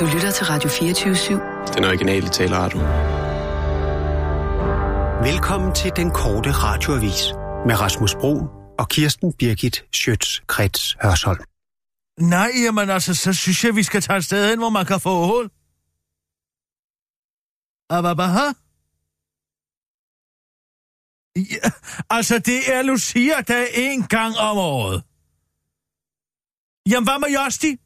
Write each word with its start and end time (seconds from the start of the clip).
Du 0.00 0.04
lytter 0.04 0.30
til 0.30 0.46
Radio 0.46 0.68
24-7. 0.68 1.74
Den 1.76 1.84
originale 1.84 2.28
taleradio. 2.28 2.78
Velkommen 5.30 5.74
til 5.74 5.92
den 5.96 6.10
korte 6.10 6.50
radioavis 6.52 7.22
med 7.66 7.80
Rasmus 7.80 8.14
Bro 8.14 8.34
og 8.78 8.88
Kirsten 8.88 9.32
Birgit 9.32 9.84
Schøtz-Krets 9.96 10.96
Hørsholm. 11.02 11.44
Nej, 12.20 12.50
jamen 12.64 12.90
altså, 12.90 13.14
så 13.14 13.32
synes 13.32 13.64
jeg, 13.64 13.76
vi 13.76 13.82
skal 13.82 14.00
tage 14.00 14.16
et 14.16 14.24
sted 14.24 14.50
hen, 14.50 14.58
hvor 14.58 14.70
man 14.70 14.86
kan 14.86 15.00
få 15.00 15.26
hul. 15.26 15.44
Ababaha? 17.90 18.46
Ja, 21.36 21.70
altså, 22.10 22.38
det 22.38 22.74
er 22.74 22.82
Lucia, 22.82 23.40
der 23.40 23.56
er 23.56 23.66
en 23.74 24.02
gang 24.02 24.36
om 24.36 24.58
året. 24.58 25.02
Jamen, 26.90 27.06
hvad 27.08 27.18
med 27.18 27.28
Josti? 27.38 27.76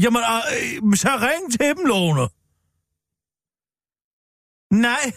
Jamen, 0.00 0.22
øh, 0.22 0.96
så 0.96 1.08
ring 1.20 1.52
til 1.52 1.60
dem, 1.60 1.86
Lone. 1.86 2.28
Nej, 4.70 5.12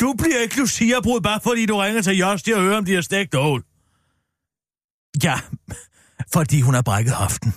du 0.00 0.14
bliver 0.18 0.40
ikke 0.40 0.58
Lucia-brud, 0.58 1.20
bare 1.20 1.40
fordi 1.40 1.66
du 1.66 1.76
ringer 1.76 2.02
til 2.02 2.16
Josti 2.18 2.50
og 2.50 2.60
hører, 2.60 2.78
om 2.78 2.84
de 2.84 2.94
har 2.94 3.02
stegt 3.02 3.34
ål. 3.34 3.64
Ja, 5.22 5.40
fordi 6.32 6.60
hun 6.60 6.74
har 6.74 6.82
brækket 6.82 7.14
hoften. 7.14 7.54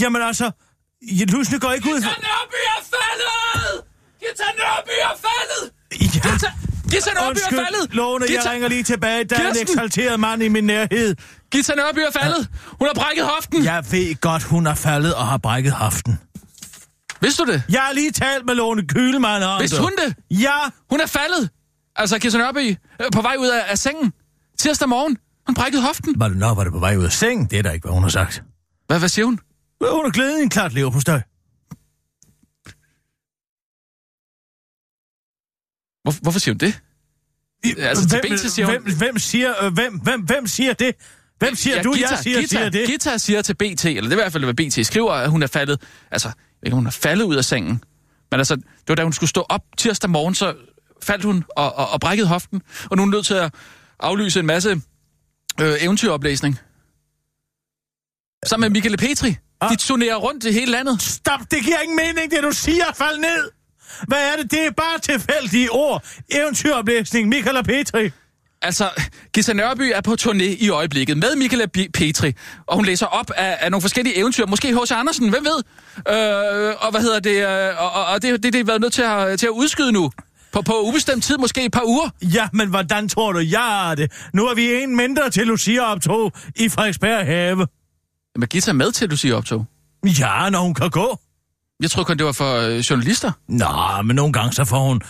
Jamen 0.00 0.22
altså, 0.22 0.50
Lusne 1.32 1.60
går 1.60 1.72
ikke 1.72 1.88
ud... 1.88 2.00
Gita 2.00 2.08
Nørby 2.28 2.60
er 2.74 2.80
faldet! 2.94 3.84
Gita 4.20 4.48
Nørby 4.58 4.94
er 5.08 5.14
faldet! 5.26 5.64
Ja. 5.92 6.30
Gita, 6.32 6.50
Gita 6.90 7.10
Nørby 7.20 7.38
er 7.50 7.50
faldet! 7.50 7.94
Lone, 7.94 8.24
jeg 8.28 8.38
Gita- 8.38 8.50
ringer 8.52 8.68
lige 8.68 8.82
tilbage. 8.82 9.24
Der 9.24 9.36
er 9.36 9.40
en 9.48 9.54
Kirsten! 9.54 9.62
eksalteret 9.78 10.20
mand 10.20 10.42
i 10.42 10.48
min 10.48 10.64
nærhed. 10.64 11.16
Gita 11.52 11.74
Nørby 11.74 11.98
er 11.98 12.10
faldet! 12.20 12.48
Hun 12.78 12.86
har 12.88 12.94
brækket 12.94 13.24
hoften! 13.24 13.64
Jeg 13.64 13.84
ved 13.90 14.20
godt, 14.20 14.42
hun 14.42 14.66
er 14.66 14.74
faldet 14.74 15.14
og 15.14 15.26
har 15.26 15.36
brækket 15.38 15.72
hoften. 15.72 16.18
Vidste 17.20 17.44
du 17.44 17.52
det? 17.52 17.62
Jeg 17.68 17.80
har 17.80 17.92
lige 17.92 18.10
talt 18.10 18.46
med 18.46 18.54
Lone 18.54 18.82
Kühlmann 18.92 19.44
om 19.44 19.60
Vidste 19.60 19.80
hun 19.80 19.92
det? 20.06 20.16
Ja, 20.30 20.56
Hun 20.90 21.00
er 21.00 21.06
faldet! 21.06 21.50
Altså, 21.96 22.18
Gita 22.18 22.38
Nørby 22.38 22.76
øh, 23.00 23.06
på 23.12 23.22
vej 23.22 23.36
ud 23.38 23.48
af, 23.48 23.62
af 23.68 23.78
sengen. 23.78 24.12
Tirsdag 24.58 24.88
morgen. 24.88 25.16
Hun 25.46 25.54
brækkede 25.54 25.82
hoften. 25.82 26.14
var 26.18 26.28
det 26.28 26.36
nok, 26.36 26.56
var 26.56 26.64
det 26.64 26.72
på 26.72 26.78
vej 26.78 26.96
ud 26.96 27.04
af 27.04 27.12
sengen? 27.12 27.46
Det 27.46 27.58
er 27.58 27.62
da 27.62 27.70
ikke, 27.70 27.84
hvad 27.84 27.94
hun 27.94 28.02
har 28.02 28.10
sagt. 28.10 28.42
Hvad, 28.86 28.98
hvad 28.98 29.08
siger 29.08 29.26
hun? 29.26 29.38
Hun 29.90 30.04
har 30.04 30.10
glædet 30.10 30.38
i 30.40 30.42
en 30.42 30.50
klart 30.50 30.72
lever 30.72 30.90
Hvor, 36.04 36.12
hvorfor 36.22 36.38
siger 36.40 36.54
hun 36.54 36.58
det? 36.58 36.80
Altså, 37.78 38.08
til 38.08 38.20
BT 38.22 38.40
siger 38.52 38.66
hun- 38.66 38.74
hvem, 38.82 38.96
hvem, 38.96 39.18
siger, 39.18 39.64
øh, 39.64 39.72
hvem, 39.72 39.98
hvem, 39.98 40.20
hvem 40.20 40.46
siger 40.46 40.72
det? 40.72 40.94
Hvem 41.38 41.54
siger 41.54 41.82
du, 41.82 41.92
Gita, 41.92 42.08
jeg 42.10 42.18
siger, 42.18 42.40
Gita, 42.40 42.48
siger 42.56 42.68
det? 42.68 42.86
Gita 42.86 43.18
siger 43.18 43.42
til 43.42 43.54
BT, 43.54 43.84
eller 43.84 44.00
det 44.02 44.08
er 44.08 44.12
i 44.12 44.14
hvert 44.14 44.32
fald, 44.32 44.44
hvad 44.44 44.54
BT 44.54 44.86
skriver, 44.86 45.12
at 45.12 45.30
hun 45.30 45.42
er 45.42 45.46
faldet, 45.46 45.82
altså, 46.10 46.30
ikke, 46.62 46.74
hun 46.74 46.86
er 46.86 46.90
faldet 46.90 47.24
ud 47.24 47.34
af 47.36 47.44
sengen. 47.44 47.82
Men 48.30 48.40
altså, 48.40 48.56
det 48.56 48.64
var 48.88 48.94
da 48.94 49.02
hun 49.02 49.12
skulle 49.12 49.30
stå 49.30 49.40
op 49.48 49.60
tirsdag 49.78 50.10
morgen, 50.10 50.34
så 50.34 50.54
faldt 51.02 51.24
hun 51.24 51.44
og, 51.56 51.74
og, 51.74 51.88
og 51.90 52.00
brækkede 52.00 52.28
hoften, 52.28 52.62
og 52.90 52.96
nu 52.96 53.02
er 53.02 53.04
hun 53.06 53.10
nødt 53.10 53.26
til 53.26 53.34
at 53.34 53.54
aflyse 54.00 54.40
en 54.40 54.46
masse 54.46 54.70
øh, 55.60 55.74
eventyroplæsning. 55.80 56.58
Sammen 58.46 58.72
med 58.72 58.80
Michael 58.80 58.96
Petri. 58.96 59.36
Ah. 59.60 59.70
De 59.70 59.76
turnerer 59.76 60.16
rundt 60.16 60.44
i 60.44 60.52
hele 60.52 60.72
landet. 60.72 61.02
Stop, 61.02 61.40
det 61.50 61.64
giver 61.64 61.80
ingen 61.80 61.96
mening, 61.96 62.30
det 62.30 62.42
du 62.42 62.52
siger. 62.52 62.84
Fald 62.94 63.18
ned. 63.18 63.50
Hvad 64.08 64.18
er 64.18 64.42
det? 64.42 64.50
Det 64.50 64.66
er 64.66 64.70
bare 64.70 64.98
tilfældige 64.98 65.70
ord. 65.70 66.04
Eventyroplæsning, 66.30 67.28
Michael 67.28 67.56
og 67.56 67.64
Petri. 67.64 68.10
Altså, 68.62 68.90
Gita 69.34 69.52
Nørby 69.52 69.92
er 69.94 70.00
på 70.00 70.16
turné 70.20 70.64
i 70.64 70.68
øjeblikket 70.68 71.16
med 71.16 71.36
Michael 71.36 71.68
B- 71.68 71.92
Petri, 71.94 72.32
og 72.66 72.76
hun 72.76 72.84
læser 72.84 73.06
op 73.06 73.30
af, 73.30 73.56
af 73.60 73.70
nogle 73.70 73.80
forskellige 73.82 74.16
eventyr. 74.18 74.46
Måske 74.46 74.68
H.C. 74.74 74.92
Andersen, 74.92 75.28
hvem 75.28 75.44
ved? 75.44 75.62
Øh, 75.96 76.74
og 76.80 76.90
hvad 76.90 77.00
hedder 77.00 77.20
det? 77.20 77.36
Øh, 77.48 77.82
og, 77.82 78.06
og, 78.06 78.22
det, 78.22 78.42
det, 78.42 78.52
det 78.52 78.60
er 78.60 78.64
været 78.64 78.80
nødt 78.80 78.92
til 78.92 79.02
at, 79.02 79.38
til 79.38 79.46
at 79.46 79.50
udskyde 79.50 79.92
nu. 79.92 80.10
På, 80.52 80.62
på 80.62 80.80
ubestemt 80.80 81.24
tid, 81.24 81.38
måske 81.38 81.64
et 81.64 81.72
par 81.72 81.82
uger. 81.84 82.08
Ja, 82.22 82.48
men 82.52 82.68
hvordan 82.68 83.08
tror 83.08 83.32
du, 83.32 83.38
jeg 83.38 83.90
er 83.90 83.94
det? 83.94 84.12
Nu 84.32 84.46
er 84.46 84.54
vi 84.54 84.74
en 84.82 84.96
mindre 84.96 85.30
til 85.30 85.46
Lucia-optog 85.46 86.32
i 86.56 86.68
Frederiksberg 86.68 87.26
Have. 87.26 87.66
Men 88.36 88.48
Gita 88.48 88.72
med 88.72 88.92
til, 88.92 89.04
at 89.04 89.10
du 89.10 89.16
siger 89.16 89.36
optog. 89.36 89.66
Ja, 90.20 90.50
når 90.50 90.60
hun 90.60 90.74
kan 90.74 90.90
gå. 90.90 91.18
Jeg 91.82 91.90
tror 91.90 92.04
kun, 92.04 92.18
det 92.18 92.26
var 92.26 92.32
for 92.32 92.56
øh, 92.56 92.78
journalister. 92.78 93.32
Nå, 93.48 94.02
men 94.02 94.16
nogle 94.16 94.32
gange 94.32 94.52
så 94.52 94.64
får 94.64 94.88
hun 94.88 95.00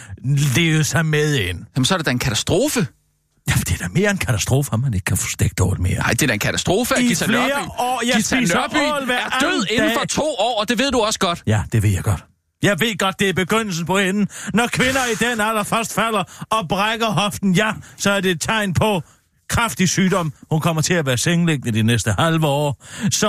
levet 0.56 0.86
sig 0.86 1.06
med 1.06 1.34
ind. 1.34 1.64
Jamen, 1.76 1.84
så 1.84 1.94
er 1.94 1.98
det 1.98 2.06
da 2.06 2.10
en 2.10 2.18
katastrofe. 2.18 2.86
Jamen, 3.48 3.60
det 3.60 3.72
er 3.72 3.78
da 3.78 3.88
mere 3.92 4.10
en 4.10 4.18
katastrofe, 4.18 4.70
at 4.72 4.80
man 4.80 4.94
ikke 4.94 5.04
kan 5.04 5.16
få 5.16 5.28
stegt 5.28 5.60
over 5.60 5.74
mere. 5.78 5.94
Nej, 5.98 6.10
det 6.10 6.22
er 6.22 6.26
da 6.26 6.32
en 6.32 6.38
katastrofe, 6.38 6.94
at 6.96 7.02
I 7.02 7.06
Gita 7.06 7.24
flere 7.26 7.48
Nørby, 7.48 7.68
år, 7.78 8.02
jeg 8.06 8.14
Gita 8.16 8.40
Nørby 8.40 8.74
ål 8.74 9.04
hver 9.04 9.16
er 9.16 9.38
død 9.40 9.52
anden 9.52 9.66
inden 9.70 9.90
for 9.92 9.98
dag. 10.00 10.08
to 10.08 10.22
år, 10.38 10.60
og 10.60 10.68
det 10.68 10.78
ved 10.78 10.90
du 10.92 11.00
også 11.00 11.18
godt. 11.18 11.42
Ja, 11.46 11.62
det 11.72 11.82
ved 11.82 11.90
jeg 11.90 12.02
godt. 12.02 12.24
Jeg 12.62 12.80
ved 12.80 12.98
godt, 12.98 13.18
det 13.20 13.28
er 13.28 13.32
begyndelsen 13.32 13.86
på 13.86 13.98
enden. 13.98 14.28
Når 14.54 14.66
kvinder 14.66 15.00
i 15.12 15.14
den 15.14 15.40
alder 15.40 15.62
først 15.62 15.94
falder 15.94 16.46
og 16.50 16.68
brækker 16.68 17.06
hoften, 17.06 17.52
ja, 17.54 17.72
så 17.96 18.10
er 18.10 18.20
det 18.20 18.30
et 18.30 18.40
tegn 18.40 18.74
på 18.74 19.02
kraftig 19.48 19.88
sygdom. 19.88 20.32
Hun 20.50 20.60
kommer 20.60 20.82
til 20.82 20.94
at 20.94 21.06
være 21.06 21.18
sengeliggende 21.18 21.78
de 21.78 21.82
næste 21.82 22.14
halve 22.18 22.46
år. 22.46 22.84
Så 23.10 23.28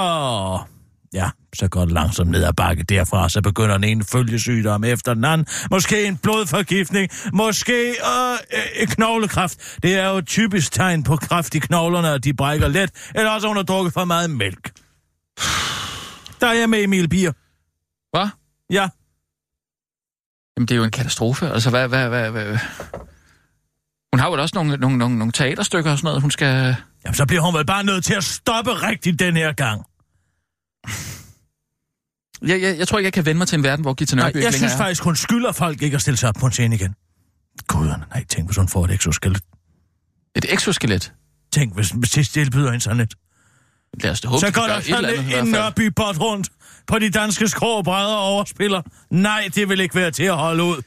ja, 1.13 1.29
så 1.55 1.67
går 1.67 1.81
det 1.81 1.91
langsomt 1.91 2.31
ned 2.31 2.43
ad 2.43 2.53
bakke 2.53 2.83
derfra, 2.83 3.29
så 3.29 3.41
begynder 3.41 3.77
den 3.77 3.83
ene 3.83 4.03
følgesygdom 4.03 4.83
efter 4.83 5.13
den 5.13 5.25
anden. 5.25 5.47
Måske 5.71 6.05
en 6.05 6.17
blodforgiftning, 6.17 7.09
måske 7.33 7.89
øh, 7.89 8.37
øh, 8.81 8.87
knoglekræft. 8.87 9.77
Det 9.83 9.95
er 9.95 10.09
jo 10.09 10.17
et 10.17 10.27
typisk 10.27 10.71
tegn 10.71 11.03
på 11.03 11.15
kræft 11.15 11.55
i 11.55 11.59
knoglerne, 11.59 12.09
at 12.09 12.23
de 12.23 12.33
brækker 12.33 12.67
let, 12.67 12.91
eller 13.15 13.31
også 13.31 13.47
hun 13.47 13.57
har 13.57 13.63
drukket 13.63 13.93
for 13.93 14.05
meget 14.05 14.29
mælk. 14.29 14.71
Der 16.41 16.47
er 16.47 16.53
jeg 16.53 16.69
med 16.69 16.83
Emil 16.83 17.09
Bier. 17.09 17.31
Hvad? 18.11 18.27
Ja, 18.71 18.89
Jamen, 20.57 20.67
det 20.67 20.75
er 20.75 20.77
jo 20.77 20.83
en 20.83 20.91
katastrofe. 20.91 21.49
Altså, 21.49 21.69
hvad, 21.69 21.87
hvad, 21.87 22.09
hvad, 22.09 22.31
hvad? 22.31 22.57
Hun 24.13 24.19
har 24.19 24.27
jo 24.27 24.41
også 24.41 24.55
nogle, 24.55 24.77
nogle, 24.77 24.97
nogle, 24.97 25.17
nogle 25.17 25.31
teaterstykker 25.31 25.91
og 25.91 25.97
sådan 25.97 26.07
noget, 26.07 26.21
hun 26.21 26.31
skal... 26.31 26.75
Jamen, 27.05 27.15
så 27.15 27.25
bliver 27.25 27.41
hun 27.41 27.53
vel 27.53 27.65
bare 27.65 27.83
nødt 27.83 28.05
til 28.05 28.13
at 28.13 28.23
stoppe 28.23 28.71
rigtigt 28.71 29.19
den 29.19 29.37
her 29.37 29.53
gang. 29.53 29.85
Jeg, 32.41 32.61
jeg, 32.61 32.77
jeg 32.77 32.87
tror 32.87 32.97
ikke, 32.97 33.05
jeg 33.05 33.13
kan 33.13 33.25
vende 33.25 33.37
mig 33.37 33.47
til 33.47 33.57
en 33.57 33.63
verden, 33.63 33.83
hvor 33.85 33.93
Gita 33.93 34.15
Nørby 34.15 34.23
Nej, 34.23 34.27
ikke 34.29 34.45
jeg 34.45 34.53
synes 34.53 34.73
er. 34.73 34.77
faktisk, 34.77 35.03
hun 35.03 35.15
skylder 35.15 35.51
folk 35.51 35.81
ikke 35.81 35.95
at 35.95 36.01
stille 36.01 36.17
sig 36.17 36.29
op 36.29 36.35
på 36.39 36.45
en 36.45 36.51
scene 36.51 36.75
igen. 36.75 36.95
Guderne, 37.67 38.05
nej, 38.09 38.25
tænk, 38.25 38.47
hvis 38.47 38.57
hun 38.57 38.67
får 38.67 38.85
et 38.85 38.91
exoskelet. 38.91 39.41
Et 40.35 40.53
exoskelet. 40.53 41.13
Tænk, 41.53 41.73
hvis, 41.75 41.89
hvis 41.89 42.09
det 42.09 42.27
tilbyder 42.27 42.71
en 42.71 42.79
sådan 42.79 42.99
et. 42.99 43.13
Lad 43.93 44.11
os 44.11 44.21
da 44.21 44.27
håbe, 44.27 44.39
Så 44.39 44.51
går 44.53 44.61
der 44.61 44.79
sådan 44.81 45.45
en 45.45 45.51
nørby 45.51 45.87
bot 45.95 46.19
rundt 46.19 46.49
på 46.87 46.99
de 46.99 47.09
danske 47.09 47.47
skrå 47.47 47.81
brædder 47.81 48.15
og 48.15 48.23
overspiller. 48.23 48.81
Nej, 49.09 49.49
det 49.55 49.69
vil 49.69 49.79
ikke 49.79 49.95
være 49.95 50.11
til 50.11 50.23
at 50.23 50.37
holde 50.37 50.63
ud. 50.63 50.75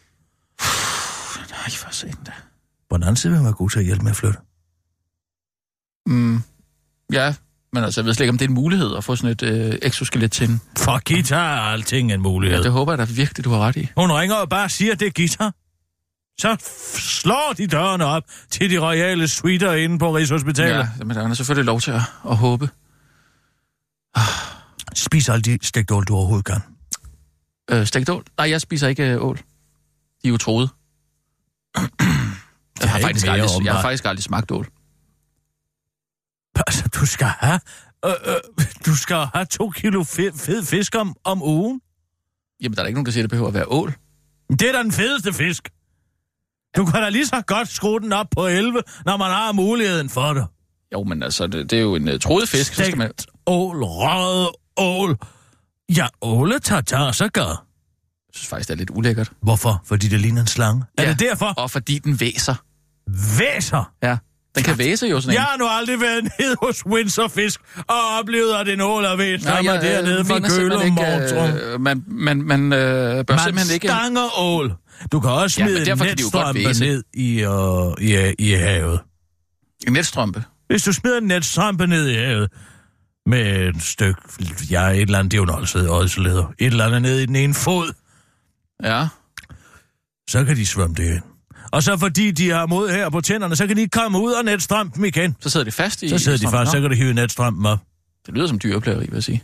Nej, 1.51 1.71
for 1.71 1.93
sent 1.93 2.27
da. 2.27 2.33
Hvordan 2.89 3.17
ser 3.17 3.31
vi 3.31 3.45
være 3.45 3.53
god 3.53 3.71
til 3.71 3.79
at 3.79 3.85
hjælpe 3.85 4.03
med 4.03 4.11
at 4.11 4.17
flytte? 4.17 4.39
Mm, 6.07 6.43
ja, 7.13 7.35
men 7.73 7.85
altså, 7.85 8.01
jeg 8.01 8.07
ved 8.07 8.15
slet 8.15 8.25
ikke, 8.25 8.31
om 8.31 8.39
det 8.39 8.45
er 8.45 8.49
en 8.49 8.55
mulighed 8.55 8.97
at 8.97 9.05
få 9.05 9.17
sådan 9.17 9.31
et 9.31 9.43
øh, 9.43 9.75
exoskelet 9.83 10.33
til 10.33 10.47
hende. 10.47 10.61
For 10.79 11.01
guitar 11.15 11.57
er 11.57 11.73
alting 11.73 12.13
en 12.13 12.21
mulighed. 12.21 12.59
Ja, 12.59 12.63
det 12.63 12.73
håber 12.73 12.93
jeg 12.93 12.99
da 12.99 13.05
virkelig, 13.05 13.45
du 13.45 13.51
har 13.51 13.59
ret 13.59 13.77
i. 13.77 13.89
Hun 13.97 14.13
ringer 14.13 14.37
og 14.37 14.49
bare 14.49 14.69
siger, 14.69 14.93
at 14.93 15.01
det 15.01 15.07
er 15.07 15.11
guitar. 15.11 15.53
Så 16.41 16.57
slår 16.99 17.55
de 17.57 17.67
dørene 17.67 18.05
op 18.05 18.23
til 18.51 18.71
de 18.71 18.79
royale 18.79 19.29
suiter 19.29 19.73
inde 19.73 19.99
på 19.99 20.17
Rigshospitalet. 20.17 20.89
Ja, 20.99 21.05
men 21.05 21.17
der 21.17 21.29
er 21.29 21.35
selvfølgelig 21.35 21.65
lov 21.67 21.81
til 21.81 21.91
at, 21.91 22.01
at 22.31 22.37
håbe. 22.37 22.69
Spis 24.95 25.29
alle 25.29 25.43
de 25.43 25.59
stegt 25.63 25.91
ål, 25.91 26.05
du 26.05 26.15
overhovedet 26.15 26.45
kan. 26.45 26.61
Øh, 27.71 27.87
stegt 27.87 28.09
ål? 28.11 28.25
Nej, 28.39 28.51
jeg 28.51 28.61
spiser 28.61 28.89
ikke 28.89 29.11
øh, 29.11 29.25
ål. 29.25 29.37
De 30.23 30.29
er 30.29 30.29
jo 30.29 30.37
troede. 30.37 30.69
Jeg 32.81 32.91
har, 32.91 33.01
faktisk 33.01 33.27
aldrig, 33.27 33.65
jeg 33.65 33.75
har 33.75 33.83
faktisk 33.83 34.05
aldrig 34.05 34.23
smagt 34.23 34.51
ål. 34.51 34.69
Altså, 36.67 36.89
du 36.89 37.07
skal 37.07 37.27
have... 37.27 37.61
Øh, 38.05 38.13
øh, 38.27 38.65
du 38.87 38.97
skal 38.97 39.17
have 39.17 39.45
to 39.45 39.71
kilo 39.71 40.05
fed, 40.05 40.33
fed 40.33 40.65
fisk 40.65 40.95
om, 40.95 41.17
om 41.25 41.43
ugen. 41.43 41.81
Jamen, 42.61 42.75
der 42.75 42.81
er 42.81 42.85
da 42.85 42.87
ikke 42.87 42.97
nogen, 42.97 43.07
der 43.07 43.13
siger, 43.13 43.23
at 43.23 43.25
det 43.25 43.31
behøver 43.31 43.49
at 43.49 43.55
være 43.55 43.69
ål. 43.69 43.95
Det 44.51 44.63
er 44.63 44.73
da 44.73 44.83
den 44.83 44.93
fedeste 44.93 45.33
fisk. 45.33 45.69
Du 46.77 46.85
kan 46.85 47.03
da 47.03 47.09
lige 47.09 47.27
så 47.27 47.43
godt 47.47 47.69
skrue 47.69 48.01
den 48.01 48.13
op 48.13 48.27
på 48.31 48.47
11, 48.47 48.83
når 49.05 49.17
man 49.17 49.31
har 49.31 49.53
muligheden 49.53 50.11
for 50.11 50.33
det. 50.33 50.47
Jo, 50.93 51.05
men 51.05 51.23
altså, 51.23 51.47
det, 51.47 51.71
det 51.71 51.79
er 51.79 51.83
jo 51.83 51.95
en 51.95 52.09
uh, 52.09 52.19
troet 52.21 52.49
fisk. 52.49 52.75
Så 52.75 52.85
skal 52.85 52.99
man... 52.99 53.13
Stegt 53.19 53.31
ål, 53.47 53.85
røget 53.85 54.49
ål. 54.77 55.17
Ja, 55.97 56.07
åle 56.23 56.59
tartar, 56.59 57.13
så 57.13 57.29
gør. 57.29 57.43
Jeg 58.29 58.35
synes 58.35 58.49
faktisk, 58.49 58.69
det 58.69 58.75
er 58.75 58.79
lidt 58.79 58.91
ulækkert. 58.91 59.33
Hvorfor? 59.43 59.83
Fordi 59.85 60.09
det 60.09 60.21
ligner 60.21 60.41
en 60.41 60.47
slange. 60.47 60.85
Ja. 60.99 61.05
Er 61.05 61.09
det 61.09 61.21
derfor? 61.21 61.47
Og 61.47 61.71
fordi 61.71 61.99
den 61.99 62.21
væser. 62.21 62.55
Væser. 63.39 63.93
Ja, 64.03 64.19
den 64.59 64.65
kan 64.65 64.79
væse 64.79 65.07
jo 65.07 65.21
sådan 65.21 65.35
Jeg 65.35 65.41
en. 65.43 65.47
har 65.47 65.57
nu 65.57 65.67
aldrig 65.69 66.01
været 66.01 66.25
nede 66.39 66.57
hos 66.63 66.87
Windsor 66.87 67.29
Fisk 67.29 67.61
og 67.77 68.19
oplevet, 68.21 68.55
at 68.55 68.69
en 68.69 68.81
ål 68.81 69.05
er 69.05 69.17
væs, 69.17 69.45
når 69.45 69.55
man 69.55 69.65
jeg, 69.65 69.83
dernede 69.83 70.25
fra 70.25 70.37
ikke, 70.37 71.73
øh, 71.73 71.81
man, 71.81 72.05
man, 72.07 72.43
man 72.43 72.73
øh, 72.73 73.25
bør 73.25 73.35
Man 73.35 73.39
simpelthen 73.45 73.75
ikke... 73.75 73.87
stanger 73.87 74.39
ål. 74.39 74.75
Du 75.13 75.21
kan 75.21 75.31
også 75.31 75.55
smide 75.55 75.83
ja, 75.87 75.91
godt 75.91 76.01
netstrømpe 76.01 76.63
ned 76.81 77.05
i, 77.15 77.45
uh, 77.47 78.03
i, 78.03 78.35
i 78.39 78.53
havet. 78.53 79.01
En 79.87 79.93
netstrømpe. 79.93 80.45
Hvis 80.67 80.83
du 80.83 80.93
smider 80.93 81.19
en 81.19 81.27
netstrømpe 81.27 81.87
ned 81.87 82.09
i 82.09 82.15
havet 82.15 82.51
med 83.27 83.69
et 83.69 83.83
stykke, 83.83 84.21
ja, 84.71 84.89
et 84.89 85.01
eller 85.01 85.19
andet, 85.19 85.33
det 85.33 85.37
er 85.37 85.41
jo 85.41 85.45
noget, 85.45 85.77
et 86.59 86.67
eller 86.67 86.85
andet 86.87 87.03
ned 87.03 87.19
i 87.19 87.27
den 87.27 87.37
ene 87.37 87.55
fod, 87.55 87.93
Ja. 88.85 89.09
så 90.31 90.45
kan 90.45 90.57
de 90.57 90.67
svømme 90.67 90.95
det 90.95 91.05
ind. 91.15 91.23
Og 91.73 91.83
så 91.83 91.97
fordi 91.97 92.31
de 92.31 92.51
har 92.51 92.67
mod 92.67 92.91
her 92.91 93.11
på 93.11 93.21
tænderne, 93.21 93.57
så 93.57 93.67
kan 93.67 93.77
de 93.77 93.81
ikke 93.81 93.99
komme 93.99 94.21
ud 94.21 94.33
og 94.33 94.45
netstrømpen 94.45 95.05
igen. 95.05 95.37
Så 95.41 95.51
sidder 95.51 95.65
de 95.65 95.73
fast 95.73 96.03
i... 96.03 96.09
Så 96.09 96.19
sidder 96.19 96.39
de 96.39 96.49
fast, 96.51 96.71
så 96.71 96.81
kan 96.81 96.91
de 96.91 96.97
hive 96.97 97.15
netstrømpen 97.15 97.67
op. 97.67 97.79
Det 98.27 98.35
lyder 98.35 98.47
som 98.47 98.59
dyreplageri, 98.59 99.05
vil 99.05 99.15
jeg 99.15 99.25
sige. 99.25 99.43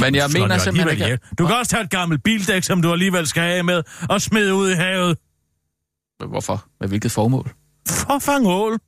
Men 0.00 0.14
jeg 0.14 0.30
Slår 0.30 0.40
mener 0.40 0.58
simpelthen 0.58 0.92
ikke... 0.92 1.04
ihjel. 1.04 1.18
Du 1.38 1.46
kan 1.46 1.56
også 1.56 1.70
tage 1.70 1.82
et 1.82 1.90
gammelt 1.90 2.22
bildæk, 2.22 2.62
som 2.62 2.82
du 2.82 2.92
alligevel 2.92 3.26
skal 3.26 3.42
have 3.42 3.62
med, 3.62 3.82
og 4.08 4.22
smide 4.22 4.54
ud 4.54 4.70
i 4.70 4.74
havet. 4.74 5.16
Hvorfor? 6.28 6.64
Med 6.80 6.88
hvilket 6.88 7.12
formål? 7.12 7.50
For 7.88 8.12
at 8.12 8.22
fange 8.22 8.50
ål. 8.50 8.78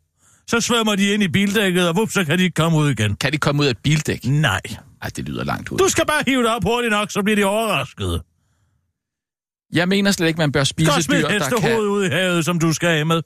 Så 0.46 0.60
svømmer 0.60 0.96
de 0.96 1.12
ind 1.12 1.22
i 1.22 1.28
bildækket, 1.28 1.88
og 1.88 1.96
vup, 1.96 2.10
så 2.10 2.24
kan 2.24 2.38
de 2.38 2.44
ikke 2.44 2.54
komme 2.54 2.78
ud 2.78 2.90
igen. 2.90 3.16
Kan 3.16 3.32
de 3.32 3.38
komme 3.38 3.62
ud 3.62 3.66
af 3.66 3.70
et 3.70 3.78
bildæk? 3.78 4.24
Nej. 4.24 4.60
Ej, 5.02 5.10
det 5.16 5.28
lyder 5.28 5.44
langt 5.44 5.68
ud. 5.68 5.78
Du 5.78 5.88
skal 5.88 6.06
bare 6.06 6.22
hive 6.26 6.42
det 6.42 6.50
op 6.50 6.64
hurtigt 6.64 6.90
nok, 6.90 7.10
så 7.10 7.22
bliver 7.22 7.36
de 7.36 7.44
overrasket. 7.44 8.22
Jeg 9.72 9.88
mener 9.88 10.10
slet 10.12 10.26
ikke, 10.28 10.38
man 10.38 10.52
bør 10.52 10.64
spise 10.64 10.90
dyr, 11.10 11.28
der 11.28 11.60
kan... 11.60 11.78
ud 11.80 12.04
i 12.04 12.08
havet, 12.08 12.44
som 12.44 12.58
du 12.58 12.72
skal 12.72 12.88
have 12.88 13.04
med. 13.04 13.22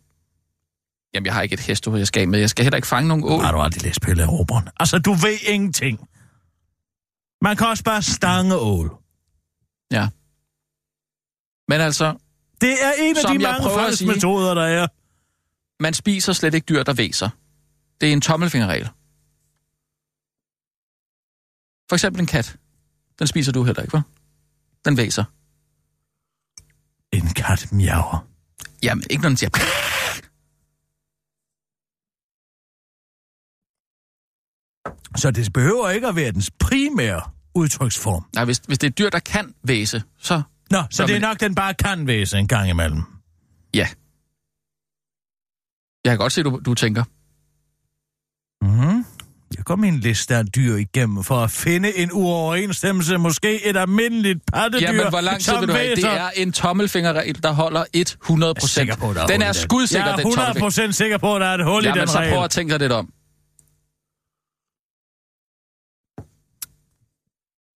Jamen, 1.14 1.26
jeg 1.26 1.35
har 1.35 1.43
ikke 1.43 1.52
et 1.55 1.61
hestehoved, 1.61 2.00
jeg 2.00 2.06
skal 2.06 2.20
af 2.20 2.29
med. 2.29 2.38
Jeg 2.38 2.50
skal 2.50 2.64
heller 2.64 2.76
ikke 2.76 2.88
fange 2.88 3.08
nogen 3.08 3.25
ål. 3.25 3.41
Har 3.41 3.52
du 3.52 3.58
aldrig 3.58 3.82
læst 3.82 4.00
Pelle 4.00 4.26
Robren? 4.26 4.69
Altså, 4.81 4.99
du 4.99 5.12
ved 5.12 5.38
ingenting. 5.49 6.08
Man 7.43 7.56
kan 7.56 7.67
også 7.67 7.85
bare 7.85 8.02
stange 8.02 8.56
ål. 8.56 8.96
Ja. 9.93 10.08
Men 11.69 11.81
altså, 11.81 12.14
Det 12.61 12.73
er 12.85 12.93
en 12.99 13.17
af 13.17 13.23
de 13.32 13.38
mange 13.38 13.61
prøver 13.62 13.81
at 13.81 13.99
sige- 13.99 14.08
metoder, 14.08 14.55
der 14.55 14.62
er. 14.62 14.87
man 15.82 15.94
spiser 15.94 16.32
slet 16.32 16.55
ikke 16.55 16.64
dyr, 16.64 16.82
der 16.82 16.93
væser. 16.93 17.29
Det 18.00 18.08
er 18.08 18.12
en 18.12 18.20
tommelfingerregel. 18.20 18.88
For 21.88 21.94
eksempel 21.96 22.20
en 22.20 22.26
kat. 22.26 22.56
Den 23.19 23.26
spiser 23.26 23.52
du 23.52 23.62
heller 23.62 23.82
ikke, 23.82 23.96
hva'? 23.96 24.02
Den 24.85 24.96
væser. 24.96 25.25
En 27.14 27.28
kat 27.28 27.72
miaver. 27.72 28.26
Jamen, 28.82 29.05
ikke 29.11 29.22
når 29.22 29.28
den 29.28 29.37
siger... 29.37 29.50
Så 35.16 35.31
det 35.31 35.52
behøver 35.52 35.90
ikke 35.90 36.08
at 36.08 36.16
være 36.16 36.32
dens 36.32 36.50
primære 36.61 37.22
udtryksform. 37.55 38.25
Nej, 38.34 38.44
hvis, 38.44 38.58
hvis 38.58 38.78
det 38.78 38.87
er 38.87 38.90
et 38.90 38.99
dyr, 38.99 39.11
der 39.11 39.19
kan 39.19 39.55
væse, 39.62 40.02
så 40.19 40.43
Nå, 40.70 40.78
så 40.90 41.02
Nå, 41.02 41.06
det 41.06 41.16
er 41.16 41.20
men- 41.20 41.28
nok, 41.28 41.40
den 41.40 41.55
bare 41.55 41.75
kan 41.75 42.06
væse 42.06 42.38
en 42.38 42.49
gang 42.49 42.69
imellem. 42.70 43.02
ja. 43.75 43.88
Jeg 46.05 46.10
kan 46.10 46.19
godt 46.19 46.32
se, 46.32 46.43
du, 46.43 46.60
du 46.67 46.75
tænker. 46.75 47.05
Mm-hmm. 48.64 49.03
Jeg 49.56 49.64
går 49.64 49.76
min 49.76 50.00
liste 50.00 50.37
af 50.37 50.46
dyr 50.46 50.76
igennem 50.76 51.25
for 51.25 51.37
at 51.37 51.50
finde 51.50 51.96
en 51.96 52.11
uoverensstemmelse, 52.12 53.17
måske 53.19 53.64
et 53.67 53.76
almindeligt 53.76 54.41
pattedyr, 54.52 54.87
Jamen, 54.87 55.08
hvor 55.08 55.20
lang 55.20 55.41
tid 55.41 55.58
vil 55.58 55.69
du 55.69 55.73
have? 55.73 55.88
Det 55.91 55.96
væser. 55.96 56.08
er 56.08 56.31
en 56.31 56.52
tommelfingerregel, 56.52 57.43
der 57.43 57.52
holder 57.52 57.85
100 57.94 58.55
procent. 58.55 58.91
er 58.91 59.26
Den 59.26 59.41
i 59.41 59.44
er 59.44 59.52
den. 59.52 59.55
skudsikker, 59.55 60.05
Jeg 60.05 60.12
er 60.12 60.17
den 60.17 60.20
100 60.26 60.46
tommelfinger. 60.46 60.64
procent 60.67 60.94
sikker 60.94 61.19
på, 61.19 61.35
at 61.35 61.41
der 61.41 61.46
er 61.46 61.55
et 61.55 61.64
hul 61.64 61.82
i 61.85 61.87
Jamen, 61.87 62.00
den 62.00 62.08
så 62.08 62.19
regel. 62.19 62.32
prøv 62.35 62.44
at 62.44 62.50
tænke 62.50 62.73
dig 62.73 62.81
lidt 62.81 62.93
om. 62.93 63.06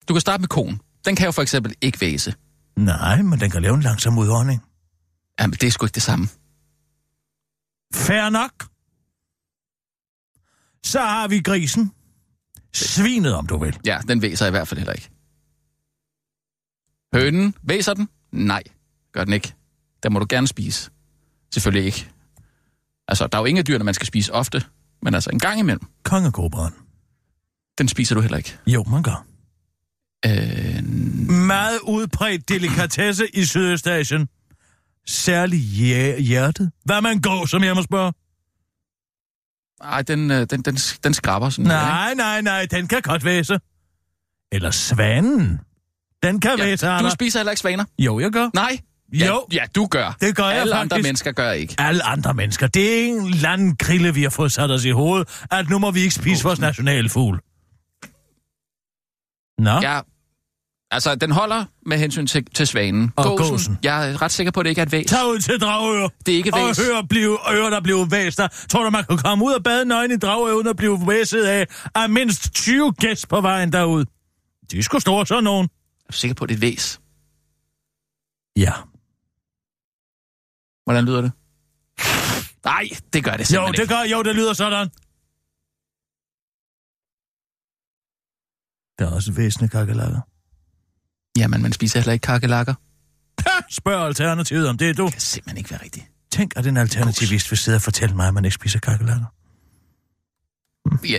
Du 0.09 0.15
kan 0.15 0.21
starte 0.21 0.41
med 0.41 0.49
konen. 0.49 0.81
Den 1.05 1.17
kan 1.17 1.27
jo 1.27 1.33
for 1.33 1.43
eksempel 1.43 1.75
ikke 1.81 2.01
væse. 2.01 2.35
Nej, 2.77 3.23
men 3.23 3.41
den 3.41 3.51
kan 3.51 3.63
lave 3.63 3.75
en 3.75 3.83
langsom 3.83 4.19
udånding. 4.19 4.63
Jamen, 5.41 5.53
det 5.61 5.67
er 5.67 5.71
sgu 5.71 5.87
ikke 5.87 5.95
det 5.95 6.03
samme. 6.03 6.29
Fair 7.95 8.31
nok. 8.31 8.53
Så 10.87 11.01
har 11.01 11.29
vi 11.29 11.41
grisen. 11.41 11.93
Svinet, 12.75 13.35
om 13.35 13.47
du 13.47 13.59
vil. 13.59 13.79
Ja, 13.87 13.99
den 14.09 14.23
væser 14.23 14.47
i 14.47 14.51
hvert 14.51 14.69
fald 14.69 14.79
heller 14.79 14.93
ikke. 14.93 15.11
Hønen, 17.15 17.55
væser 17.63 17.95
den? 17.95 18.09
Nej, 18.33 18.63
gør 19.13 19.25
den 19.25 19.33
ikke. 19.33 19.55
Den 20.03 20.13
må 20.13 20.19
du 20.19 20.27
gerne 20.29 20.47
spise. 20.47 20.91
Selvfølgelig 21.55 21.87
ikke. 21.87 22.09
Altså, 23.09 23.27
der 23.27 23.39
er 23.39 23.43
jo 23.43 23.45
ingen 23.45 23.59
af 23.59 23.65
dyrene, 23.65 23.85
man 23.85 23.95
skal 23.95 24.07
spise 24.07 24.33
ofte, 24.33 24.63
men 25.03 25.15
altså 25.15 25.31
en 25.31 25.39
gang 25.39 25.61
imellem, 25.61 25.87
Kongekobraen. 26.03 26.73
den 27.79 27.89
spiser 27.89 28.15
du 28.15 28.21
heller 28.21 28.37
ikke. 28.39 28.59
Jo, 28.67 28.85
man 28.85 29.03
gør. 29.03 29.27
Øh, 30.27 30.85
Meget 31.47 31.79
udbredt 31.83 32.49
delikatesse 32.49 33.37
i 33.37 33.45
Sydøstasien. 33.45 34.29
Særligt 35.07 35.63
hjer- 35.63 36.19
hjertet. 36.21 36.71
Hvad 36.85 37.01
man 37.03 37.21
går, 37.21 37.47
som 37.47 37.65
jeg 37.65 37.75
må 37.75 37.83
spørge? 37.83 38.13
Ej, 39.83 40.03
den, 40.03 40.31
øh, 40.31 40.47
den, 40.51 40.63
den, 40.63 40.77
den 41.05 41.15
skraber 41.15 41.51
sådan. 41.51 41.65
Nej, 41.65 42.15
nej, 42.15 42.41
nej, 42.41 42.67
den 42.71 42.89
kan 42.89 43.03
godt 43.03 43.25
væse. 43.25 43.59
Eller 44.53 44.71
svanen. 44.71 45.61
Den 46.23 46.41
kan 46.41 46.53
ikke? 46.53 46.65
væse, 46.65 46.87
Ja, 46.87 46.93
du 46.93 46.99
Anna. 46.99 47.11
spiser 47.11 47.39
heller 47.39 47.51
ikke 47.53 47.61
svaner? 47.61 47.85
Jo, 47.99 48.21
jeg 48.21 48.31
gør. 48.31 48.51
Nej. 48.55 48.79
Ja, 49.19 49.27
Jo. 49.27 49.47
Ja, 49.53 49.65
du 49.75 49.87
gør. 49.87 50.17
Det 50.21 50.37
gør 50.37 50.45
jeg 50.45 50.53
Alle 50.61 50.75
faktisk. 50.75 50.93
andre 50.95 51.03
mennesker 51.03 51.33
gør 51.33 51.51
ikke. 51.53 51.75
Alle 51.79 52.03
andre 52.03 52.35
mennesker. 52.35 52.67
Det 52.67 53.01
er 53.03 53.07
en 53.09 53.27
eller 53.27 53.49
anden 53.49 53.77
grille, 53.77 54.15
vi 54.15 54.23
har 54.23 54.31
fået 54.31 54.53
sat 54.53 54.71
os 54.71 54.85
i 54.85 54.91
hovedet, 54.91 55.45
at 55.51 55.71
nu 55.71 55.79
må 55.79 55.91
vi 55.91 56.01
ikke 56.01 56.15
spise 56.15 56.45
vores 56.45 56.61
nationale 56.61 57.09
fugl. 57.09 57.41
Nå, 59.59 59.71
ja. 59.83 60.01
Altså, 60.91 61.15
den 61.15 61.31
holder 61.31 61.65
med 61.87 61.99
hensyn 61.99 62.27
til, 62.27 62.45
til 62.45 62.67
svanen. 62.67 63.13
Og 63.17 63.25
gåsen. 63.39 63.79
Jeg 63.83 64.11
er 64.11 64.23
ret 64.23 64.33
sikker 64.33 64.51
på, 64.51 64.61
at 64.61 64.65
det 64.65 64.71
ikke 64.71 64.81
er 64.81 64.87
et 64.87 64.93
væs. 64.93 65.07
tag 65.11 65.27
ud 65.27 65.39
til 65.39 65.61
Dragør. 65.61 66.09
Det 66.27 66.33
er 66.33 66.37
ikke 66.37 66.55
Og 66.55 66.69
væs. 66.69 66.79
hør 66.79 67.03
blive, 67.09 67.39
øre, 67.55 67.71
der 67.71 67.81
bliver 67.81 68.07
væster. 68.11 68.49
Tror 68.71 68.85
du, 68.85 68.91
man 68.91 69.05
kan 69.05 69.19
komme 69.19 69.45
ud 69.45 69.53
og 69.53 69.65
bade 69.65 69.85
nøgen 69.85 70.11
i 70.11 70.17
Dragør, 70.17 70.53
uden 70.55 70.67
at 70.67 70.77
blive 70.77 71.01
væsset 71.09 71.45
af, 71.45 71.67
af 71.95 72.11
mindst 72.11 72.53
20 72.55 72.93
gæst 72.93 73.29
på 73.29 73.41
vejen 73.41 73.73
derud? 73.73 74.05
De 74.71 74.79
er 74.79 74.83
sgu 74.83 74.99
store, 75.01 75.27
sådan 75.27 75.45
nogen. 75.45 75.65
Er 76.09 76.13
du 76.13 76.17
sikker 76.17 76.35
på, 76.35 76.45
at 76.45 76.49
det 76.49 76.55
er 76.55 76.59
et 76.59 76.63
væs? 76.63 77.01
Ja. 78.57 78.73
Hvordan 80.85 81.05
lyder 81.05 81.21
det? 81.21 81.33
Nej, 82.65 82.83
det 83.13 83.25
gør 83.25 83.33
det 83.33 83.41
Jo, 83.41 83.45
simpelthen 83.45 83.73
det 83.73 83.79
ikke. 83.83 83.95
gør, 83.95 84.03
jo, 84.17 84.23
det 84.23 84.35
lyder 84.35 84.53
sådan. 84.53 84.89
Der 88.99 89.07
er 89.07 89.15
også 89.15 89.33
væsende 89.33 89.69
kakelakker. 89.69 90.21
Jamen, 91.37 91.63
man 91.63 91.73
spiser 91.73 91.99
heller 91.99 92.13
ikke 92.13 92.23
kakelakker. 92.23 92.75
Spørg 93.71 94.07
alternativet, 94.07 94.69
om 94.69 94.79
det 94.79 94.91
er 94.91 94.95
du. 94.95 95.05
Det 95.05 95.13
kan 95.13 95.21
simpelthen 95.21 95.59
ikke 95.59 95.71
være 95.71 95.83
rigtigt. 95.83 96.07
Tænk, 96.31 96.53
at 96.57 96.67
en 96.67 96.77
alternativist 96.77 97.51
vil 97.51 97.59
sidde 97.59 97.77
og 97.77 97.83
fortælle 97.83 98.17
mig, 98.17 98.29
at 98.29 98.35
man 98.35 98.45
ikke 98.45 98.55
spiser 98.55 98.79
kakelakker. 98.79 99.27
Ja. 101.05 101.19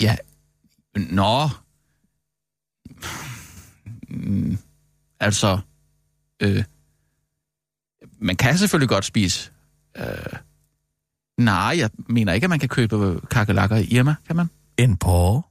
Ja. 0.00 0.16
Nå. 0.96 1.48
Mm, 4.08 4.58
altså. 5.20 5.58
Øh, 6.40 6.64
man 8.18 8.36
kan 8.36 8.58
selvfølgelig 8.58 8.88
godt 8.88 9.04
spise. 9.04 9.50
Øh, 9.96 10.06
nej, 11.38 11.74
jeg 11.78 11.90
mener 12.08 12.32
ikke, 12.32 12.44
at 12.44 12.50
man 12.50 12.58
kan 12.58 12.68
købe 12.68 13.20
kakelakker 13.30 13.76
i 13.76 13.84
Irma, 13.84 14.14
kan 14.26 14.36
man? 14.36 14.50
En 14.76 14.96
porre? 14.96 15.42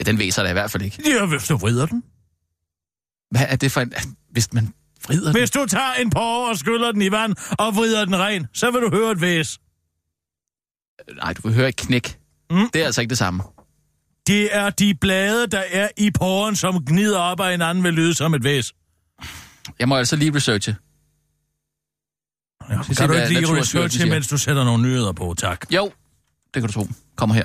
Ja, 0.00 0.04
den 0.10 0.18
væser 0.18 0.42
da 0.42 0.48
i 0.50 0.52
hvert 0.52 0.70
fald 0.70 0.82
ikke. 0.82 1.02
Ja, 1.06 1.26
hvis 1.26 1.48
du 1.48 1.56
vrider 1.56 1.86
den. 1.86 2.04
Hvad 3.30 3.46
er 3.48 3.56
det 3.56 3.72
for 3.72 3.80
en... 3.80 3.92
Hvis 4.30 4.52
man 4.52 4.74
vrider 5.06 5.32
den? 5.32 5.40
Hvis 5.40 5.50
du 5.50 5.66
tager 5.66 5.92
en 5.92 6.10
porre 6.10 6.50
og 6.50 6.58
skyller 6.58 6.92
den 6.92 7.02
i 7.02 7.10
vand 7.10 7.34
og 7.58 7.76
vrider 7.76 8.04
den 8.04 8.16
ren, 8.18 8.46
så 8.54 8.70
vil 8.70 8.80
du 8.82 8.90
høre 8.90 9.12
et 9.12 9.20
væs. 9.20 9.58
Nej, 11.16 11.32
du 11.32 11.42
vil 11.48 11.54
høre 11.54 11.68
et 11.68 11.76
knæk. 11.76 12.18
Mm. 12.50 12.70
Det 12.72 12.82
er 12.82 12.86
altså 12.86 13.00
ikke 13.00 13.10
det 13.10 13.18
samme. 13.18 13.42
Det 14.26 14.56
er 14.56 14.70
de 14.70 14.94
blade, 14.94 15.46
der 15.46 15.62
er 15.72 15.88
i 15.96 16.10
porren, 16.10 16.56
som 16.56 16.84
gnider 16.84 17.18
op 17.18 17.40
ad 17.40 17.50
hinanden, 17.50 17.84
vil 17.84 17.94
lyde 17.94 18.14
som 18.14 18.34
et 18.34 18.44
væs. 18.44 18.72
Jeg 19.78 19.88
må 19.88 19.96
altså 19.96 20.16
lige 20.16 20.34
researche. 20.34 20.76
Ja, 22.70 22.82
se, 22.82 22.94
kan 22.94 23.08
du 23.08 23.14
hvad 23.14 23.28
ikke 23.30 23.40
lige 23.40 23.60
researche, 23.60 24.06
mens 24.10 24.28
du 24.28 24.38
sætter 24.38 24.64
nogle 24.64 24.82
nyheder 24.82 25.12
på, 25.12 25.34
tak. 25.38 25.66
Jo, 25.70 25.92
det 26.54 26.62
kan 26.62 26.66
du 26.66 26.72
tro. 26.72 26.88
Kommer 27.16 27.34
her. 27.34 27.44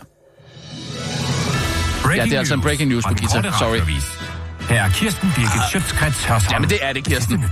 Breaking 2.04 2.18
Ja, 2.18 2.26
det 2.26 2.34
er 2.34 2.40
altså 2.40 2.54
en 2.54 2.62
breaking 2.62 2.90
news 2.90 3.04
på 3.04 3.10
korte 3.10 3.30
Sorry. 3.30 3.44
radioavis. 3.44 4.23
Her 4.70 4.84
er 4.84 4.90
Kirsten 4.90 5.32
Birgit 5.36 5.70
Schøtzgrads 5.70 6.26
Hørsholm. 6.26 6.52
Jamen, 6.52 6.70
det 6.70 6.78
er 6.82 6.94
det, 6.94 7.04
Kirsten. 7.04 7.46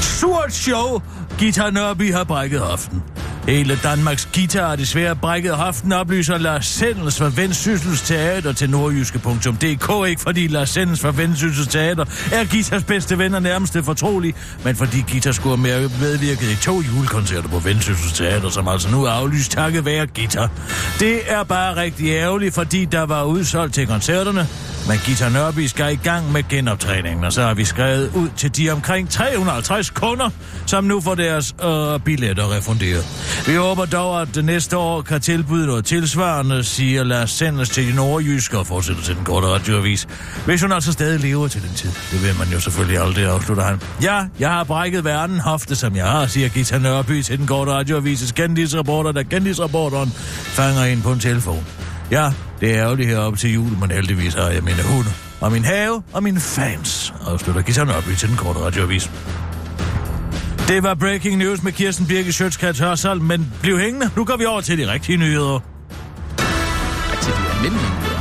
Surt 0.00 0.54
show. 0.54 1.02
Gita 1.38 1.70
Nørby 1.70 2.12
har 2.12 2.24
brækket 2.24 2.60
hoften. 2.60 3.02
Hele 3.48 3.78
Danmarks 3.82 4.28
guitar 4.34 4.72
er 4.72 4.76
desværre 4.76 5.16
brækket 5.16 5.52
hoften, 5.52 5.92
oplyser 5.92 6.38
Lars 6.38 6.66
Sendels 6.66 7.18
fra 7.18 7.30
Vendsyssels 7.36 8.02
Teater 8.02 8.52
til 8.52 8.70
nordjyske.dk. 8.70 10.08
Ikke 10.08 10.22
fordi 10.22 10.46
Lars 10.46 10.70
Sendels 10.70 11.00
fra 11.00 11.12
Vendsyssels 11.16 11.68
Teater 11.68 12.04
er 12.32 12.44
Gitas 12.44 12.84
bedste 12.84 13.18
ven 13.18 13.34
og 13.34 13.42
nærmeste 13.42 13.82
fortrolig, 13.82 14.34
men 14.64 14.76
fordi 14.76 15.04
Gita 15.08 15.32
skulle 15.32 15.68
have 15.68 15.90
medvirket 16.00 16.50
i 16.50 16.56
to 16.56 16.80
julekoncerter 16.80 17.48
på 17.48 17.58
Vendsyssels 17.58 18.12
Teater, 18.12 18.50
som 18.50 18.68
altså 18.68 18.90
nu 18.90 19.04
er 19.04 19.10
aflyst 19.10 19.52
takket 19.52 19.84
være 19.84 20.06
Gita. 20.06 20.48
Det 21.00 21.32
er 21.32 21.42
bare 21.42 21.76
rigtig 21.76 22.08
ærgerligt, 22.08 22.54
fordi 22.54 22.84
der 22.84 23.02
var 23.02 23.24
udsolgt 23.24 23.74
til 23.74 23.86
koncerterne. 23.86 24.48
Men 24.88 24.98
Gita 25.04 25.28
Nørby 25.28 25.66
skal 25.66 25.92
i 25.92 25.96
gang 25.96 26.32
med 26.32 26.42
genoptræningen, 26.48 27.24
og 27.24 27.32
så 27.32 27.42
har 27.42 27.54
vi 27.54 27.64
skrevet 27.64 28.10
ud 28.14 28.28
til 28.36 28.56
de 28.56 28.70
omkring 28.70 29.10
350 29.10 29.90
kunder, 29.90 30.30
som 30.66 30.84
nu 30.84 31.00
får 31.00 31.14
deres 31.14 31.54
øh, 31.64 32.00
billetter 32.00 32.56
refunderet. 32.56 33.04
Vi 33.46 33.54
håber 33.54 33.84
dog, 33.84 34.22
at 34.22 34.34
det 34.34 34.44
næste 34.44 34.76
år 34.76 35.02
kan 35.02 35.20
tilbyde 35.20 35.66
noget 35.66 35.84
tilsvarende, 35.84 36.64
siger 36.64 37.04
Lars 37.04 37.30
Sendes 37.30 37.68
til 37.68 37.88
de 37.88 37.96
nordjyske 37.96 38.58
og 38.58 38.66
fortsætter 38.66 39.02
til 39.02 39.16
den 39.16 39.24
korte 39.24 39.46
radioavis. 39.46 40.06
Hvis 40.44 40.62
hun 40.62 40.72
altså 40.72 40.92
stadig 40.92 41.20
lever 41.20 41.48
til 41.48 41.62
den 41.62 41.74
tid. 41.74 41.90
Det 42.12 42.22
vil 42.22 42.38
man 42.38 42.48
jo 42.48 42.60
selvfølgelig 42.60 42.98
aldrig, 43.00 43.24
afslutter 43.24 43.64
han. 43.64 43.80
Ja, 44.02 44.24
jeg 44.38 44.50
har 44.50 44.64
brækket 44.64 45.04
verden 45.04 45.40
hofte, 45.40 45.76
som 45.76 45.96
jeg 45.96 46.06
har, 46.06 46.26
siger 46.26 46.48
Gita 46.48 46.78
Nørby 46.78 47.22
til 47.22 47.38
den 47.38 47.46
korte 47.46 47.72
radioavises 47.72 48.32
kendisreporter, 48.32 49.12
da 49.12 49.22
kendisreporteren 49.22 50.10
fanger 50.44 50.84
ind 50.84 51.02
på 51.02 51.12
en 51.12 51.20
telefon. 51.20 51.66
Ja, 52.10 52.32
det 52.60 52.70
er 52.70 52.76
ærgerligt 52.76 53.08
heroppe 53.08 53.38
til 53.38 53.52
jul, 53.52 53.78
men 53.80 53.90
heldigvis 53.90 54.34
har 54.34 54.48
jeg 54.48 54.62
mine 54.62 54.82
hunde 54.82 55.10
og 55.40 55.52
min 55.52 55.64
have 55.64 56.02
og 56.12 56.22
mine 56.22 56.40
fans, 56.40 57.14
afslutter 57.26 57.62
Gita 57.62 57.84
Nørby 57.84 58.14
til 58.18 58.28
den 58.28 58.36
korte 58.36 58.58
radioavis. 58.60 59.10
Det 60.68 60.82
var 60.82 60.94
breaking 60.94 61.36
news 61.38 61.62
med 61.62 61.72
Kirsten 61.72 62.06
Birke 62.06 62.32
Sjøtskrets 62.32 62.78
Hørsholm, 62.78 63.22
men 63.22 63.52
bliv 63.62 63.78
hængende. 63.78 64.10
Nu 64.16 64.24
går 64.24 64.36
vi 64.36 64.44
over 64.44 64.60
til 64.60 64.78
de 64.78 64.92
rigtige 64.92 65.16
nyheder. 65.16 65.60
Ej, 66.38 67.16
til 67.22 67.32
de 67.32 67.38
almindelige 67.56 67.88
nyheder. 67.88 68.14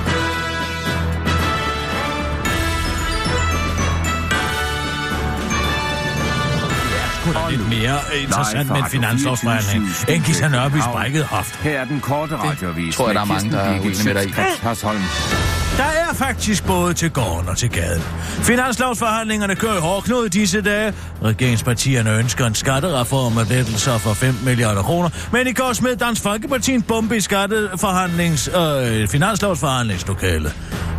Sgu 7.21 7.33
da 7.33 7.49
lidt 7.49 7.69
mere 7.69 7.99
interessant 8.23 8.69
med 8.69 8.77
en 8.77 8.85
finanslovsforhandling, 8.89 9.89
end 10.09 10.23
Gita 10.23 10.47
Nørbys 10.47 10.83
brækket 10.83 11.23
hoft. 11.23 11.55
Her 11.55 11.79
er 11.79 11.85
den 11.85 11.99
korte 11.99 12.35
radiovis. 12.35 12.95
tror 12.95 13.07
jeg, 13.07 13.15
der 13.15 13.21
er 13.21 13.25
mange, 13.25 13.51
der 13.51 13.59
er 13.59 13.79
uenige 13.79 14.03
med 14.05 14.13
dig 14.13 14.25
i. 14.29 15.62
Der 15.77 15.83
er 15.83 16.13
faktisk 16.13 16.65
både 16.65 16.93
til 16.93 17.09
gården 17.11 17.49
og 17.49 17.57
til 17.57 17.69
gaden. 17.69 18.01
Finanslovsforhandlingerne 18.43 19.55
kører 19.55 19.77
i 19.77 19.79
hårdknud 19.79 20.29
disse 20.29 20.61
dage. 20.61 20.93
Regeringspartierne 21.23 22.11
ønsker 22.11 22.45
en 22.45 22.55
skattereform 22.55 23.31
med 23.31 23.45
lettelser 23.45 23.97
for 23.97 24.13
5 24.13 24.35
milliarder 24.45 24.81
kroner, 24.81 25.09
men 25.31 25.47
i 25.47 25.53
går 25.53 25.73
smed 25.73 25.95
Dansk 25.95 26.21
Folkeparti 26.21 26.73
en 26.73 26.81
bombe 26.81 27.17
i 27.17 27.21
skatteforhandlings, 27.21 28.49
øh, 28.55 29.07
finanslovsforhandlingslokale. 29.07 30.51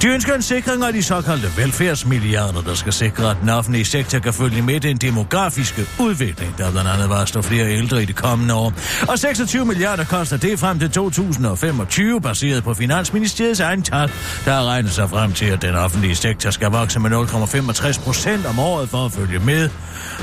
De 0.05 0.09
ønsker 0.09 0.35
en 0.35 0.43
sikring 0.43 0.85
af 0.85 0.93
de 0.93 1.03
såkaldte 1.03 1.49
velfærdsmilliarder, 1.57 2.63
der 2.63 2.75
skal 2.75 2.93
sikre, 2.93 3.31
at 3.31 3.37
den 3.41 3.49
offentlige 3.49 3.85
sektor 3.85 4.19
kan 4.19 4.33
følge 4.33 4.63
med 4.63 4.81
den 4.81 4.97
demografiske 4.97 5.87
udvikling, 6.01 6.59
der 6.59 6.71
blandt 6.71 6.91
andet 6.91 7.09
var 7.09 7.37
at 7.37 7.45
flere 7.45 7.67
ældre 7.71 8.03
i 8.03 8.05
de 8.05 8.13
kommende 8.13 8.55
år. 8.55 8.73
Og 9.09 9.19
26 9.19 9.65
milliarder 9.65 10.05
koster 10.05 10.37
det 10.37 10.59
frem 10.59 10.79
til 10.79 10.91
2025, 10.91 12.21
baseret 12.21 12.65
på 12.65 12.75
Finansministeriets 12.75 13.61
egen 13.61 13.83
tal, 13.83 14.11
der 14.45 14.53
har 14.65 14.71
regnet 14.71 14.93
sig 14.93 15.11
frem 15.11 15.33
til, 15.33 15.47
at 15.47 15.63
den 15.63 15.75
offentlige 15.75 16.15
sektor 16.15 16.51
skal 16.51 16.71
vokse 16.71 17.01
med 17.01 17.11
0,65 17.11 18.05
procent 18.05 18.47
om 18.47 18.59
året 18.59 18.89
for 18.89 19.05
at 19.05 19.13
følge 19.13 19.39
med. 19.39 19.71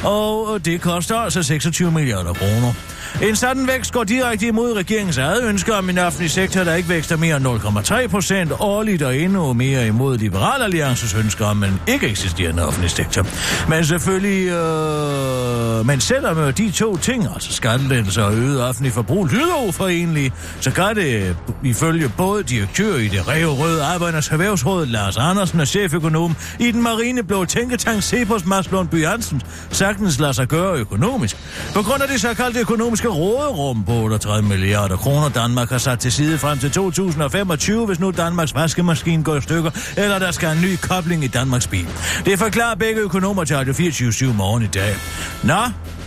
Og 0.04 0.56
øh, 0.56 0.66
det 0.66 0.82
koster 0.82 1.16
altså 1.16 1.44
26 1.44 1.92
milliarder 1.92 2.34
kroner. 2.34 2.74
En 3.22 3.36
sådan 3.36 3.68
vækst 3.68 3.94
går 3.94 4.04
direkte 4.04 4.48
imod 4.48 4.74
regeringens 4.76 5.18
eget 5.18 5.44
ønske 5.44 5.74
om 5.74 5.90
en 5.90 5.98
offentlig 5.98 6.32
sektor, 6.32 6.64
der 6.64 6.76
ikke 6.76 6.90
vækster 6.90 7.18
mere 7.18 7.38
end 7.38 7.48
0,3 7.48 8.08
procent 8.08 8.52
årligt 8.60 9.02
og 9.02 9.18
endnu 9.18 9.54
mere 9.54 9.88
imod 9.88 10.18
Liberal 10.18 10.62
Alliances 10.62 11.14
ønske 11.14 11.46
om 11.46 11.64
en 11.64 11.82
ikke 11.88 12.08
eksisterende 12.08 12.68
offentlig 12.68 12.92
sektor. 12.92 13.26
Men 13.70 13.86
selvfølgelig, 13.86 14.48
øh, 14.48 15.86
men 15.86 16.02
selvom 16.02 16.38
øh, 16.38 16.58
de 16.58 16.72
to 16.72 16.98
ting, 16.98 17.28
altså 17.34 17.54
skattelettelser 17.54 18.24
og 18.24 18.34
øget 18.34 18.64
offentlig 18.64 18.94
forbrug, 18.94 19.28
lyder 19.28 19.68
uforenelige, 19.68 20.34
så 20.60 20.72
gør 20.72 20.94
det 20.94 21.36
ifølge 21.64 22.12
både 22.18 22.44
direktør 22.44 22.96
i 22.96 23.08
det 23.08 23.28
revrøde 23.28 23.84
Arbejdernes 23.84 24.31
Erhvervsråd, 24.32 24.86
Lars 24.86 25.18
Andersen 25.18 25.60
og 25.60 25.68
cheføkonom 25.68 26.36
i 26.60 26.72
den 26.72 26.82
marineblå 26.82 27.46
tænketank 27.46 28.04
Cepos 28.04 28.46
Maslund 28.46 28.90
By 28.90 29.06
Hansen, 29.06 29.42
sagtens 29.72 30.20
lader 30.20 30.32
sig 30.32 30.48
gøre 30.48 30.78
økonomisk. 30.78 31.38
På 31.74 31.82
grund 31.82 32.02
af 32.02 32.08
det 32.08 32.22
såkaldte 32.22 32.60
økonomiske 32.60 33.08
råderum 33.08 33.84
på 33.84 33.92
38 33.92 34.48
milliarder 34.50 34.98
kroner, 34.98 35.30
Danmark 35.30 35.70
har 35.70 35.78
sat 35.78 36.00
til 36.00 36.12
side 36.12 36.38
frem 36.38 36.58
til 36.58 36.72
2025, 36.72 37.86
hvis 37.86 38.00
nu 38.00 38.12
Danmarks 38.12 38.56
vaskemaskine 38.56 39.24
går 39.24 39.36
i 39.36 39.42
stykker, 39.42 39.72
eller 39.98 40.20
der 40.20 40.32
skal 40.32 40.58
en 40.58 40.62
ny 40.62 40.76
kobling 40.76 41.24
i 41.24 41.28
Danmarks 41.28 41.68
bil. 41.68 41.88
Det 42.26 42.40
forklarer 42.40 42.76
begge 42.76 43.02
økonomer 43.02 43.44
til 43.44 43.56
Radio 43.56 43.74
24 43.74 44.34
morgen 44.34 44.64
i 44.64 44.68
dag. 44.68 44.96
Nå, 45.44 45.62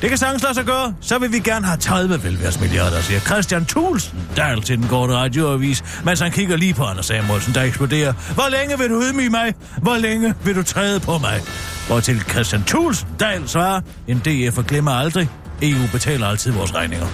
det 0.05 0.11
kan 0.11 0.19
sagtens 0.19 0.43
lade 0.43 0.55
sig 0.55 0.65
gøre. 0.65 0.95
Så 1.01 1.19
vil 1.19 1.33
vi 1.33 1.39
gerne 1.39 1.67
have 1.67 1.79
30 1.79 2.23
velværsmilliarder, 2.25 3.01
siger 3.01 3.21
Christian 3.21 3.65
Thulsen, 3.65 4.19
der 4.37 4.61
til 4.61 4.79
den 4.79 4.89
korte 4.89 5.15
radioavis, 5.15 5.85
mens 6.05 6.21
han 6.21 6.31
kigger 6.31 6.57
lige 6.57 6.75
på 6.75 6.85
Anders 6.85 7.07
Samuelsen, 7.07 7.55
der 7.55 7.63
eksploderer. 7.63 8.13
Hvor 8.35 8.51
længe 8.51 8.79
vil 8.79 8.91
du 8.91 9.03
ydmyge 9.03 9.31
mig? 9.31 9.55
Hvor 9.83 9.97
længe 9.97 10.35
vil 10.45 10.57
du 10.57 10.63
træde 10.63 11.01
på 11.01 11.19
mig? 11.19 11.41
Hvor 11.87 12.01
til 12.01 12.21
Christian 12.21 12.65
Thulsen, 12.65 13.09
Dahl 13.21 13.49
svarer, 13.49 13.81
en 14.09 14.19
DF 14.19 14.59
glemmer 14.67 14.93
aldrig. 14.93 15.31
EU 15.63 15.87
betaler 15.93 16.27
altid 16.27 16.53
vores 16.53 16.75
regninger. 16.75 17.07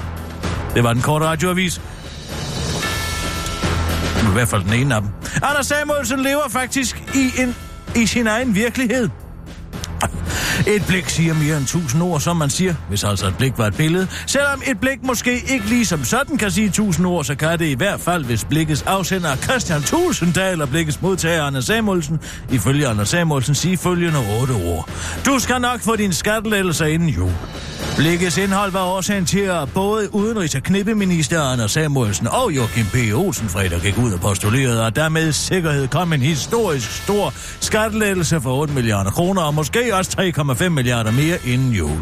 Det 0.74 0.84
var 0.84 0.92
den 0.92 1.02
korte 1.02 1.24
radioavis. 1.24 1.80
I 4.22 4.32
hvert 4.32 4.48
fald 4.48 4.64
den 4.64 4.72
ene 4.72 4.94
af 4.94 5.00
dem. 5.00 5.10
Anders 5.42 5.66
Samuelsen 5.66 6.22
lever 6.22 6.48
faktisk 6.48 7.02
i, 7.14 7.42
en, 7.42 7.56
i 7.96 8.06
sin 8.06 8.26
egen 8.26 8.54
virkelighed. 8.54 9.08
Et 10.74 10.84
blik 10.86 11.08
siger 11.08 11.34
mere 11.34 11.56
end 11.56 11.66
tusind 11.66 12.02
ord, 12.02 12.20
som 12.20 12.36
man 12.36 12.50
siger, 12.50 12.74
hvis 12.88 13.04
altså 13.04 13.26
et 13.26 13.36
blik 13.36 13.58
var 13.58 13.66
et 13.66 13.76
billede. 13.76 14.06
Selvom 14.26 14.62
et 14.66 14.80
blik 14.80 15.02
måske 15.02 15.32
ikke 15.32 15.66
lige 15.68 15.86
som 15.86 16.04
sådan 16.04 16.36
kan 16.36 16.50
sige 16.50 16.70
tusind 16.70 17.06
ord, 17.06 17.24
så 17.24 17.34
kan 17.34 17.58
det 17.58 17.66
i 17.66 17.74
hvert 17.74 18.00
fald, 18.00 18.24
hvis 18.24 18.44
blikkets 18.44 18.82
afsender 18.82 19.36
Christian 19.36 19.82
Tulsendal 19.82 20.62
og 20.62 20.68
blikkets 20.68 21.02
modtager 21.02 21.44
Anders 21.44 21.64
Samuelsen, 21.64 22.20
ifølge 22.50 22.88
Anders 22.88 23.08
Samuelsen, 23.08 23.54
sige 23.54 23.76
følgende 23.76 24.18
otte 24.40 24.52
ord. 24.52 24.90
Du 25.26 25.38
skal 25.38 25.60
nok 25.60 25.80
få 25.80 25.96
din 25.96 26.12
skattelettelser 26.12 26.86
inden 26.86 27.08
jul. 27.08 27.32
Blikkets 27.96 28.38
indhold 28.38 28.72
var 28.72 28.84
årsagen 28.84 29.26
til, 29.26 29.40
at 29.40 29.72
både 29.74 30.14
udenrigs- 30.14 30.56
og 30.56 30.62
knippeminister 30.62 31.42
Anders 31.42 31.70
Samuelsen 31.70 32.26
og 32.26 32.52
Joachim 32.52 32.86
P. 32.86 32.96
Olsen 33.14 33.48
fredag 33.48 33.80
gik 33.80 33.98
ud 33.98 34.12
og 34.12 34.20
postulerede, 34.20 34.86
at 34.86 34.96
dermed 34.96 35.32
sikkerhed 35.32 35.88
kom 35.88 36.12
en 36.12 36.20
historisk 36.20 37.02
stor 37.02 37.32
skattelettelse 37.60 38.40
for 38.40 38.54
8 38.54 38.74
milliarder 38.74 39.10
kroner, 39.10 39.42
og 39.42 39.54
måske 39.54 39.89
også 39.94 40.32
3,5 40.62 40.68
milliarder 40.68 41.10
mere 41.10 41.38
inden 41.44 41.72
jul. 41.72 41.98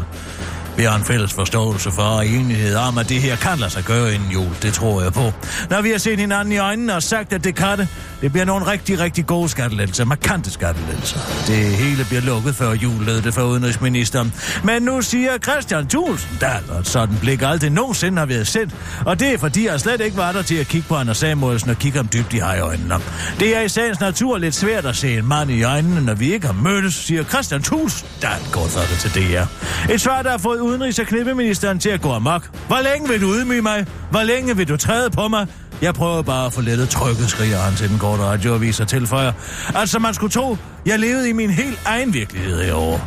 Vi 0.79 0.83
har 0.83 0.95
en 0.95 1.05
fælles 1.05 1.33
forståelse 1.33 1.91
for 1.91 2.01
og 2.01 2.27
enighed 2.27 2.75
om, 2.75 2.97
at 2.97 3.09
det 3.09 3.21
her 3.21 3.35
kan 3.35 3.59
lade 3.59 3.71
sig 3.71 3.83
gøre 3.83 4.13
inden 4.13 4.31
jul. 4.31 4.55
Det 4.61 4.73
tror 4.73 5.01
jeg 5.01 5.13
på. 5.13 5.31
Når 5.69 5.81
vi 5.81 5.91
har 5.91 5.97
set 5.97 6.19
hinanden 6.19 6.53
i 6.53 6.57
øjnene 6.57 6.95
og 6.95 7.03
sagt, 7.03 7.33
at 7.33 7.43
det 7.43 7.55
kan 7.55 7.77
det, 7.77 7.87
det 8.21 8.31
bliver 8.31 8.45
nogle 8.45 8.67
rigtig, 8.67 8.99
rigtig 8.99 9.25
gode 9.25 9.49
skattelettelser. 9.49 10.05
Markante 10.05 10.51
skattelettelser. 10.51 11.19
Det 11.47 11.55
hele 11.55 12.05
bliver 12.05 12.21
lukket 12.21 12.55
før 12.55 12.73
jul, 12.73 13.05
lød 13.05 13.21
det 13.21 13.33
for 13.33 13.41
udenrigsministeren. 13.41 14.33
Men 14.63 14.81
nu 14.81 15.01
siger 15.01 15.37
Christian 15.37 15.87
Thulsen, 15.87 16.37
der 16.39 16.81
sådan 16.83 17.17
blik 17.21 17.41
aldrig 17.41 17.69
nogensinde 17.69 18.17
har 18.17 18.25
været 18.25 18.47
sendt. 18.47 18.75
Og 19.05 19.19
det 19.19 19.33
er 19.33 19.37
fordi, 19.37 19.67
jeg 19.67 19.79
slet 19.79 20.01
ikke 20.01 20.17
var 20.17 20.31
der 20.31 20.41
til 20.41 20.55
at 20.55 20.67
kigge 20.67 20.87
på 20.87 20.95
Anders 20.95 21.17
Samuelsen 21.17 21.69
og 21.69 21.77
kigge 21.77 21.97
ham 21.97 22.07
dybt 22.13 22.33
i 22.33 22.39
øjnene. 22.39 22.95
Det 23.39 23.57
er 23.57 23.61
i 23.61 23.69
sagens 23.69 23.99
natur 23.99 24.37
lidt 24.37 24.55
svært 24.55 24.85
at 24.85 24.95
se 24.95 25.17
en 25.17 25.27
mand 25.27 25.51
i 25.51 25.63
øjnene, 25.63 26.01
når 26.01 26.13
vi 26.13 26.33
ikke 26.33 26.45
har 26.45 26.53
mødtes, 26.53 26.93
siger 26.93 27.23
Christian 27.23 27.61
Thulsen, 27.61 28.07
der 28.21 28.27
går 28.51 28.67
for 28.67 28.79
det 28.79 28.97
til 28.99 29.13
det 29.13 29.23
her. 29.23 29.45
Et 29.89 30.01
svar, 30.01 30.21
der 30.21 30.31
har 30.31 30.37
fået 30.37 30.59
udenrigs- 30.69 30.99
og 31.01 31.07
knippeministeren 31.07 31.79
til 31.79 31.89
at 31.89 32.01
gå 32.01 32.11
amok. 32.11 32.49
Hvor 32.67 32.81
længe 32.83 33.09
vil 33.09 33.21
du 33.21 33.33
ydmyge 33.33 33.61
mig? 33.61 33.85
Hvor 34.11 34.23
længe 34.23 34.57
vil 34.57 34.67
du 34.67 34.77
træde 34.77 35.09
på 35.09 35.27
mig? 35.27 35.47
Jeg 35.81 35.93
prøver 35.93 36.21
bare 36.21 36.45
at 36.45 36.53
få 36.53 36.61
lettet 36.61 36.89
trykket, 36.89 37.29
skriger 37.29 37.57
han 37.57 37.75
til 37.75 37.89
den 37.89 37.99
korte 37.99 38.23
radioavis 38.23 38.79
og 38.79 38.87
tilføjer. 38.87 39.31
Altså, 39.75 39.99
man 39.99 40.13
skulle 40.13 40.31
tro, 40.31 40.57
jeg 40.85 40.99
levede 40.99 41.29
i 41.29 41.33
min 41.33 41.49
helt 41.49 41.79
egen 41.85 42.13
virkelighed 42.13 42.63
herovre. 42.63 43.01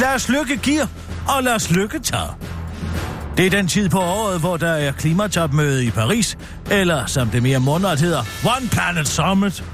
Lars 0.00 0.28
Lykke 0.28 0.56
giver, 0.56 0.86
og 1.36 1.42
Lars 1.42 1.70
Lykke 1.70 1.98
tager. 1.98 2.38
Det 3.36 3.46
er 3.46 3.50
den 3.50 3.68
tid 3.68 3.88
på 3.88 3.98
året, 3.98 4.40
hvor 4.40 4.56
der 4.56 4.70
er 4.72 4.92
klimatopmøde 4.92 5.84
i 5.84 5.90
Paris, 5.90 6.38
eller 6.70 7.06
som 7.06 7.28
det 7.28 7.42
mere 7.42 7.58
mundret 7.58 8.00
hedder, 8.00 8.22
One 8.44 8.68
Planet 8.68 9.08
Summit. 9.08 9.64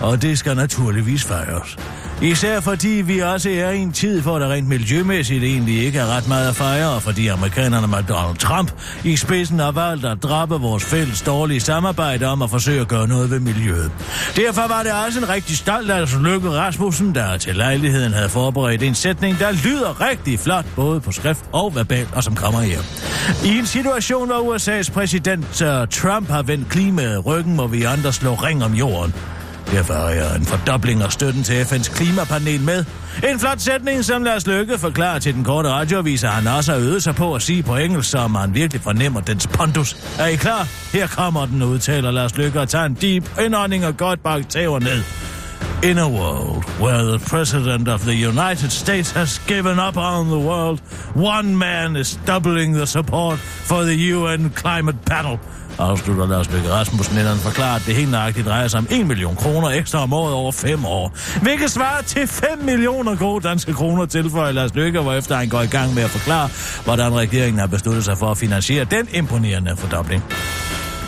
Og 0.00 0.22
det 0.22 0.38
skal 0.38 0.56
naturligvis 0.56 1.24
fejres. 1.24 1.76
Især 2.22 2.60
fordi 2.60 2.88
vi 2.88 3.18
også 3.18 3.50
er 3.50 3.70
i 3.70 3.78
en 3.78 3.92
tid, 3.92 4.20
hvor 4.20 4.38
der 4.38 4.52
rent 4.52 4.68
miljømæssigt 4.68 5.44
egentlig 5.44 5.84
ikke 5.84 5.98
er 5.98 6.16
ret 6.16 6.28
meget 6.28 6.48
at 6.48 6.56
fejre, 6.56 6.90
og 6.90 7.02
fordi 7.02 7.26
amerikanerne 7.26 7.86
med 7.86 8.02
Donald 8.08 8.36
Trump 8.36 8.72
i 9.04 9.16
spidsen 9.16 9.58
har 9.58 9.70
valgt 9.70 10.04
at 10.04 10.22
drappe 10.22 10.54
vores 10.54 10.84
fælles 10.84 11.22
dårlige 11.22 11.60
samarbejde 11.60 12.26
om 12.26 12.42
at 12.42 12.50
forsøge 12.50 12.80
at 12.80 12.88
gøre 12.88 13.08
noget 13.08 13.30
ved 13.30 13.40
miljøet. 13.40 13.90
Derfor 14.36 14.68
var 14.68 14.82
det 14.82 14.92
også 15.06 15.18
en 15.18 15.28
rigtig 15.28 15.56
stolt 15.56 15.90
af 15.90 16.22
Lykke 16.22 16.50
Rasmussen, 16.50 17.14
der 17.14 17.36
til 17.36 17.56
lejligheden 17.56 18.12
havde 18.12 18.28
forberedt 18.28 18.82
en 18.82 18.94
sætning, 18.94 19.38
der 19.38 19.52
lyder 19.52 20.00
rigtig 20.10 20.38
flot, 20.38 20.64
både 20.76 21.00
på 21.00 21.12
skrift 21.12 21.44
og 21.52 21.74
verbal, 21.74 22.08
og 22.12 22.24
som 22.24 22.34
kommer 22.34 22.60
her. 22.60 22.78
I 23.44 23.58
en 23.58 23.66
situation, 23.66 24.26
hvor 24.26 24.56
USA's 24.56 24.92
præsident 24.92 25.46
Trump 25.90 26.30
har 26.30 26.42
vendt 26.42 26.68
klimaet 26.68 27.26
ryggen, 27.26 27.56
må 27.56 27.66
vi 27.66 27.82
andre 27.82 28.12
slå 28.12 28.34
ring 28.34 28.64
om 28.64 28.74
jorden. 28.74 29.14
Derfor 29.72 29.94
har 29.94 30.10
jeg 30.10 30.36
en 30.36 30.44
fordobling 30.44 31.02
af 31.02 31.12
støtten 31.12 31.42
til 31.42 31.62
FN's 31.62 31.94
klimapanel 31.94 32.60
med. 32.60 32.84
En 33.32 33.38
flot 33.38 33.60
sætning, 33.60 34.04
som 34.04 34.22
Lars 34.22 34.46
Løkke 34.46 34.78
forklarer 34.78 35.18
til 35.18 35.34
den 35.34 35.44
korte 35.44 35.68
radioavis, 35.68 36.24
at 36.24 36.30
han 36.30 36.46
også 36.46 36.72
har 36.72 36.80
øvet 36.80 37.02
sig 37.02 37.14
på 37.14 37.34
at 37.34 37.42
sige 37.42 37.62
på 37.62 37.76
engelsk, 37.76 38.10
så 38.10 38.28
man 38.28 38.54
virkelig 38.54 38.82
fornemmer 38.82 39.20
dens 39.20 39.46
pondus. 39.46 39.96
Er 40.18 40.26
I 40.26 40.36
klar? 40.36 40.68
Her 40.92 41.06
kommer 41.06 41.46
den, 41.46 41.62
udtaler 41.62 42.10
Lars 42.10 42.36
Løkke 42.36 42.60
og 42.60 42.68
tager 42.68 42.84
en 42.84 42.94
deep 42.94 43.30
indånding 43.40 43.86
og 43.86 43.96
godt 43.96 44.22
bak 44.22 44.48
tæver 44.48 44.78
ned. 44.80 45.02
In 45.82 45.98
a 45.98 46.08
world 46.08 46.64
where 46.80 47.02
the 47.02 47.18
President 47.18 47.88
of 47.88 48.00
the 48.00 48.28
United 48.28 48.70
States 48.70 49.10
has 49.10 49.42
given 49.46 49.78
up 49.78 49.96
on 49.96 50.26
the 50.26 50.48
world, 50.48 50.78
one 51.14 51.56
man 51.56 51.96
is 51.96 52.20
doubling 52.26 52.76
the 52.76 52.86
support 52.86 53.38
for 53.38 53.82
the 53.82 54.14
UN 54.16 54.52
climate 54.56 54.98
panel. 55.06 55.38
Afslutter 55.80 56.26
Lars 56.26 56.50
Løkke 56.52 56.70
Rasmussen, 56.70 57.18
inden 57.18 57.28
han 57.28 57.38
forklarer, 57.38 57.76
at 57.76 57.82
det 57.86 57.94
helt 57.94 58.10
nøjagtigt 58.10 58.46
drejer 58.46 58.68
sig 58.68 58.78
om 58.78 58.86
1 58.90 59.06
million 59.06 59.36
kroner 59.36 59.68
ekstra 59.68 60.02
om 60.02 60.12
året 60.12 60.34
over 60.34 60.52
5 60.52 60.84
år. 60.84 61.12
Hvilket 61.42 61.70
svarer 61.70 62.02
til 62.02 62.26
5 62.26 62.46
millioner 62.64 63.16
gode 63.16 63.48
danske 63.48 63.72
kroner 63.72 64.06
tilføjer 64.06 64.52
Lars 64.52 64.74
Løkke, 64.74 65.00
hvor 65.00 65.12
efter 65.12 65.36
han 65.36 65.48
går 65.48 65.62
i 65.62 65.66
gang 65.66 65.94
med 65.94 66.02
at 66.02 66.10
forklare, 66.10 66.48
hvordan 66.84 67.14
regeringen 67.14 67.58
har 67.58 67.66
besluttet 67.66 68.04
sig 68.04 68.18
for 68.18 68.30
at 68.30 68.38
finansiere 68.38 68.84
den 68.84 69.08
imponerende 69.14 69.76
fordobling. 69.76 70.24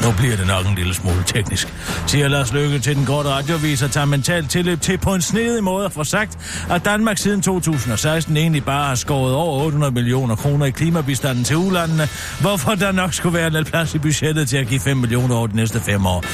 Nu 0.04 0.12
bliver 0.18 0.36
det 0.36 0.46
nok 0.46 0.66
en 0.66 0.74
lille 0.74 0.94
smule 0.94 1.22
teknisk, 1.26 1.74
siger 2.06 2.28
Lars 2.28 2.52
Løkke 2.52 2.78
til 2.78 2.96
den 2.96 3.06
korte 3.06 3.28
radiovis 3.28 3.82
og 3.82 3.90
tager 3.90 4.04
mentalt 4.04 4.50
tilløb 4.50 4.80
til 4.80 4.98
på 4.98 5.14
en 5.14 5.22
snedig 5.22 5.64
måde 5.64 5.84
at 5.84 5.92
få 5.92 6.04
sagt, 6.04 6.38
at 6.70 6.84
Danmark 6.84 7.18
siden 7.18 7.42
2016 7.42 8.36
egentlig 8.36 8.64
bare 8.64 8.86
har 8.86 8.94
skåret 8.94 9.34
over 9.34 9.64
800 9.64 9.92
millioner 9.92 10.36
kroner 10.36 10.66
i 10.66 10.70
klimabistanden 10.70 11.44
til 11.44 11.56
ulandene, 11.56 12.08
hvorfor 12.40 12.74
der 12.74 12.92
nok 12.92 13.14
skulle 13.14 13.38
være 13.38 13.50
lidt 13.50 13.68
plads 13.68 13.94
i 13.94 13.98
budgettet 13.98 14.48
til 14.48 14.56
at 14.56 14.66
give 14.66 14.80
5 14.80 14.96
millioner 14.96 15.34
over 15.36 15.46
de 15.46 15.56
næste 15.56 15.80
5 15.80 16.06
år. 16.06 16.24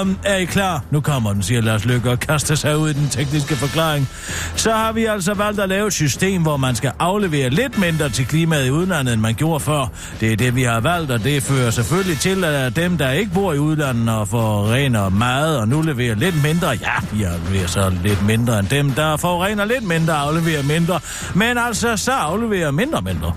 Um, 0.00 0.18
er 0.24 0.36
I 0.36 0.44
klar? 0.44 0.84
Nu 0.90 1.00
kommer 1.00 1.32
den, 1.32 1.42
siger 1.42 1.60
Lars 1.60 1.84
Løkke 1.84 2.10
og 2.10 2.20
kaster 2.20 2.54
sig 2.54 2.78
ud 2.78 2.90
i 2.90 2.92
den 2.92 3.08
tekniske 3.08 3.56
forklaring. 3.56 4.08
Så 4.56 4.72
har 4.72 4.92
vi 4.92 5.04
altså 5.04 5.34
valgt 5.34 5.60
at 5.60 5.68
lave 5.68 5.86
et 5.86 5.92
system, 5.92 6.42
hvor 6.42 6.56
man 6.56 6.74
skal 6.74 6.92
aflevere 6.98 7.50
lidt 7.50 7.78
mindre 7.78 8.08
til 8.08 8.26
klimaet 8.26 8.66
i 8.66 8.70
udlandet, 8.70 9.12
end 9.12 9.20
man 9.20 9.34
gjorde 9.34 9.60
før. 9.60 9.86
Det 10.20 10.32
er 10.32 10.36
det, 10.36 10.54
vi 10.56 10.62
har 10.62 10.80
valgt, 10.80 11.10
og 11.10 11.24
det 11.24 11.42
fører 11.42 11.70
selvfølgelig 11.70 12.18
til, 12.18 12.44
at 12.44 12.76
dem, 12.76 12.91
der 12.98 13.10
ikke 13.10 13.32
bor 13.34 13.52
i 13.52 13.58
udlandet 13.58 14.08
og 14.08 14.28
forurener 14.28 15.08
meget 15.08 15.58
og 15.58 15.68
nu 15.68 15.80
leverer 15.80 16.14
lidt 16.14 16.42
mindre, 16.42 16.68
ja, 16.68 16.94
de 17.12 17.28
afleverer 17.28 17.66
så 17.66 17.92
lidt 18.02 18.26
mindre 18.26 18.58
end 18.58 18.68
dem, 18.68 18.90
der 18.90 19.16
forurener 19.16 19.64
lidt 19.64 19.84
mindre, 19.84 20.14
afleverer 20.14 20.62
mindre, 20.62 21.00
men 21.34 21.58
altså 21.58 21.96
så 21.96 22.12
afleverer 22.12 22.70
mindre 22.70 23.02
mindre. 23.02 23.32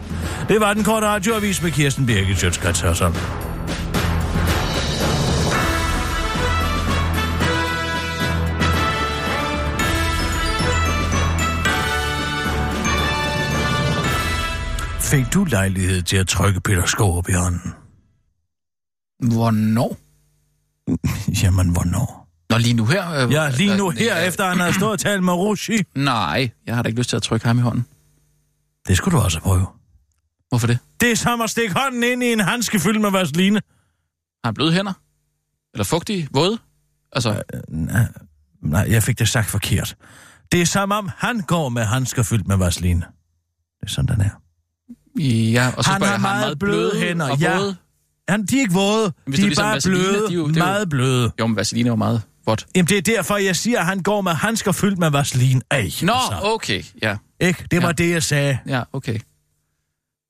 Det 0.49 0.61
var 0.61 0.73
den 0.73 0.83
korte 0.83 1.07
radioavis 1.07 1.63
med 1.63 1.71
Kirsten 1.71 2.05
Birgit 2.05 2.39
Sjøtskrets 2.39 2.81
Hørsson. 2.81 3.15
Fik 14.99 15.33
du 15.33 15.43
lejlighed 15.43 16.01
til 16.01 16.17
at 16.17 16.27
trykke 16.27 16.61
Peter 16.61 16.85
Skårup 16.85 17.29
i 17.29 17.33
hånden? 17.33 17.84
Hvornår? 19.19 19.97
Jamen, 21.43 21.69
hvornår? 21.69 22.27
Nå, 22.49 22.57
lige 22.57 22.73
nu 22.73 22.85
her? 22.85 23.11
Øh, 23.11 23.31
Ja, 23.31 23.49
lige 23.49 23.77
nu 23.77 23.91
øh, 23.91 23.97
her, 23.97 24.17
øh, 24.21 24.27
efter 24.27 24.49
han 24.49 24.59
har 24.59 24.71
stået 24.71 24.91
og 24.91 24.99
talt 24.99 25.23
med 25.23 25.33
Rushi. 25.33 25.83
Nej, 25.95 26.49
jeg 26.65 26.75
har 26.75 26.81
da 26.83 26.87
ikke 26.87 26.99
lyst 26.99 27.09
til 27.09 27.15
at 27.15 27.23
trykke 27.23 27.45
ham 27.47 27.57
i 27.57 27.61
hånden. 27.61 27.85
Det 28.87 28.97
skulle 28.97 29.17
du 29.17 29.23
også 29.23 29.39
prøve. 29.39 29.65
Hvorfor 30.49 30.67
det? 30.67 30.79
Det 31.01 31.11
er 31.11 31.15
som 31.15 31.41
at 31.41 31.49
stikke 31.49 31.75
hånden 31.75 32.03
ind 32.03 32.23
i 32.23 32.31
en 32.33 32.39
handske 32.39 32.79
fyldt 32.79 33.01
med 33.01 33.11
vaseline. 33.11 33.55
Har 33.55 34.47
han 34.47 34.53
bløde 34.53 34.73
hænder? 34.73 34.93
Eller 35.73 35.83
fugtige? 35.85 36.27
Våde? 36.33 36.57
Altså, 37.11 37.43
Nej, 37.69 38.07
nej, 38.61 38.85
jeg 38.89 39.03
fik 39.03 39.19
det 39.19 39.29
sagt 39.29 39.49
forkert. 39.49 39.95
Det 40.51 40.61
er 40.61 40.65
som 40.65 40.91
om, 40.91 41.09
han 41.17 41.39
går 41.39 41.69
med 41.69 41.83
handsker 41.83 42.23
fyldt 42.23 42.47
med 42.47 42.57
vaseline. 42.57 43.01
Det 43.79 43.85
er 43.85 43.87
sådan, 43.87 44.15
den 44.15 44.21
er. 44.25 44.29
ja, 45.51 45.71
og 45.77 45.83
så 45.83 45.89
Han 45.91 45.99
spørger 46.01 46.17
har 46.17 46.29
jeg, 46.29 46.39
meget 46.39 46.59
bløde 46.59 46.99
hænder, 46.99 47.31
og 47.31 47.37
ja. 47.39 47.57
våde? 47.57 47.75
Han, 48.29 48.45
de 48.45 48.55
er 48.57 48.59
ikke 48.61 48.73
våde, 48.73 49.13
Hvis 49.25 49.35
de 49.35 49.41
det 49.41 49.43
er 49.43 49.47
ligesom 49.47 49.63
bare 49.63 49.73
vaseline, 49.73 50.03
bløde, 50.03 50.27
de 50.27 50.33
er 50.33 50.35
jo- 50.35 50.47
det 50.47 50.57
er 50.57 50.59
jo- 50.59 50.65
meget 50.65 50.89
bløde. 50.89 51.31
Jo, 51.39 51.47
men 51.47 51.55
vaseline 51.55 51.87
er 51.87 51.91
jo 51.91 51.95
meget 51.95 52.21
vådt. 52.45 52.67
Jamen, 52.75 52.87
det 52.87 52.97
er 52.97 53.01
derfor, 53.01 53.37
jeg 53.37 53.55
siger, 53.55 53.79
at 53.79 53.85
han 53.85 54.03
går 54.03 54.21
med 54.21 54.31
handsker 54.31 54.71
fyldt 54.71 54.99
med 54.99 55.09
vaseline. 55.11 55.61
Ej, 55.71 55.77
Nå, 55.81 55.85
altså. 56.13 56.39
okay, 56.43 56.83
ja. 57.01 57.17
Ikke? 57.39 57.65
Det 57.71 57.81
var 57.81 57.87
Ja. 57.87 57.91
det, 57.93 58.09
jeg 58.09 58.23
sagde. 58.23 58.59
Ja, 58.67 58.83
okay. 58.93 59.19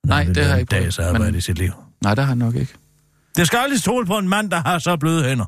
Nej, 0.08 0.24
det 0.24 0.38
har 0.38 0.44
jeg 0.52 0.60
ikke 0.60 0.70
dag, 0.72 0.80
prøvet, 0.80 0.94
så 0.94 1.02
arbejde 1.02 1.24
men- 1.32 1.36
i 1.38 1.42
sit 1.42 1.58
liv. 1.58 1.72
Nej, 2.02 2.16
der 2.16 2.22
har 2.22 2.30
han 2.30 2.38
nok 2.38 2.56
ikke. 2.56 2.74
Det 3.36 3.48
skal 3.48 3.58
aldrig 3.60 3.80
stole 3.80 4.06
på 4.06 4.18
en 4.18 4.30
mand, 4.30 4.52
der 4.52 4.58
har 4.62 4.80
så 4.80 4.98
bløde 4.98 5.24
hænder. 5.30 5.46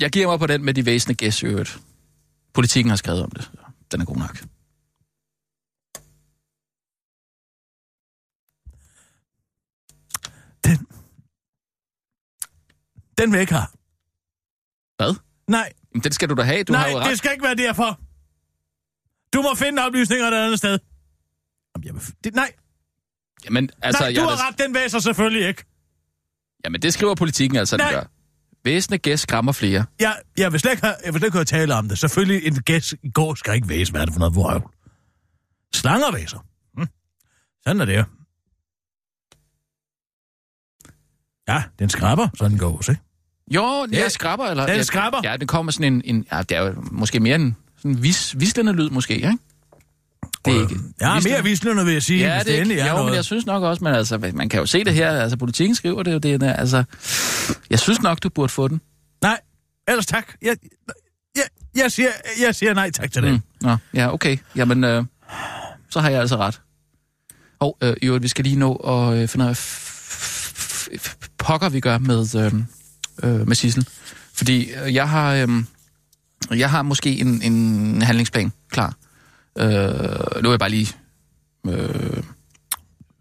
Jeg 0.00 0.10
giver 0.10 0.26
mig 0.26 0.38
på 0.38 0.46
den 0.46 0.64
med 0.64 0.74
de 0.74 0.86
væsentlige 0.86 1.16
gæs 1.16 1.42
i 1.42 1.46
øvrigt. 1.46 1.78
Politikken 2.54 2.90
har 2.90 2.96
skrevet 2.96 3.22
om 3.22 3.30
det. 3.30 3.50
Den 3.92 4.00
er 4.00 4.04
god 4.04 4.16
nok. 4.16 4.38
Den... 10.64 10.86
Den 13.18 13.30
vil 13.32 13.36
jeg 13.38 13.40
ikke 13.40 13.52
have. 13.54 13.66
Hvad? 14.96 15.14
Nej, 15.48 15.72
Men 15.92 16.02
den 16.02 16.12
skal 16.12 16.28
du 16.28 16.34
da 16.34 16.42
have. 16.42 16.64
Du 16.64 16.72
nej, 16.72 16.82
har 16.82 16.88
jo 16.90 16.98
ret. 16.98 17.10
det 17.10 17.18
skal 17.18 17.32
ikke 17.32 17.44
være 17.44 17.54
derfor. 17.54 18.00
Du 19.34 19.42
må 19.42 19.54
finde 19.54 19.82
oplysninger 19.86 20.26
et 20.26 20.34
andet 20.34 20.58
sted. 20.58 20.78
Jamen, 21.74 21.86
jeg 21.86 21.94
vil... 21.94 22.02
det, 22.24 22.34
nej, 22.34 22.52
Jamen, 23.44 23.70
altså, 23.82 24.02
nej, 24.02 24.12
jeg 24.12 24.16
du 24.16 24.26
er 24.26 24.30
har 24.30 24.36
da- 24.36 24.48
ret, 24.48 24.58
den 24.58 24.74
væser 24.74 24.98
selvfølgelig 24.98 25.48
ikke. 25.48 25.64
Jamen, 26.64 26.82
det 26.82 26.94
skriver 26.94 27.14
politikken 27.14 27.58
altså, 27.58 27.76
den 27.76 27.84
Nej. 27.84 27.92
gør. 27.92 28.04
Væsentlige 28.64 28.98
gæs 28.98 29.20
skræmmer 29.20 29.52
flere. 29.52 29.84
Jeg, 30.00 30.16
jeg, 30.36 30.52
vil 30.52 30.60
slet 30.60 30.70
ikke 30.72 30.82
have, 30.82 30.94
jeg 31.04 31.12
vil 31.12 31.20
slet 31.20 31.26
ikke 31.28 31.36
høre 31.36 31.44
tale 31.44 31.74
om 31.74 31.88
det. 31.88 31.98
Selvfølgelig, 31.98 32.46
en 32.46 32.62
gæs 32.62 32.94
i 33.02 33.10
går 33.10 33.34
skal 33.34 33.54
ikke 33.54 33.68
væse. 33.68 33.92
Hvad 33.92 34.00
er 34.00 34.04
det 34.04 34.14
for 34.14 34.18
noget 34.18 34.34
vrøvl? 34.34 34.62
Slanger 35.74 36.12
væser. 36.12 36.38
Hm. 36.78 36.86
Sådan 37.66 37.80
er 37.80 37.84
det 37.84 37.96
jo. 37.98 38.04
Ja, 41.48 41.64
den 41.78 41.88
skraber, 41.88 42.28
så 42.34 42.48
den 42.48 42.58
går 42.58 42.76
også, 42.76 42.92
ikke? 42.92 43.02
Jo, 43.50 43.86
den 43.86 43.94
Ja, 43.94 44.08
skrabber, 44.08 44.46
eller? 44.46 44.66
den 44.66 44.76
ja, 44.76 44.82
skrabber. 44.82 45.20
Ja, 45.24 45.36
det 45.36 45.48
kommer 45.48 45.72
sådan 45.72 45.92
en, 45.94 46.02
en 46.04 46.26
ja, 46.32 46.42
det 46.42 46.56
er 46.56 46.62
jo 46.62 46.74
måske 46.90 47.20
mere 47.20 47.34
en 47.34 47.56
sådan 47.78 48.02
vis, 48.02 48.34
vislende 48.38 48.72
lyd, 48.72 48.90
måske, 48.90 49.14
ikke? 49.14 49.38
Det 50.44 50.56
er 50.56 50.60
ikke... 50.60 50.74
Ja, 51.00 51.14
vislende. 51.14 51.34
mere 51.34 51.42
vislende, 51.44 51.84
vil 51.84 51.92
jeg 51.92 52.02
sige, 52.02 52.20
Ja, 52.20 52.38
det 52.44 52.54
er 52.54 52.60
ikke, 52.62 52.74
jo, 52.74 52.84
men 52.84 52.94
noget. 52.94 53.16
jeg 53.16 53.24
synes 53.24 53.46
nok 53.46 53.62
også, 53.62 53.84
men 53.84 53.94
altså, 53.94 54.18
man 54.34 54.48
kan 54.48 54.60
jo 54.60 54.66
se 54.66 54.84
det 54.84 54.94
her, 54.94 55.10
altså 55.10 55.36
politikken 55.36 55.74
skriver 55.74 56.02
det 56.02 56.12
jo, 56.12 56.18
det 56.18 56.42
er, 56.42 56.52
altså, 56.52 56.84
jeg 57.70 57.78
synes 57.78 58.02
nok, 58.02 58.22
du 58.22 58.28
burde 58.28 58.52
få 58.52 58.68
den. 58.68 58.80
Nej, 59.22 59.40
ellers 59.88 60.06
tak. 60.06 60.26
Jeg, 60.42 60.56
jeg, 61.36 61.44
jeg, 61.76 61.92
siger, 61.92 62.08
jeg 62.40 62.54
siger 62.54 62.74
nej 62.74 62.90
tak 62.90 63.12
til 63.12 63.22
det. 63.22 63.32
Mm. 63.32 63.40
Nå, 63.60 63.76
ja, 63.94 64.12
okay. 64.12 64.36
Jamen, 64.56 64.84
øh, 64.84 65.04
så 65.90 66.00
har 66.00 66.10
jeg 66.10 66.20
altså 66.20 66.36
ret. 66.36 66.60
Og 67.60 67.78
øh, 67.82 67.96
øvrigt, 68.02 68.22
vi 68.22 68.28
skal 68.28 68.44
lige 68.44 68.56
nå 68.56 68.74
at 68.74 69.18
øh, 69.18 69.28
finde 69.28 69.44
ud 69.44 69.50
af, 69.50 69.56
pokker 71.38 71.68
vi 71.68 71.80
gør 71.80 71.98
med, 71.98 72.34
øh, 72.36 72.52
øh, 73.22 73.48
med 73.48 73.56
Sissel. 73.56 73.88
Fordi 74.34 74.70
øh, 74.70 74.94
jeg 74.94 75.08
har, 75.08 75.34
øh, 75.34 75.48
jeg 76.58 76.70
har 76.70 76.82
måske 76.82 77.20
en, 77.20 77.42
en 77.42 78.02
handlingsplan 78.02 78.52
klar. 78.70 78.94
Øh, 79.58 79.66
nu 80.42 80.48
vil 80.48 80.50
jeg 80.50 80.58
bare 80.58 80.70
lige 80.70 80.92
øh, 81.66 82.22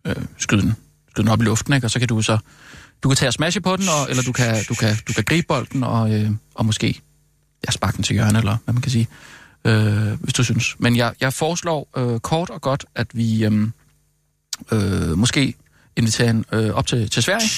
øh, 0.07 0.15
skyde, 0.37 0.61
den, 0.61 0.73
skyde 1.09 1.23
den 1.23 1.27
op 1.27 1.41
i 1.41 1.43
luften, 1.43 1.73
ikke? 1.73 1.87
og 1.87 1.91
så 1.91 1.99
kan 1.99 2.07
du 2.07 2.21
så 2.21 2.37
du 3.03 3.09
kan 3.09 3.15
tage 3.15 3.29
og 3.29 3.33
smashe 3.33 3.61
på 3.61 3.75
den, 3.75 3.85
og, 3.89 4.09
eller 4.09 4.23
du 4.23 4.31
kan, 4.31 4.55
du, 4.69 4.73
kan, 4.73 4.95
du 5.07 5.13
kan 5.13 5.23
gribe 5.23 5.47
bolden 5.47 5.83
og, 5.83 6.13
øh, 6.13 6.31
og 6.55 6.65
måske 6.65 7.01
ja, 7.67 7.71
sparke 7.71 7.95
den 7.95 8.03
til 8.03 8.13
hjørne, 8.13 8.37
eller 8.37 8.57
hvad 8.65 8.73
man 8.73 8.81
kan 8.81 8.91
sige 8.91 9.07
øh, 9.67 10.23
hvis 10.23 10.33
du 10.33 10.43
synes. 10.43 10.75
Men 10.79 10.95
jeg, 10.95 11.13
jeg 11.21 11.33
foreslår 11.33 11.89
øh, 11.97 12.19
kort 12.19 12.49
og 12.49 12.61
godt, 12.61 12.85
at 12.95 13.07
vi 13.13 13.45
øh, 13.45 13.67
øh, 14.71 15.17
måske 15.17 15.53
inviterer 15.95 16.29
en 16.29 16.45
øh, 16.51 16.69
op 16.69 16.87
til, 16.87 17.09
til 17.09 17.23
Sverige. 17.23 17.49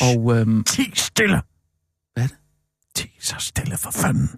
Og 0.00 0.36
øh, 0.36 0.64
Ti 0.64 0.92
stille. 0.94 1.40
Er? 2.96 3.00
Ti 3.00 3.16
så 3.20 3.36
stille 3.38 3.76
for 3.78 3.90
fanden. 3.90 4.28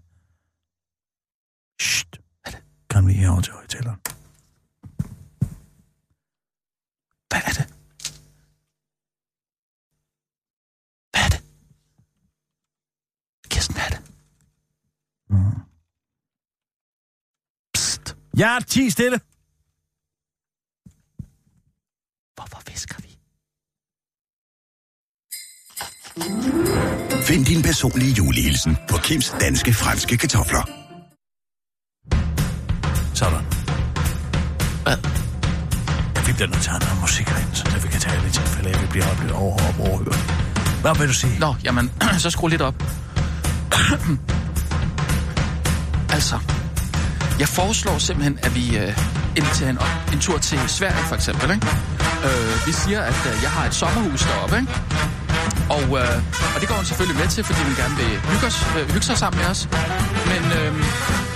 Shht. 1.81 2.21
Hvad 2.42 2.53
er 2.55 2.57
det? 2.57 2.64
Kom 2.88 3.07
lige 3.07 3.19
herover 3.19 3.40
til 3.40 3.53
højtaleren. 3.53 4.01
hvad 7.31 7.40
er 7.49 7.53
det? 7.59 7.66
Hvad 11.12 11.23
er 11.27 11.31
det? 11.35 11.42
Kirsten, 13.51 13.75
hvad 13.77 13.85
er 13.85 13.90
det? 13.97 14.03
Psst. 17.75 18.16
Ja, 18.38 18.59
ti 18.66 18.90
stille. 18.90 19.19
Hvorfor 22.37 22.61
visker 22.71 22.99
vi? 23.03 23.06
Find 27.22 27.44
din 27.46 27.62
personlige 27.62 28.12
julehilsen 28.12 28.76
på 28.88 28.96
Kims 28.96 29.35
danske 29.40 29.74
franske 29.74 30.16
kartofler. 30.16 30.62
Sådan. 33.14 33.38
Hvad? 34.83 34.96
Jeg 36.16 36.38
vil 36.38 36.50
nødt 36.50 36.62
til 36.62 36.70
at 36.70 36.74
have 36.74 36.81
noget 36.81 37.00
musik 37.00 37.29
herinde, 37.29 37.57
så 37.57 37.64
det 37.64 37.85
vi 37.85 37.88
kan 37.88 38.00
tale 38.00 38.26
i 38.29 38.31
tilfælde 38.31 38.68
af, 38.70 38.74
at 38.74 38.83
vi 38.83 38.87
bliver 38.87 39.11
oplevet 39.11 39.33
over 39.33 39.52
og 39.52 39.90
overhørt. 39.90 40.16
Hvad 40.81 40.98
vil 40.98 41.09
du 41.09 41.14
sige? 41.14 41.38
Nå, 41.38 41.55
jamen, 41.64 41.92
så 42.24 42.31
skru 42.31 42.46
lidt 42.46 42.62
op. 42.62 42.74
Altså, 46.16 46.38
jeg 47.38 47.48
foreslår 47.48 47.98
simpelthen, 47.98 48.38
at 48.42 48.55
vi 48.55 48.79
øh, 48.79 48.98
inviterer 49.37 49.70
en, 49.70 49.79
en 50.12 50.20
tur 50.20 50.38
til 50.38 50.59
Sverige, 50.68 51.05
for 51.09 51.14
eksempel. 51.14 51.50
Ikke? 51.50 51.66
Øh, 52.24 52.66
vi 52.66 52.72
siger, 52.72 53.00
at 53.02 53.20
øh, 53.26 53.42
jeg 53.42 53.50
har 53.50 53.66
et 53.66 53.74
sommerhus 53.74 54.22
deroppe, 54.22 54.57
ikke? 54.57 54.72
Og, 55.74 55.83
øh, 56.00 56.55
og 56.55 56.59
det 56.61 56.66
går 56.70 56.76
hun 56.81 56.87
selvfølgelig 56.90 57.18
med 57.22 57.29
til, 57.35 57.42
fordi 57.48 57.61
hun 57.68 57.74
gerne 57.83 57.96
vil 58.02 58.11
hygge, 58.31 58.46
os, 58.50 58.59
øh, 58.79 58.85
hygge 58.94 59.07
sig 59.11 59.16
sammen 59.22 59.37
med 59.42 59.46
os. 59.52 59.61
Men 60.33 60.42
øh, 60.59 60.70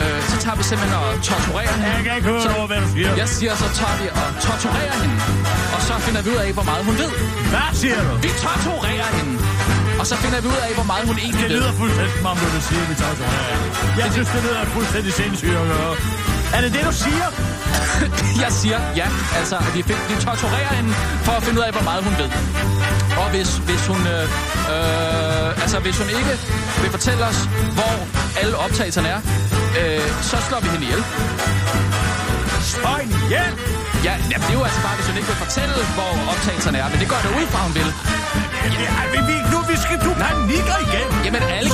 øh, 0.02 0.18
så 0.30 0.36
tager 0.44 0.56
vi 0.60 0.64
simpelthen 0.70 0.98
og 1.04 1.08
torturerer 1.28 1.72
hende. 1.80 1.88
Jeg 1.96 2.04
kan 2.06 2.14
ikke 2.18 2.28
høre 2.32 2.42
så, 2.48 2.52
over, 2.58 2.66
hvad 2.70 2.80
du 2.84 2.88
siger. 2.94 3.10
Jeg 3.22 3.28
siger, 3.36 3.52
så 3.62 3.68
tager 3.80 3.96
vi 4.00 4.06
og 4.20 4.26
torturerer 4.46 4.96
hende. 5.02 5.16
Og 5.76 5.80
så 5.88 5.94
finder 6.06 6.22
vi 6.24 6.28
ud 6.34 6.38
af, 6.46 6.48
hvor 6.58 6.66
meget 6.70 6.82
hun 6.88 6.94
ved. 7.02 7.10
Hvad 7.54 7.68
siger 7.82 7.98
du? 8.08 8.12
Vi 8.26 8.30
torturerer 8.44 9.08
hende. 9.18 9.32
Og 10.00 10.06
så 10.10 10.14
finder 10.22 10.40
vi 10.44 10.48
ud 10.54 10.60
af, 10.68 10.72
hvor 10.78 10.86
meget 10.92 11.04
hun 11.10 11.16
egentlig 11.24 11.42
Det 11.42 11.50
ved. 11.50 11.56
lyder 11.60 11.72
fuldstændig 11.82 12.12
som 12.16 12.26
om, 12.32 12.36
du 12.36 12.46
vi 12.90 12.94
tager 13.02 13.14
så 13.20 13.24
Jeg 14.02 14.08
synes, 14.14 14.28
det 14.34 14.40
lyder 14.46 14.64
fuldstændig 14.76 15.12
sindssygt 15.20 15.56
at 15.62 15.66
gøre. 15.72 15.92
Er 16.56 16.60
det 16.60 16.72
det, 16.72 16.82
du 16.84 16.92
siger? 16.92 17.28
Jeg 18.44 18.52
siger 18.60 18.78
ja, 18.96 19.08
altså, 19.38 19.56
at 19.56 19.74
vi, 19.74 19.82
vi 20.10 20.14
torturerer 20.26 20.72
hende 20.78 20.92
for 21.26 21.32
at 21.32 21.42
finde 21.42 21.58
ud 21.60 21.64
af, 21.64 21.72
hvor 21.72 21.82
meget 21.90 22.04
hun 22.04 22.14
ved. 22.22 22.30
Og 23.22 23.30
hvis, 23.30 23.50
hvis 23.68 23.86
hun, 23.86 24.00
øh, 24.06 24.24
øh, 24.74 25.62
altså, 25.62 25.78
hvis 25.84 25.96
hun 25.98 26.08
ikke 26.18 26.34
vil 26.82 26.90
fortælle 26.90 27.22
os, 27.30 27.38
hvor 27.78 27.94
alle 28.40 28.56
optagelserne 28.56 29.08
er, 29.08 29.20
øh, 29.80 30.06
så 30.30 30.36
slår 30.48 30.60
vi 30.64 30.68
hende 30.74 30.84
ihjel. 30.86 31.02
Spøj 32.72 33.00
ihjel! 33.00 33.52
Ja, 34.04 34.14
jamen, 34.30 34.44
det 34.46 34.54
er 34.54 34.58
jo 34.60 34.64
altså 34.68 34.80
bare, 34.86 34.96
hvis 34.98 35.06
hun 35.10 35.16
ikke 35.20 35.28
vil 35.32 35.40
fortælle, 35.46 35.74
hvor 35.96 36.10
optagelserne 36.32 36.78
er, 36.82 36.88
men 36.92 36.98
det 37.02 37.08
går 37.12 37.20
da 37.26 37.28
ud 37.40 37.46
fra, 37.52 37.58
hun 37.66 37.74
vil. 37.78 37.88
Ja, 38.84 38.94
vi, 39.12 39.18
vi, 39.28 39.36
nu 39.52 39.58
vi 39.70 39.76
skal 39.84 39.98
du 40.06 40.10
panikker 40.24 40.76
igen. 40.86 41.08
Jamen, 41.24 41.42
alle 41.58 41.69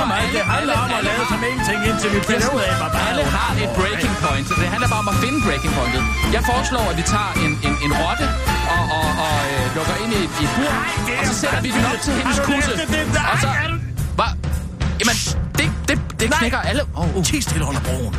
for 0.00 0.06
alle- 0.20 0.32
Det 0.38 0.44
handler 0.54 0.74
alle- 0.74 0.84
om 0.84 0.98
at 0.98 1.02
lade 1.08 1.16
har- 1.20 1.30
som 1.34 1.40
ingenting, 1.50 1.78
indtil 1.88 2.08
vi 2.16 2.20
finder 2.30 2.48
ud 2.56 2.62
af, 2.68 2.72
hvad 2.80 2.90
bare 2.94 3.04
Alle 3.10 3.24
har 3.38 3.50
et 3.64 3.70
breaking 3.78 4.14
point. 4.24 4.46
Det 4.62 4.68
handler 4.74 4.88
bare 4.94 5.02
om 5.04 5.08
at 5.14 5.18
finde 5.24 5.38
breaking 5.46 5.72
pointet. 5.78 6.02
Jeg 6.36 6.42
foreslår, 6.50 6.84
at 6.92 6.96
vi 7.00 7.04
tager 7.14 7.30
en, 7.44 7.52
en, 7.68 7.74
en 7.86 7.92
rotte 8.02 8.26
og, 8.74 8.82
og, 8.98 9.06
og 9.26 9.36
øh, 9.52 9.64
lukker 9.76 9.96
ind 10.02 10.10
i 10.18 10.20
i 10.42 10.44
et 10.46 10.52
bur, 10.56 10.72
det 11.06 11.14
og 11.20 11.24
så 11.30 11.34
sætter 11.42 11.60
vi 11.66 11.70
den 11.76 11.84
op 11.92 12.00
til 12.06 12.12
hendes 12.18 12.38
kusse. 12.48 12.72
Og 13.32 13.36
så... 13.44 13.48
Er 13.64 13.68
Hvad? 14.18 14.30
Jamen, 15.00 15.16
det, 15.58 15.66
det, 15.88 15.96
det 16.20 16.26
knækker 16.38 16.60
alle... 16.70 16.82
Oh, 17.00 17.16
uh. 17.16 17.24
Ti 17.28 17.36
stille 17.48 17.64
under 17.70 17.82
broen. 17.88 18.14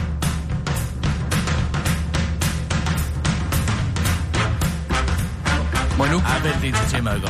Må 5.97 6.03
jeg 6.05 6.13
nu? 6.13 6.19
Ej, 6.19 6.39
vent 6.43 6.61
lige 6.61 6.73
til 6.73 6.97
temaet 6.97 7.17
i 7.17 7.21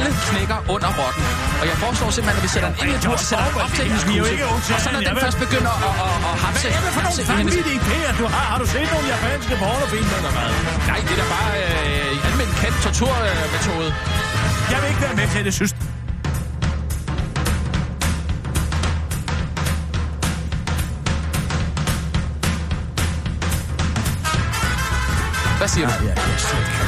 alle 0.00 0.12
knækker 0.28 0.58
under 0.74 0.90
rotten. 1.00 1.24
Og 1.60 1.64
jeg 1.70 1.76
foreslår 1.84 2.10
simpelthen, 2.16 2.38
at 2.40 2.44
vi 2.46 2.50
sætter 2.54 2.70
i 2.86 2.90
et 2.96 3.00
bur, 3.06 3.16
sætter 3.30 3.46
den 3.50 3.60
op 3.64 3.72
til 3.76 3.84
hendes 3.88 4.02
Vi 4.08 4.12
er 4.12 4.16
jo 4.16 4.22
kusse. 4.22 4.34
ikke 4.34 4.46
ondt 4.54 4.64
Og 4.76 4.80
så 4.84 4.88
når 4.94 5.00
den 5.08 5.16
først 5.24 5.38
begynder 5.44 5.74
at, 5.88 5.94
at, 6.06 6.16
at 6.30 6.34
hamse... 6.44 6.66
Hvad 6.66 6.78
er 6.78 6.82
det 6.86 6.92
for 6.96 7.02
nogle 7.08 7.20
vanvittige 7.32 7.78
idéer, 7.80 8.12
du 8.20 8.26
har? 8.34 8.44
Har 8.52 8.58
du 8.62 8.66
set 8.74 8.88
nogle 8.94 9.06
japanske 9.14 9.54
pornofilm 9.62 10.10
eller 10.18 10.32
hvad? 10.36 10.50
Nej, 10.90 10.98
det 11.06 11.12
er 11.16 11.20
da 11.22 11.26
bare 11.36 11.50
øh, 11.62 12.28
almindelig 12.28 12.58
kendt 12.62 12.78
torturmetode. 12.86 13.88
Jeg 14.72 14.78
vil 14.80 14.88
ikke 14.92 15.02
være 15.06 15.16
med 15.20 15.26
til 15.34 15.42
det, 15.48 15.54
synes 15.60 15.72
Hvad 25.60 25.68
siger 25.68 25.86
du? 25.88 25.94
Ja, 26.04 26.14
jeg 26.30 26.40
siger, 26.48 26.62
det 26.64 26.79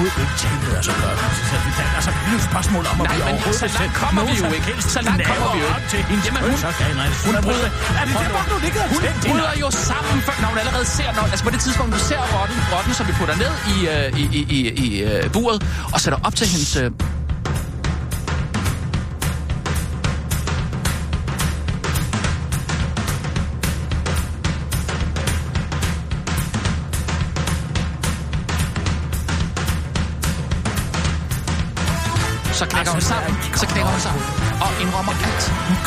overhovedet 0.00 0.22
ikke 0.24 0.36
tillade 0.42 0.78
os 0.82 0.88
at 0.92 0.96
gøre. 1.02 1.16
Så 1.20 1.42
så 1.50 1.56
det 1.64 1.72
er 1.84 1.90
altså 1.98 2.10
det 2.26 2.32
et 2.40 2.44
spørgsmål 2.50 2.84
om, 2.92 2.96
at 3.00 3.06
Nej, 3.08 3.16
vi 3.16 3.22
overhovedet 3.32 3.60
så 3.64 3.68
langt 3.78 3.94
kommer 4.02 4.22
vi 4.30 4.34
jo 4.42 4.46
ikke. 4.58 4.70
Så 4.96 5.00
langt 5.08 5.22
kommer 5.30 5.48
vi 5.54 5.58
jo 5.64 5.68
ikke. 5.76 5.88
til 5.92 6.00
hendes 6.10 6.24
Jamen, 6.26 6.42
hun- 6.46 6.60
hun 7.28 7.34
bryder... 7.46 7.68
Er 8.00 8.04
det 8.08 8.14
det, 8.22 8.28
hvor 8.34 8.44
du 8.52 8.56
ligger 8.66 8.80
og 8.84 8.88
Hun 8.94 9.02
bryder 9.30 9.52
jo 9.64 9.68
sammen, 9.90 10.16
for, 10.26 10.32
når 10.42 10.48
hun 10.52 10.58
allerede 10.64 10.86
ser... 10.96 11.08
Når, 11.16 11.22
altså 11.32 11.44
på 11.48 11.52
det 11.54 11.60
tidspunkt, 11.66 11.90
du 11.96 12.00
ser 12.10 12.20
rotten, 12.34 12.56
rotten 12.74 12.92
som 12.98 13.04
vi 13.08 13.12
putter 13.20 13.36
ned 13.44 13.52
i, 13.74 13.76
øh, 13.94 14.20
i, 14.22 14.24
i, 14.38 14.40
i, 14.56 14.58
i 14.84 14.88
øh, 15.08 15.30
buret, 15.36 15.58
og 15.94 15.98
sætter 16.04 16.18
op 16.26 16.34
til 16.40 16.46
hendes... 16.52 16.70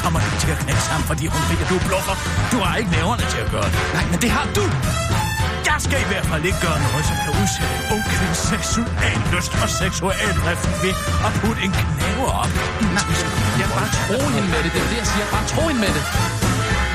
kommer 0.03 0.19
ikke 0.27 0.39
til 0.43 0.51
at 0.55 0.59
knække 0.63 0.83
sammen, 0.89 1.05
fordi 1.11 1.23
hun 1.33 1.41
ved, 1.49 1.57
at 1.65 1.69
du 1.73 1.77
bluffer. 1.89 2.15
Du 2.53 2.57
har 2.65 2.73
ikke 2.81 2.91
næverne 2.97 3.23
til 3.33 3.39
at 3.45 3.49
gøre 3.55 3.67
det. 3.71 3.79
Nej, 3.97 4.05
men 4.11 4.17
det 4.23 4.29
har 4.37 4.45
du. 4.57 4.63
Jeg 5.69 5.77
skal 5.87 5.99
i 6.05 6.07
hvert 6.11 6.27
fald 6.31 6.43
ikke 6.49 6.61
gøre 6.67 6.79
noget, 6.87 7.03
som 7.09 7.15
kan 7.23 7.31
udsætte 7.41 7.73
en 7.79 7.83
ung 7.93 8.03
kvindes 8.15 8.41
seksuel 8.51 9.17
lyst 9.33 9.51
og 9.63 9.69
seksuel 9.81 10.29
drift 10.43 10.65
ved 10.83 10.93
at 11.27 11.31
putte 11.41 11.59
en 11.67 11.71
knæver 11.79 12.29
op. 12.41 12.51
Nej, 12.97 13.05
jeg 13.61 13.67
bare 13.77 13.89
tro 13.99 14.17
hende 14.35 14.49
med 14.53 14.59
det. 14.65 14.71
Det 14.75 14.81
er 14.85 14.89
det, 14.93 14.97
jeg 15.03 15.07
siger. 15.13 15.25
Bare 15.35 15.45
tro 15.53 15.61
hende 15.69 15.81
med 15.85 15.91
det. 15.97 16.03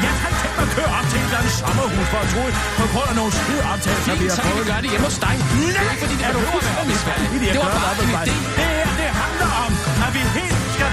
Jeg 0.05 0.13
ikke 0.29 0.39
tænkt 0.43 0.57
mig 0.59 0.67
at 0.69 0.73
køre 0.77 0.91
op 0.99 1.07
til 1.11 1.17
en 1.21 1.25
eller 1.29 1.39
anden 1.41 1.55
sommerhus 1.63 2.07
for 2.13 2.21
at 2.25 2.29
tro, 2.35 2.43
på 2.81 2.85
grund 2.93 3.09
af 3.13 3.17
nogle 3.21 3.33
skide 3.39 3.63
optagelser, 3.73 4.13
vi 4.13 4.19
Fint, 4.19 4.31
har 4.31 4.37
så 4.39 4.43
kan 4.47 4.51
vi 4.51 4.57
fået. 4.59 4.71
gøre 4.73 4.83
det 4.85 4.91
hjemme 4.93 5.07
hos 5.11 5.19
dig. 5.27 5.35
Det 5.63 5.77
er 5.81 5.91
ikke, 5.93 6.03
fordi 6.05 6.15
det 6.21 6.25
er 6.29 6.33
du 6.37 6.41
behøver 6.45 6.61
at 6.83 6.87
være 7.09 7.53
Det 7.55 7.61
var 7.65 7.71
bare 7.87 7.95
en 8.07 8.13
idé 8.21 8.78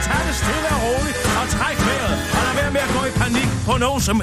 tage 0.07 0.23
det 0.27 0.35
stille 0.43 0.67
og 0.75 0.79
roligt 0.85 1.17
og 1.39 1.45
træk 1.55 1.77
vejret, 1.87 2.15
og 2.37 2.41
lad 2.47 2.53
være 2.61 2.71
med 2.75 2.81
at 2.87 2.91
gå 2.97 3.01
i 3.11 3.13
panik 3.23 3.49
på 3.67 3.73
nogen 3.85 4.01
som... 4.07 4.15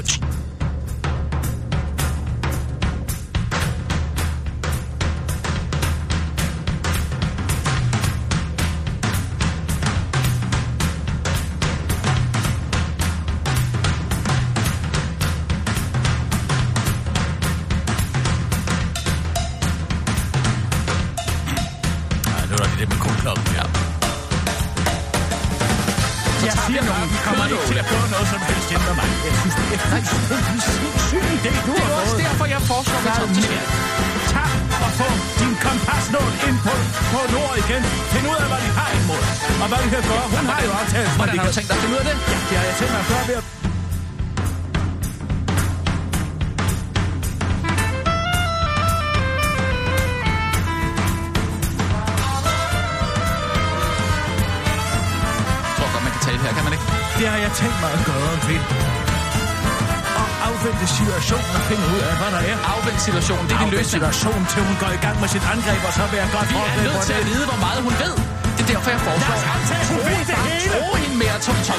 situationen, 63.95 64.45
til 64.53 64.61
hun 64.69 64.75
går 64.83 64.91
i 64.97 65.01
gang 65.05 65.15
med 65.23 65.29
sit 65.35 65.45
angreb, 65.53 65.81
og 65.89 65.93
så 65.99 66.03
vil 66.11 66.17
jeg 66.23 66.29
godt 66.35 66.47
Vi 66.53 66.57
er 66.61 66.83
nødt 66.87 67.03
til 67.09 67.15
at 67.21 67.25
vide, 67.29 67.45
hvor 67.49 67.59
meget 67.65 67.79
hun 67.87 67.93
ved. 68.03 68.15
Det 68.55 68.61
er 68.65 68.69
derfor, 68.73 68.89
jeg 68.95 69.01
foreslår. 69.07 69.35
Lad 69.35 69.39
os 69.39 69.45
antage, 69.55 69.85
hun 69.91 70.01
ved 70.09 70.21
det 70.31 70.37
hele. 70.47 70.67
Tro 70.71 70.85
hende 71.03 71.17
mere 71.23 71.37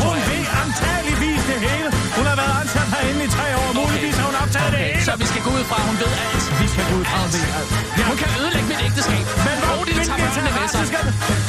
Hun 0.09 0.19
ved 0.31 0.45
antageligvis 0.63 1.43
det 1.51 1.59
hele. 1.67 1.89
Hun 2.19 2.25
har 2.31 2.37
været 2.43 2.55
ansat 2.63 2.89
herinde 2.95 3.23
i 3.29 3.31
tre 3.37 3.47
år. 3.61 3.69
Muligvis 3.81 4.17
har 4.21 4.27
hun 4.31 4.37
optaget 4.43 4.71
det 4.75 4.81
okay, 4.81 4.93
hele. 4.95 5.07
så 5.09 5.13
vi 5.23 5.27
skal 5.33 5.43
gå 5.47 5.51
ud 5.59 5.65
fra, 5.71 5.77
at 5.83 5.87
hun 5.91 5.97
ved 6.03 6.13
alt. 6.27 6.45
Vi 6.63 6.67
skal 6.73 6.85
gå 6.91 6.95
ud 7.01 7.05
fra, 7.11 7.19
hun 7.25 7.31
ved 7.37 7.45
alt. 7.59 7.71
Ja, 7.99 8.03
hun 8.11 8.17
kan 8.23 8.29
ødelægge 8.41 8.69
mit 8.73 8.81
ægteskab. 8.87 9.25
Men 9.47 9.57
hvor, 9.63 9.77
det, 9.89 9.95
tager 10.09 10.21
børnene 10.23 10.53
med 10.59 10.67
sig. 10.75 10.85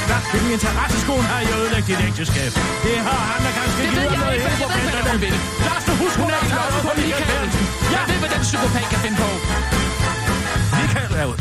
Hvad, 0.10 0.22
hvilken 0.32 0.52
interesse 0.58 0.98
skulle 1.04 1.18
hun 1.22 1.28
have 1.34 1.42
i 1.46 1.50
at 1.54 1.58
ødelægge 1.62 1.88
dit 1.92 2.02
ægteskab? 2.08 2.52
Det 2.86 2.98
har 3.08 3.22
han 3.32 3.40
da 3.46 3.52
ganske 3.60 3.82
givet 3.92 4.12
jeg 4.14 4.20
noget 4.24 4.38
hele 4.46 4.58
på 4.62 5.18
vil. 5.24 5.36
Lad 5.68 5.76
os 5.80 5.86
nu 5.90 5.94
huske, 6.04 6.20
hun 6.26 6.32
er 6.40 6.44
klar 6.52 6.68
på 6.86 6.92
Michael 7.02 7.48
Jeg 7.96 8.04
ved, 8.10 8.18
hvad 8.22 8.30
den 8.36 8.42
psykopat 8.50 8.86
kan 8.94 9.00
finde 9.06 9.18
på. 9.24 9.30
Er 11.16 11.26
ud. 11.26 11.38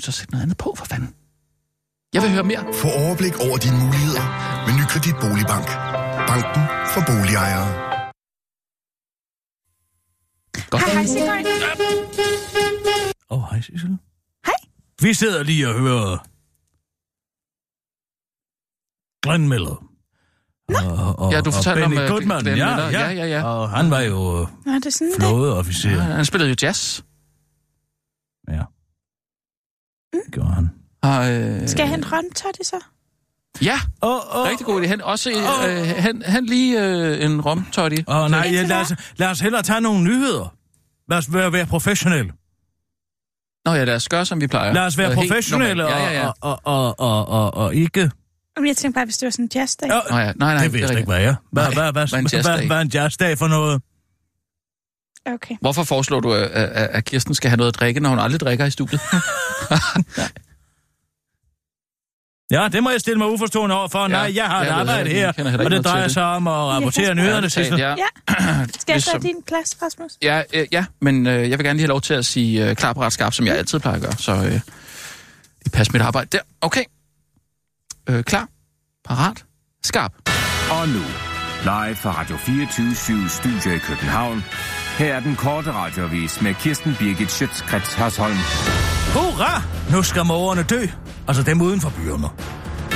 Så 0.00 0.12
sæt 0.12 0.30
noget 0.30 0.42
andet 0.42 0.58
på, 0.58 0.74
for 0.78 0.84
fanden. 0.84 1.14
Jeg 2.14 2.22
vil 2.22 2.30
høre 2.30 2.44
mere. 2.44 2.64
Få 2.74 2.88
overblik 2.88 3.34
over 3.46 3.56
dine 3.64 3.76
muligheder 3.84 4.24
med 4.66 4.72
Nykredit 4.78 5.16
Boligbank. 5.22 5.66
Banken 6.30 6.64
for 6.92 7.02
boligejere. 7.08 7.68
Godt. 10.70 10.82
Hej, 10.82 10.92
hej, 10.92 11.06
Sigurd. 11.06 11.46
Åh, 13.30 13.38
oh, 13.38 13.50
hej 13.50 13.60
Sissel. 13.60 13.98
Hej. 14.46 14.54
Vi 15.02 15.14
sidder 15.14 15.42
lige 15.42 15.68
og 15.68 15.74
hører... 15.74 16.29
Glenn 19.22 19.48
Miller. 19.48 19.84
Og, 20.68 21.18
og, 21.18 21.32
Ja, 21.32 21.40
du 21.40 21.50
fortalte 21.50 21.80
og 21.80 21.84
om, 21.84 21.90
Benny 21.90 22.02
øh, 22.04 22.08
Goodman, 22.08 22.40
Glenn 22.42 22.58
ja, 22.58 22.66
Miller. 22.76 22.90
ja, 22.90 23.08
Ja, 23.10 23.12
ja, 23.12 23.26
ja. 23.26 23.44
Og 23.44 23.70
han 23.70 23.90
var 23.90 24.00
jo 24.00 24.46
Nå, 24.66 24.72
det 24.84 24.94
sådan 24.94 25.12
flådeofficer. 25.18 25.90
Ja, 25.90 25.96
han 26.00 26.24
spillede 26.24 26.50
jo 26.50 26.56
jazz. 26.62 27.02
Ja. 28.48 28.62
Det 30.12 30.32
gjorde 30.32 30.50
han. 30.50 30.70
Og, 31.02 31.32
øh, 31.32 31.68
Skal 31.68 31.82
jeg 31.82 31.90
hente 31.90 32.08
romtotti 32.16 32.64
så? 32.64 32.76
Ja, 33.62 33.78
Åh, 34.02 34.10
åh, 34.36 34.48
rigtig 34.48 34.66
god 34.66 34.82
idé. 34.82 34.86
Han, 34.86 35.00
også, 35.00 35.30
øh, 35.30 36.02
han, 36.02 36.22
han 36.26 36.46
lige 36.46 36.84
øh, 36.86 37.24
en 37.24 37.40
romtotti. 37.40 38.04
Åh, 38.08 38.30
nej, 38.30 38.48
ja, 38.52 38.62
lad, 38.62 38.80
os, 38.80 38.92
lad 39.16 39.28
os 39.28 39.40
hellere 39.40 39.62
tage 39.62 39.80
nogle 39.80 40.04
nyheder. 40.04 40.54
Lad 41.10 41.18
os 41.18 41.32
være, 41.34 41.52
være 41.52 41.66
professionelle. 41.66 42.32
Nå 43.64 43.72
ja, 43.72 43.84
lad 43.84 43.94
os 43.96 44.08
gøre, 44.08 44.24
som 44.26 44.40
vi 44.40 44.46
plejer. 44.46 44.72
Lad 44.72 44.86
os 44.86 44.98
være 44.98 45.10
Øh, 45.10 45.14
professionelle. 45.16 45.84
Ja, 45.84 45.96
ja, 46.04 46.12
ja. 46.22 46.26
Og, 46.26 46.34
og, 46.40 46.60
og, 46.64 46.98
og, 46.98 47.28
og, 47.28 47.54
og 47.54 47.74
ikke... 47.74 48.10
Jamen, 48.56 48.68
jeg 48.68 48.76
tænkte 48.76 48.94
bare, 48.98 49.04
hvis 49.04 49.18
det 49.18 49.26
var 49.26 49.30
sådan 49.30 49.44
en 49.44 49.50
jazzdag. 49.54 49.88
Ja, 49.88 50.00
Nå 50.10 50.16
ja, 50.18 50.24
nej, 50.24 50.54
nej. 50.54 50.54
det 50.54 50.58
er 50.58 50.62
jeg 50.62 50.70
slet 50.70 50.82
rigtigt. 50.82 50.98
ikke, 50.98 51.06
hvad 51.10 51.24
er. 51.24 51.34
Hvad, 51.52 51.62
Nej, 51.64 51.74
hvad, 51.74 51.82
hvad, 51.92 51.92
hvad 51.92 52.18
en 52.18 52.24
hvad, 52.24 52.30
jazzdag? 52.32 52.56
hvad, 52.56 52.66
hvad 52.66 52.76
er 52.76 52.80
en 52.80 52.88
jazzdag 52.94 53.38
for 53.38 53.48
noget? 53.48 53.82
Okay. 55.26 55.54
Hvorfor 55.60 55.84
foreslår 55.84 56.20
du, 56.20 56.32
at, 56.32 56.50
at 56.50 57.04
Kirsten 57.04 57.34
skal 57.34 57.50
have 57.50 57.56
noget 57.56 57.72
at 57.72 57.80
drikke, 57.80 58.00
når 58.00 58.08
hun 58.10 58.18
aldrig 58.18 58.40
drikker 58.40 58.64
i 58.64 58.70
studiet? 58.70 59.00
Ja, 62.50 62.68
det 62.72 62.82
må 62.82 62.90
jeg 62.90 63.00
stille 63.00 63.18
mig 63.18 63.28
uforstående 63.28 63.76
over 63.78 63.88
for. 63.88 64.08
Nej, 64.08 64.32
jeg 64.34 64.44
har 64.46 64.60
et 64.60 64.66
jeg 64.66 64.74
arbejde 64.74 65.10
her, 65.10 65.32
jeg 65.36 65.60
og 65.60 65.70
det 65.70 65.84
drejer 65.84 66.04
til 66.04 66.12
sig 66.14 66.24
om 66.24 66.46
at 66.46 66.52
rapportere 66.52 67.14
nyhederne, 67.14 67.36
Ærligt 67.36 67.52
talt, 67.52 67.66
Sissel. 67.66 67.78
ja. 67.78 67.88
Ja. 67.88 68.66
Skal 68.78 68.92
jeg 68.92 69.02
tage 69.02 69.20
din 69.20 69.42
plads, 69.46 69.82
Rasmus? 69.82 70.12
Ja, 70.22 70.42
øh, 70.54 70.66
ja, 70.72 70.84
men 71.00 71.26
øh, 71.26 71.50
jeg 71.50 71.58
vil 71.58 71.64
gerne 71.66 71.76
lige 71.76 71.82
have 71.82 71.88
lov 71.88 72.00
til 72.00 72.14
at 72.14 72.26
sige 72.26 72.68
øh, 72.70 72.76
klar, 72.76 72.92
parat, 72.92 73.12
skarp, 73.12 73.32
som 73.34 73.46
jeg 73.46 73.56
altid 73.58 73.78
plejer 73.78 73.96
at 73.96 74.02
gøre. 74.02 74.12
Så 74.16 74.32
øh, 74.32 74.60
pas 75.72 75.92
mit 75.92 76.02
arbejde 76.02 76.28
der. 76.32 76.38
Okay. 76.60 76.84
Øh, 78.08 78.24
klar, 78.24 78.48
parat, 79.04 79.44
skarp. 79.84 80.12
Og 80.70 80.88
nu, 80.88 81.02
live 81.62 81.96
fra 81.96 82.20
Radio 82.20 82.36
24 82.36 83.28
Studio 83.28 83.70
i 83.76 83.78
København. 83.78 84.42
Her 84.98 85.14
er 85.14 85.20
den 85.20 85.36
korte 85.36 85.72
radiovis 85.72 86.42
med 86.42 86.54
Kirsten 86.54 86.96
Birgit 86.98 87.30
Schøtzgrads 87.30 87.94
Hasholm. 87.94 88.36
Hurra! 89.14 89.62
Nu 89.92 90.02
skal 90.02 90.24
mågerne 90.24 90.62
dø. 90.62 90.86
Altså 91.28 91.42
dem 91.42 91.60
uden 91.60 91.80
for 91.80 91.92
byerne. 91.96 92.28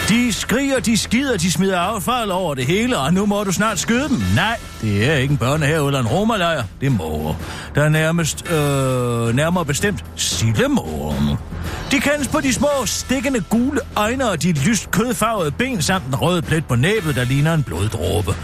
De 0.09 0.33
skriger, 0.33 0.81
de 0.81 0.97
skider, 0.97 1.37
de 1.37 1.53
smider 1.53 1.79
affald 1.79 2.31
over 2.31 2.55
det 2.55 2.67
hele, 2.67 2.99
og 2.99 3.15
nu 3.15 3.27
må 3.27 3.45
du 3.45 3.53
snart 3.53 3.79
skyde 3.79 4.09
dem. 4.09 4.23
Nej, 4.35 4.57
det 4.83 5.11
er 5.11 5.15
ikke 5.15 5.33
en 5.33 5.39
børnehave 5.39 5.87
eller 5.87 6.01
en 6.01 6.07
romerlejr. 6.07 6.65
Det 6.81 6.87
er 6.87 6.91
måger. 6.91 7.35
Der 7.75 7.83
er 7.83 7.89
nærmest, 7.89 8.51
øh, 8.51 9.37
nærmere 9.37 9.65
bestemt 9.65 10.05
sildemågerne. 10.17 11.39
De 11.91 12.01
kendes 12.01 12.29
på 12.29 12.41
de 12.41 12.53
små, 12.53 12.69
stikkende 12.85 13.41
gule 13.41 13.81
øjne 13.97 14.31
og 14.31 14.43
de 14.43 14.53
lyst 14.53 14.91
kødfarvede 14.91 15.51
ben 15.51 15.83
samt 15.83 16.07
den 16.07 16.15
røde 16.15 16.43
plet 16.43 16.65
på 16.65 16.77
næbet, 16.77 17.17
der 17.17 17.25
ligner 17.25 17.55
en 17.55 17.63
bloddråbe. 17.63 18.35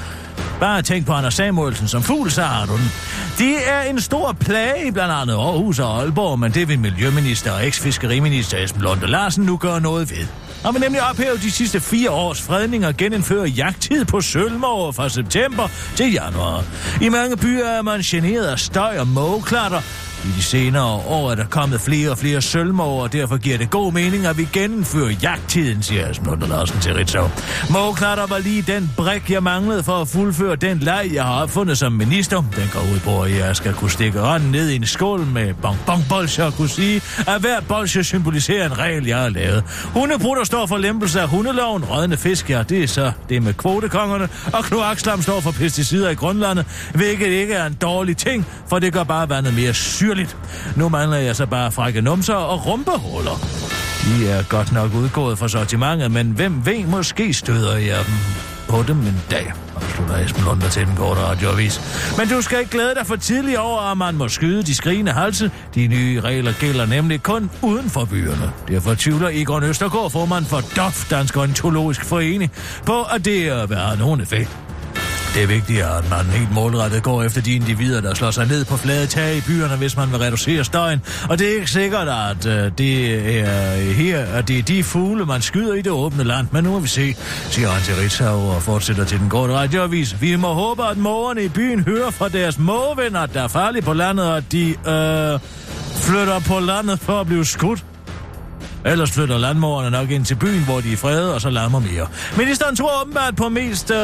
Bare 0.61 0.83
tænk 0.83 1.07
på 1.07 1.13
Anders 1.13 1.35
Samuelsen 1.35 1.89
som 1.89 2.03
fugl, 2.03 2.31
så 2.31 2.43
har 2.43 2.67
du 2.67 2.73
den. 2.73 2.91
De 3.39 3.57
er 3.57 3.83
en 3.83 4.01
stor 4.01 4.33
plage 4.33 4.89
i 4.89 4.91
blandt 4.91 5.15
andet 5.15 5.35
Aarhus 5.35 5.79
og 5.79 6.01
Aalborg, 6.01 6.39
men 6.39 6.53
det 6.53 6.69
vil 6.69 6.79
Miljøminister 6.79 7.53
og 7.53 7.67
eks-fiskeriminister 7.67 8.59
Esben 8.59 8.83
Lunde 8.83 9.07
Larsen 9.07 9.45
nu 9.45 9.57
gøre 9.57 9.81
noget 9.81 10.11
ved. 10.11 10.27
Han 10.65 10.75
vi 10.75 10.81
nemlig 10.81 11.03
ophæve 11.11 11.37
de 11.37 11.51
sidste 11.51 11.81
fire 11.81 12.11
års 12.11 12.43
fredning 12.43 12.87
og 12.87 12.97
genindfører 12.97 13.47
jagttid 13.47 14.05
på 14.05 14.21
sølvmåger 14.21 14.93
fra 14.93 15.09
september 15.09 15.69
til 15.97 16.13
januar. 16.13 16.65
I 17.03 17.09
mange 17.09 17.37
byer 17.37 17.67
er 17.67 17.83
man 17.83 18.01
generet 18.01 18.47
af 18.47 18.59
støj 18.59 18.99
og 18.99 19.09
mågeklatter, 19.09 19.81
i 20.25 20.29
de 20.37 20.43
senere 20.43 20.85
år 20.85 21.31
er 21.31 21.35
der 21.35 21.45
kommet 21.45 21.81
flere 21.81 22.11
og 22.11 22.19
flere 22.19 22.43
sølvmåger, 22.43 23.03
og 23.03 23.13
derfor 23.13 23.37
giver 23.37 23.59
det 23.59 23.71
god 23.71 23.93
mening, 23.93 24.27
at 24.27 24.39
vi 24.39 24.49
gennemfører 24.53 25.15
jagttiden, 25.23 25.83
siger 25.83 26.11
Esben 26.11 26.43
Larsen 26.49 26.81
til 26.81 26.95
Ritzau. 26.95 27.31
Mågeknatter 27.71 28.27
var 28.27 28.39
lige 28.39 28.63
den 28.63 28.93
brik, 28.97 29.31
jeg 29.31 29.43
manglede 29.43 29.83
for 29.83 30.01
at 30.01 30.09
fuldføre 30.09 30.57
den 30.57 30.79
leg, 30.79 31.11
jeg 31.15 31.25
har 31.25 31.43
opfundet 31.43 31.79
som 31.79 31.93
minister. 31.93 32.37
Den 32.37 32.71
går 32.73 32.81
ud 32.81 33.01
på, 33.05 33.23
at 33.23 33.39
jeg 33.39 33.57
skal 33.57 33.75
kunne 33.75 33.91
stikke 33.91 34.19
hånden 34.19 34.51
ned 34.51 34.69
i 34.69 34.77
en 34.77 34.87
skål 34.87 35.27
med 35.27 35.55
bonbonbolsjer 35.55 36.45
og 36.45 36.55
kunne 36.55 36.69
sige, 36.69 37.03
at 37.27 37.41
hver 37.41 37.61
bolsje 37.61 38.05
symboliserer 38.05 38.67
en 38.67 38.79
regel, 38.79 39.07
jeg 39.07 39.19
har 39.19 39.29
lavet. 39.29 39.65
Hundebrutter 39.85 40.45
står 40.45 40.67
for 40.67 40.77
lempelse 40.77 41.21
af 41.21 41.29
hundeloven, 41.29 41.85
rødne 41.85 42.17
fisk, 42.17 42.51
ja, 42.51 42.63
det 42.63 42.83
er 42.83 42.89
så 42.89 43.13
det 43.29 43.43
med 43.43 43.55
kvotekongerne, 43.55 44.29
og 44.53 44.65
kloakslam 44.65 45.23
står 45.23 45.41
for 45.41 45.51
pesticider 45.51 46.11
i 46.11 46.15
grundlandet, 46.15 46.67
hvilket 46.95 47.27
ikke 47.27 47.55
er 47.55 47.67
en 47.67 47.75
dårlig 47.75 48.17
ting, 48.17 48.47
for 48.69 48.79
det 48.79 48.93
gør 48.93 49.05
bare 49.05 49.29
vandet 49.29 49.55
mere 49.55 49.75
syrligt. 50.11 50.37
Nu 50.77 50.89
mangler 50.89 51.17
jeg 51.17 51.37
så 51.37 51.47
bare 51.47 51.73
frække 51.73 52.01
numser 52.01 52.35
og 52.35 52.67
rumpehuller. 52.67 53.39
De 54.05 54.29
er 54.29 54.43
godt 54.49 54.73
nok 54.73 54.95
udgået 54.95 55.39
fra 55.39 55.49
sortimentet, 55.49 56.11
men 56.11 56.31
hvem 56.31 56.67
ved, 56.67 56.85
måske 56.87 57.35
støder 57.35 57.77
jeg 57.77 57.99
dem 58.07 58.15
på 58.69 58.85
dem 58.89 58.99
en 58.99 59.23
dag. 59.31 59.53
Afslutter 59.77 60.17
Esben 60.17 60.45
Lunder 60.45 60.69
til 60.69 60.87
den 60.87 60.97
korte 60.97 61.21
radioavis. 61.21 61.81
Men 62.19 62.29
du 62.29 62.43
skal 62.43 62.59
ikke 62.59 62.71
glæde 62.71 62.95
dig 62.95 63.07
for 63.07 63.17
tidligt 63.17 63.59
over, 63.59 63.81
at 63.81 63.97
man 63.97 64.15
må 64.17 64.29
skyde 64.29 64.63
de 64.63 64.75
skrigende 64.75 65.13
halse. 65.13 65.51
De 65.75 65.87
nye 65.87 66.21
regler 66.21 66.53
gælder 66.61 66.87
nemlig 66.87 67.23
kun 67.23 67.51
uden 67.63 67.91
for 67.91 68.05
byerne. 68.05 68.53
Derfor 68.69 68.95
tvivler 68.95 69.29
Egon 69.33 69.65
Østergaard, 69.65 70.11
formand 70.11 70.45
for 70.45 70.61
DOF, 70.77 71.11
Dansk 71.11 71.37
Ontologisk 71.37 72.05
Forening, 72.05 72.53
på, 72.87 73.03
at 73.03 73.25
det 73.25 73.49
er 73.49 73.67
vil 73.67 73.77
have 73.77 73.99
nogen 73.99 74.21
effekt. 74.21 74.70
Det 75.35 75.43
er 75.43 75.47
vigtigt, 75.47 75.83
at 75.83 76.11
man 76.11 76.27
helt 76.27 76.53
målrettet 76.55 77.03
går 77.03 77.23
efter 77.23 77.41
de 77.41 77.55
individer, 77.55 78.01
der 78.01 78.15
slår 78.15 78.31
sig 78.31 78.47
ned 78.47 78.65
på 78.65 78.77
flade 78.77 79.07
tag 79.07 79.37
i 79.37 79.41
byerne, 79.41 79.77
hvis 79.77 79.97
man 79.97 80.11
vil 80.11 80.19
reducere 80.19 80.65
støjen. 80.65 81.03
Og 81.29 81.39
det 81.39 81.49
er 81.51 81.55
ikke 81.55 81.71
sikkert, 81.71 82.09
at 82.09 82.47
øh, 82.47 82.73
det 82.79 83.15
er 83.41 83.93
her, 83.93 84.25
at 84.25 84.49
det 84.49 84.59
er 84.59 84.63
de 84.63 84.85
fugle, 84.85 85.27
man 85.27 85.43
skyder 85.43 85.75
i 85.75 85.83
det 85.83 85.93
åbne 85.93 86.25
land. 86.25 86.47
Men 86.53 86.65
nu 86.65 86.71
må 86.71 86.79
vi 86.79 86.89
se, 86.89 87.17
siger 87.51 87.69
han 87.69 87.83
til 87.83 87.95
Ritzau 87.95 88.51
og 88.51 88.63
fortsætter 88.63 89.05
til 89.05 89.19
den 89.19 89.29
korte 89.29 89.55
radioavis. 89.55 90.21
Vi 90.21 90.37
må 90.37 90.49
håbe, 90.49 90.85
at 90.85 90.97
mågerne 90.97 91.45
i 91.45 91.49
byen 91.49 91.81
hører 91.81 92.11
fra 92.11 92.29
deres 92.29 92.59
mågevenner, 92.59 93.27
der 93.27 93.43
er 93.43 93.49
farlige 93.49 93.83
på 93.83 93.93
landet, 93.93 94.27
og 94.27 94.37
at 94.37 94.53
de 94.53 94.69
øh, 94.69 95.41
flytter 95.95 96.41
på 96.47 96.61
landet 96.61 97.01
for 97.01 97.21
at 97.21 97.27
blive 97.27 97.45
skudt. 97.45 97.85
Ellers 98.85 99.11
flytter 99.11 99.39
landmårerne 99.39 99.91
nok 99.91 100.11
ind 100.11 100.25
til 100.25 100.35
byen, 100.35 100.65
hvor 100.65 100.81
de 100.81 100.93
er 100.93 100.97
frede, 100.97 101.35
og 101.35 101.41
så 101.41 101.51
larmer 101.51 101.79
mere. 101.79 102.07
Ministeren 102.37 102.77
tror 102.77 103.03
åbenbart 103.03 103.37
på 103.37 103.49
mest 103.49 103.91
øh, 103.91 103.97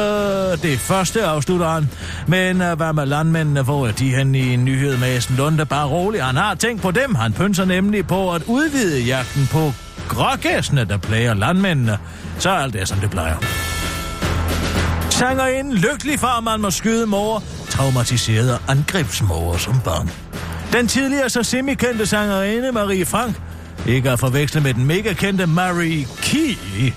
det 0.61 0.79
første, 0.79 1.25
afslutter 1.25 1.69
han. 1.69 1.89
Men 2.27 2.61
øh, 2.61 2.77
hvad 2.77 2.93
med 2.93 3.05
landmændene, 3.05 3.61
hvor 3.61 3.87
er 3.87 3.91
de 3.91 4.15
hen 4.15 4.35
i 4.35 4.53
en 4.53 4.65
nyhed 4.65 4.97
med 4.97 5.17
Esben 5.17 5.37
Lunde? 5.37 5.65
Bare 5.65 5.87
rolig, 5.87 6.23
han 6.23 6.35
har 6.35 6.55
tænkt 6.55 6.81
på 6.81 6.91
dem. 6.91 7.15
Han 7.15 7.33
pynser 7.33 7.65
nemlig 7.65 8.07
på 8.07 8.33
at 8.33 8.43
udvide 8.47 9.01
jagten 9.01 9.47
på 9.51 9.73
grågæsene, 10.07 10.85
der 10.85 10.97
plager 10.97 11.33
landmændene. 11.33 11.97
Så 12.39 12.49
er 12.49 12.53
alt 12.53 12.73
det, 12.73 12.87
som 12.87 12.97
det 12.99 13.09
plejer. 13.09 13.35
Sangerinden 15.09 15.73
lykkelig 15.73 16.19
for, 16.19 16.37
at 16.37 16.43
man 16.43 16.61
må 16.61 16.71
skyde 16.71 17.05
mor, 17.05 17.43
traumatiserede 17.69 18.59
angrebsmor 18.67 19.57
som 19.57 19.79
barn. 19.85 20.09
Den 20.73 20.87
tidligere 20.87 21.29
så 21.29 21.43
semikendte 21.43 22.05
sangerinde 22.05 22.71
Marie 22.71 23.05
Frank, 23.05 23.41
ikke 23.87 24.11
at 24.11 24.19
forveksle 24.19 24.61
med 24.61 24.73
den 24.73 24.85
mega 24.85 25.13
kendte 25.13 25.47
Marie 25.47 26.07
Key, 26.21 26.91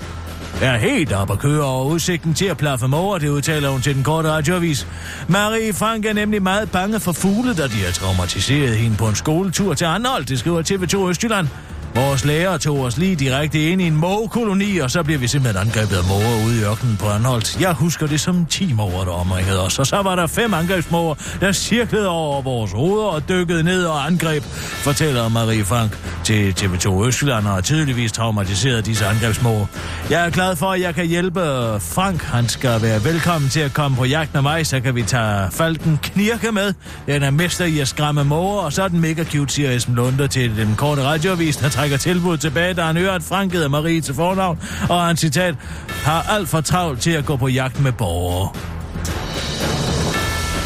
er 0.62 0.76
helt 0.76 1.12
op 1.12 1.31
at 1.31 1.38
køre 1.38 1.64
over 1.64 1.85
udsigten 1.85 2.35
til 2.35 2.44
at 2.44 2.57
plaffe 2.57 2.88
mor, 2.88 3.18
det 3.18 3.29
udtaler 3.29 3.68
hun 3.70 3.81
til 3.81 3.94
den 3.94 4.03
korte 4.03 4.31
radioavis. 4.31 4.87
Marie 5.29 5.72
Frank 5.72 6.05
er 6.05 6.12
nemlig 6.12 6.42
meget 6.42 6.70
bange 6.70 7.00
for 7.00 7.12
fugle, 7.12 7.55
da 7.55 7.62
de 7.62 7.85
har 7.85 7.92
traumatiseret 7.92 8.76
hende 8.76 8.96
på 8.96 9.09
en 9.09 9.14
skoletur 9.14 9.74
til 9.74 9.85
Arnold, 9.85 10.24
det 10.24 10.38
skriver 10.38 10.62
TV2 10.62 11.09
Østjylland. 11.09 11.48
Vores 11.94 12.24
lærer 12.24 12.59
tog 12.59 12.81
os 12.81 12.96
lige 12.96 13.16
direkte 13.16 13.70
ind 13.70 13.83
i 13.83 13.87
en 13.87 13.96
mågekoloni, 13.96 14.79
og 14.79 14.90
så 14.90 15.03
blev 15.03 15.20
vi 15.20 15.26
simpelthen 15.29 15.66
angrebet 15.66 15.96
af 15.96 16.05
måger 16.09 16.46
ude 16.46 16.61
i 16.61 16.64
ørkenen 16.64 16.96
på 16.96 17.07
Anholdt. 17.09 17.61
Jeg 17.61 17.72
husker 17.72 18.07
det 18.07 18.20
som 18.20 18.46
10 18.46 18.72
måger, 18.72 19.05
der 19.05 19.12
omringede 19.12 19.62
os, 19.62 19.79
og 19.79 19.87
så 19.87 20.03
var 20.03 20.16
der 20.16 20.26
fem 20.26 20.55
angrebsmåger, 20.55 21.14
der 21.40 21.53
cirklede 21.53 22.09
over 22.09 22.42
vores 22.42 22.72
hoveder 22.72 23.07
og 23.07 23.29
dykkede 23.29 23.62
ned 23.62 23.85
og 23.85 24.07
angreb, 24.07 24.42
fortæller 24.85 25.29
Marie 25.29 25.64
Frank 25.64 25.98
til 26.24 26.55
TV2 26.61 27.07
Østjylland 27.07 27.46
og 27.46 27.53
har 27.53 27.61
tydeligvis 27.61 28.12
traumatiseret 28.12 28.87
disse 28.87 29.07
angrebsmåger. 29.07 29.66
Jeg 30.11 30.26
er 30.26 30.31
glad 30.31 30.57
for, 30.57 30.66
at 30.66 30.81
jeg 30.81 30.94
kan 30.94 31.07
hjælpe 31.07 31.40
Frank. 31.81 32.22
Han 32.22 32.48
skal 32.48 32.83
være 32.83 33.05
velkommen 33.05 33.50
til 33.50 33.61
at 33.61 33.74
komme 33.74 33.96
på 33.96 34.05
jagt 34.05 34.35
med 34.35 34.42
mig, 34.42 34.66
så 34.66 34.81
kan 34.81 34.94
vi 34.94 35.03
tage 35.03 35.50
Falken 35.50 35.98
Knirke 36.03 36.53
med. 36.53 36.74
Den 37.07 37.22
er 37.22 37.31
mester 37.31 37.64
i 37.64 37.79
at 37.79 37.88
skræmme 37.88 38.24
måger, 38.24 38.61
og 38.61 38.72
så 38.72 38.83
er 38.83 38.88
den 38.88 39.00
mega 39.00 39.24
cute, 39.24 39.55
siger 39.55 39.72
Esben 39.72 39.94
Lunde 39.94 40.29
til 40.29 40.57
den 40.57 40.74
korte 40.76 41.03
radioavis, 41.03 41.57
der 41.57 41.68
trækker 41.80 41.96
tilbuddet 41.96 42.40
tilbage, 42.40 42.74
da 42.74 42.82
han 42.82 42.96
hører, 42.96 43.12
at 43.12 43.22
Frank 43.22 43.52
hedder 43.52 43.68
Marie 43.68 44.00
til 44.00 44.14
fornavn, 44.14 44.58
og 44.88 45.02
han 45.02 45.16
citat, 45.16 45.54
har 45.88 46.22
alt 46.22 46.48
for 46.48 46.60
travlt 46.60 47.00
til 47.00 47.10
at 47.10 47.26
gå 47.26 47.36
på 47.36 47.48
jagt 47.48 47.80
med 47.80 47.92
borgere. 47.92 48.79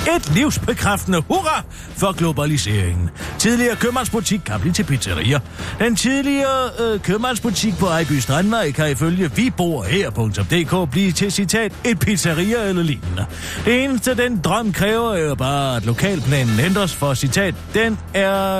Et 0.06 0.34
livsbekræftende 0.34 1.22
hurra 1.28 1.64
for 1.96 2.12
globaliseringen. 2.12 3.10
Tidligere 3.38 3.76
købmandsbutik 3.76 4.40
kan 4.46 4.60
blive 4.60 4.72
til 4.72 4.84
pizzerier. 4.84 5.38
Den 5.78 5.96
tidligere 5.96 6.70
øh, 6.80 7.00
købmandsbutik 7.00 7.78
på 7.78 7.86
Ejby 7.86 8.12
Strandvej 8.12 8.70
kan 8.70 8.90
ifølge 8.90 9.30
viborher.dk 9.36 10.90
blive 10.90 11.12
til 11.12 11.32
citat 11.32 11.72
et 11.84 11.98
pizzeria 11.98 12.68
eller 12.68 12.82
lignende. 12.82 13.26
Det 13.64 13.84
eneste 13.84 14.14
den 14.14 14.40
drøm 14.40 14.72
kræver 14.72 15.14
er 15.14 15.34
bare, 15.34 15.76
at 15.76 15.86
lokalplanen 15.86 16.60
ændres 16.60 16.94
for 16.94 17.14
citat. 17.14 17.54
Den 17.74 17.98
er 18.14 18.56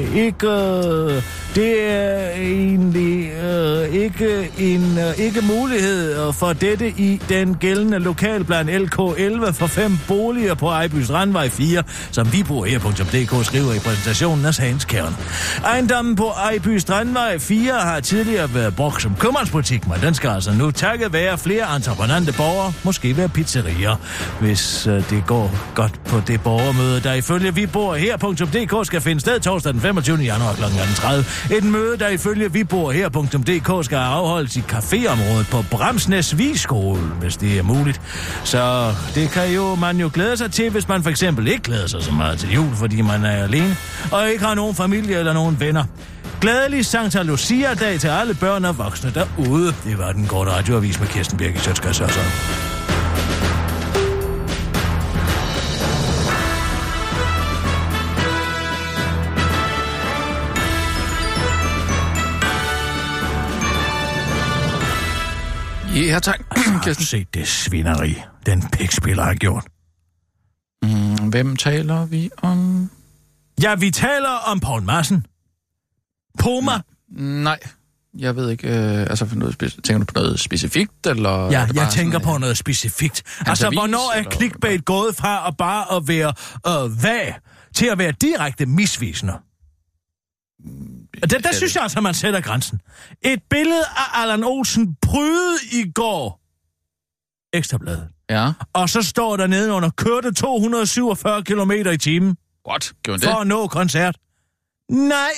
øh, 0.00 0.16
ikke... 0.16 0.48
Øh, 0.48 1.22
det 1.54 1.90
er 1.90 2.30
egentlig 2.30 3.30
øh, 3.30 3.94
ikke 3.94 4.50
en 4.58 4.98
øh, 4.98 5.18
ikke 5.18 5.40
mulighed 5.40 6.32
for 6.32 6.52
dette 6.52 6.88
i 6.88 7.20
den 7.28 7.54
gældende 7.54 7.98
lokalplan 7.98 8.68
LK11 8.68 9.50
for 9.50 9.66
fem 9.66 9.98
boliger 10.08 10.54
på 10.54 10.68
Ejby 10.68 11.02
Strandvej 11.02 11.48
4, 11.48 11.82
som 12.10 12.32
vi 12.32 12.42
bor 12.42 12.64
her.dk 12.64 13.46
skriver 13.46 13.74
i 13.74 13.78
præsentationen 13.78 14.44
af 14.44 14.54
sagens 14.54 14.84
kern. 14.84 15.16
Ejendommen 15.64 16.16
på 16.16 16.28
Ejby 16.28 16.76
Strandvej 16.76 17.38
4 17.38 17.72
har 17.72 18.00
tidligere 18.00 18.54
været 18.54 18.76
brugt 18.76 19.02
som 19.02 19.16
købmandsbutik, 19.18 19.86
men 19.86 20.00
den 20.02 20.14
skal 20.14 20.30
altså 20.30 20.52
nu 20.52 20.70
takket 20.70 21.12
være 21.12 21.38
flere 21.38 21.76
entreprenante 21.76 22.32
borgere, 22.32 22.72
måske 22.84 23.16
være 23.16 23.28
pizzerier, 23.28 23.96
hvis 24.40 24.86
øh, 24.86 25.10
det 25.10 25.26
går 25.26 25.50
godt 25.74 26.04
på 26.04 26.20
det 26.26 26.40
borgermøde, 26.42 27.00
der 27.00 27.12
ifølge 27.12 27.54
vi 27.54 27.66
bor 27.66 27.94
her.dk 27.94 28.86
skal 28.86 29.00
finde 29.00 29.20
sted 29.20 29.40
torsdag 29.40 29.72
den 29.72 29.80
25. 29.80 30.16
januar 30.16 30.52
kl. 30.52 30.62
18.30. 30.62 31.39
Et 31.50 31.64
møde, 31.64 31.98
der 31.98 32.08
ifølge 32.08 32.52
vi 32.52 32.58
her.dk 32.70 33.84
skal 33.84 33.96
afholdes 33.96 34.56
i 34.56 34.60
caféområdet 34.72 35.50
på 35.50 35.64
Bramsnæs 35.70 36.38
Vigskole, 36.38 37.00
hvis 37.00 37.36
det 37.36 37.58
er 37.58 37.62
muligt. 37.62 38.00
Så 38.44 38.94
det 39.14 39.30
kan 39.30 39.54
jo 39.54 39.74
man 39.74 39.96
jo 39.96 40.10
glæde 40.14 40.36
sig 40.36 40.52
til, 40.52 40.70
hvis 40.70 40.88
man 40.88 41.02
for 41.02 41.10
eksempel 41.10 41.48
ikke 41.48 41.62
glæder 41.62 41.86
sig 41.86 42.02
så 42.02 42.12
meget 42.12 42.38
til 42.38 42.52
jul, 42.52 42.74
fordi 42.74 43.00
man 43.00 43.24
er 43.24 43.44
alene, 43.44 43.76
og 44.12 44.30
ikke 44.30 44.44
har 44.44 44.54
nogen 44.54 44.74
familie 44.74 45.18
eller 45.18 45.32
nogen 45.32 45.60
venner. 45.60 45.84
Glædelig 46.40 46.86
Santa 46.86 47.22
Lucia-dag 47.22 48.00
til 48.00 48.08
alle 48.08 48.34
børn 48.34 48.64
og 48.64 48.78
voksne 48.78 49.12
derude. 49.14 49.74
Det 49.84 49.98
var 49.98 50.12
den 50.12 50.26
korte 50.26 50.50
radioavis 50.50 51.00
med 51.00 51.08
Kirsten 51.08 51.38
Birgit 51.38 51.60
Sjøtskas 51.60 52.00
Ja, 66.00 66.18
tak. 66.18 66.40
Har 66.56 66.94
du 66.98 67.04
set 67.04 67.34
det 67.34 67.48
svineri, 67.48 68.14
den 68.46 68.62
pikspiller 68.72 69.22
har 69.24 69.34
gjort? 69.34 69.64
Mm, 70.82 71.28
Hvem 71.30 71.56
taler 71.56 72.06
vi 72.06 72.30
om? 72.42 72.90
Ja, 73.62 73.74
vi 73.74 73.90
taler 73.90 74.28
om 74.46 74.60
Paul 74.60 74.82
Madsen. 74.82 75.26
Poma. 76.38 76.72
Nej, 77.18 77.58
jeg 78.18 78.36
ved 78.36 78.50
ikke. 78.50 78.68
Øh, 78.68 79.00
altså, 79.00 79.26
for 79.26 79.36
noget 79.36 79.58
tænker 79.84 79.98
du 79.98 80.04
på 80.04 80.12
noget 80.14 80.40
specifikt, 80.40 81.06
eller? 81.06 81.30
er 81.46 81.50
Ja, 81.50 81.66
jeg 81.74 81.88
tænker 81.90 82.18
sådan, 82.18 82.32
på 82.32 82.38
noget 82.38 82.58
specifikt. 82.58 83.22
Altså, 83.46 83.66
avis, 83.66 83.78
hvornår 83.78 84.12
er 84.14 84.18
eller- 84.18 84.30
clickbait 84.30 84.84
gået 84.84 85.16
fra 85.16 85.48
at 85.48 85.56
bare 85.56 85.96
at 85.96 86.08
være 86.08 86.32
øh, 86.86 87.02
vag 87.02 87.34
til 87.74 87.86
at 87.86 87.98
være 87.98 88.12
direkte 88.12 88.66
misvisende? 88.66 89.32
Der, 91.30 91.38
der 91.38 91.52
synes 91.52 91.74
jeg 91.74 91.82
altså, 91.82 92.00
man 92.00 92.14
sætter 92.14 92.40
grænsen. 92.40 92.80
Et 93.22 93.42
billede 93.50 93.84
af 93.96 94.22
Allan 94.22 94.44
Olsen 94.44 94.96
prydet 95.02 95.58
i 95.72 95.92
går. 95.94 96.40
Ekstrabladet. 97.52 98.08
Ja, 98.30 98.52
Og 98.72 98.88
så 98.88 99.02
står 99.02 99.36
der 99.36 99.46
nedenunder, 99.46 99.90
kørte 99.90 100.32
247 100.32 101.42
km 101.44 101.70
i 101.70 101.96
timen 101.96 102.36
what? 102.68 102.92
Gjorde 103.02 103.20
han 103.26 103.32
for 103.32 103.34
det? 103.38 103.40
at 103.40 103.46
nå 103.46 103.66
koncert. 103.66 104.16
Nej, 104.90 105.30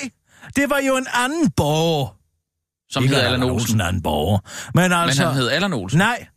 det 0.55 0.69
var 0.69 0.79
jo 0.79 0.97
en 0.97 1.07
anden 1.13 1.51
borger. 1.51 2.17
Som 2.89 3.07
hed 3.07 3.15
Allan 3.15 3.43
Olsen. 3.43 3.75
en 3.77 3.81
anden 3.81 4.01
borger. 4.01 4.39
Men 4.73 4.81
Men 4.83 4.91
altså... 4.91 5.25
han 5.25 5.33
hed 5.35 5.49
Allan 5.49 5.73
Olsen. 5.73 5.97
Nej. 5.97 6.27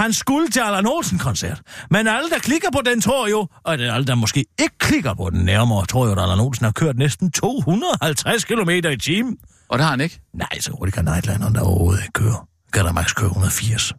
Han 0.00 0.12
skulle 0.12 0.48
til 0.48 0.60
Allan 0.60 0.86
Olsen-koncert. 0.86 1.62
Men 1.90 2.06
alle, 2.06 2.30
der 2.30 2.38
klikker 2.38 2.70
på 2.70 2.80
den, 2.84 3.00
tror 3.00 3.28
jo, 3.28 3.48
og 3.64 3.78
det 3.78 3.86
er 3.86 3.92
alle, 3.94 4.06
der 4.06 4.14
måske 4.14 4.44
ikke 4.58 4.78
klikker 4.78 5.14
på 5.14 5.30
den 5.30 5.44
nærmere, 5.44 5.86
tror 5.86 6.06
jo, 6.06 6.12
at 6.12 6.18
Allan 6.18 6.40
Olsen 6.40 6.64
har 6.64 6.72
kørt 6.72 6.96
næsten 6.96 7.30
250 7.32 8.44
km 8.44 8.70
i 8.70 8.96
timen. 8.96 9.38
Og 9.68 9.78
det 9.78 9.84
har 9.84 9.90
han 9.90 10.00
ikke. 10.00 10.20
Nej, 10.32 10.60
så 10.60 10.72
hurtigt 10.72 10.94
kan 10.94 11.04
Nightlanderen 11.04 11.54
der 11.54 11.60
overhovedet 11.60 12.02
ikke 12.02 12.12
køre. 12.12 12.46
Kan 12.72 12.84
der 12.84 12.92
max 12.92 13.14
køre 13.14 13.26
180. 13.26 13.92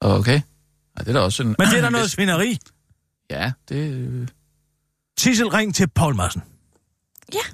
Okay. 0.00 0.40
Ja, 0.98 1.00
det 1.00 1.08
er 1.08 1.12
da 1.12 1.20
også 1.20 1.42
en... 1.42 1.54
Men 1.58 1.68
det 1.68 1.78
er 1.78 1.82
der 1.82 1.90
noget 1.98 2.10
svineri. 2.10 2.58
Ja, 3.30 3.52
det... 3.68 3.90
øh, 3.90 4.28
Sissel, 5.18 5.48
ring 5.48 5.74
til 5.74 5.88
Paul 5.88 6.14
Madsen. 6.14 6.42
Ja. 7.34 7.46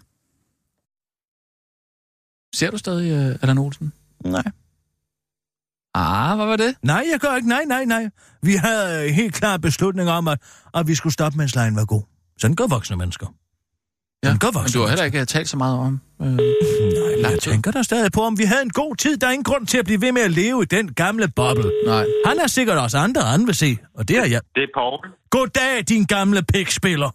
Ser 2.55 2.71
du 2.71 2.79
stadig 2.79 3.31
uh, 3.31 3.37
Allan 3.43 3.59
Olsen? 3.59 3.93
Nej. 4.25 4.43
Ah, 5.95 6.37
hvad 6.37 6.47
var 6.47 6.57
det? 6.57 6.75
Nej, 6.83 7.05
jeg 7.13 7.21
gør 7.21 7.37
ikke. 7.37 7.49
Nej, 7.49 7.65
nej, 7.67 7.85
nej. 7.85 8.05
Vi 8.43 8.53
havde 8.55 9.05
øh, 9.05 9.11
helt 9.15 9.35
klar 9.35 9.57
beslutning 9.57 10.11
om, 10.11 10.29
at, 10.29 10.39
at 10.75 10.87
vi 10.89 10.95
skulle 10.95 11.13
stoppe, 11.13 11.39
mens 11.39 11.55
lejen 11.55 11.77
var 11.77 11.85
god. 11.85 12.03
Sådan 12.39 12.57
gør 12.57 12.65
voksne 12.71 12.97
mennesker. 12.97 13.27
Sådan 14.25 14.39
gør 14.39 14.49
men 14.49 14.55
voksne 14.55 14.79
du 14.79 14.83
har 14.83 14.89
heller 14.89 15.05
ikke 15.05 15.25
talt 15.25 15.49
så 15.49 15.57
meget 15.57 15.79
om... 15.79 16.01
Øh, 16.23 16.27
Nej, 16.27 16.37
men 16.37 17.23
jeg 17.23 17.31
tid. 17.41 17.53
tænker 17.53 17.71
der 17.71 17.83
stadig 17.83 18.13
på, 18.13 18.21
om 18.21 18.39
vi 18.39 18.45
havde 18.45 18.63
en 18.63 18.71
god 18.71 18.97
tid. 18.97 19.17
Der 19.19 19.27
er 19.27 19.31
ingen 19.31 19.45
grund 19.45 19.67
til 19.67 19.79
at 19.79 19.85
blive 19.85 20.01
ved 20.01 20.13
med 20.13 20.23
at 20.23 20.31
leve 20.31 20.63
i 20.63 20.67
den 20.67 20.95
gamle 20.95 21.29
boble. 21.37 21.71
nej. 21.87 22.05
Han 22.27 22.39
er 22.39 22.47
sikkert 22.47 22.79
også 22.79 22.99
andre, 22.99 23.21
han 23.23 23.47
vil 23.47 23.55
se. 23.55 23.79
Og 23.95 24.09
det 24.09 24.17
er 24.19 24.27
jeg. 24.35 24.41
Det 24.55 24.63
er 24.63 24.73
Paul. 24.75 25.07
Goddag, 25.31 25.75
din 25.89 26.05
gamle 26.05 26.43
pikspiller. 26.53 27.11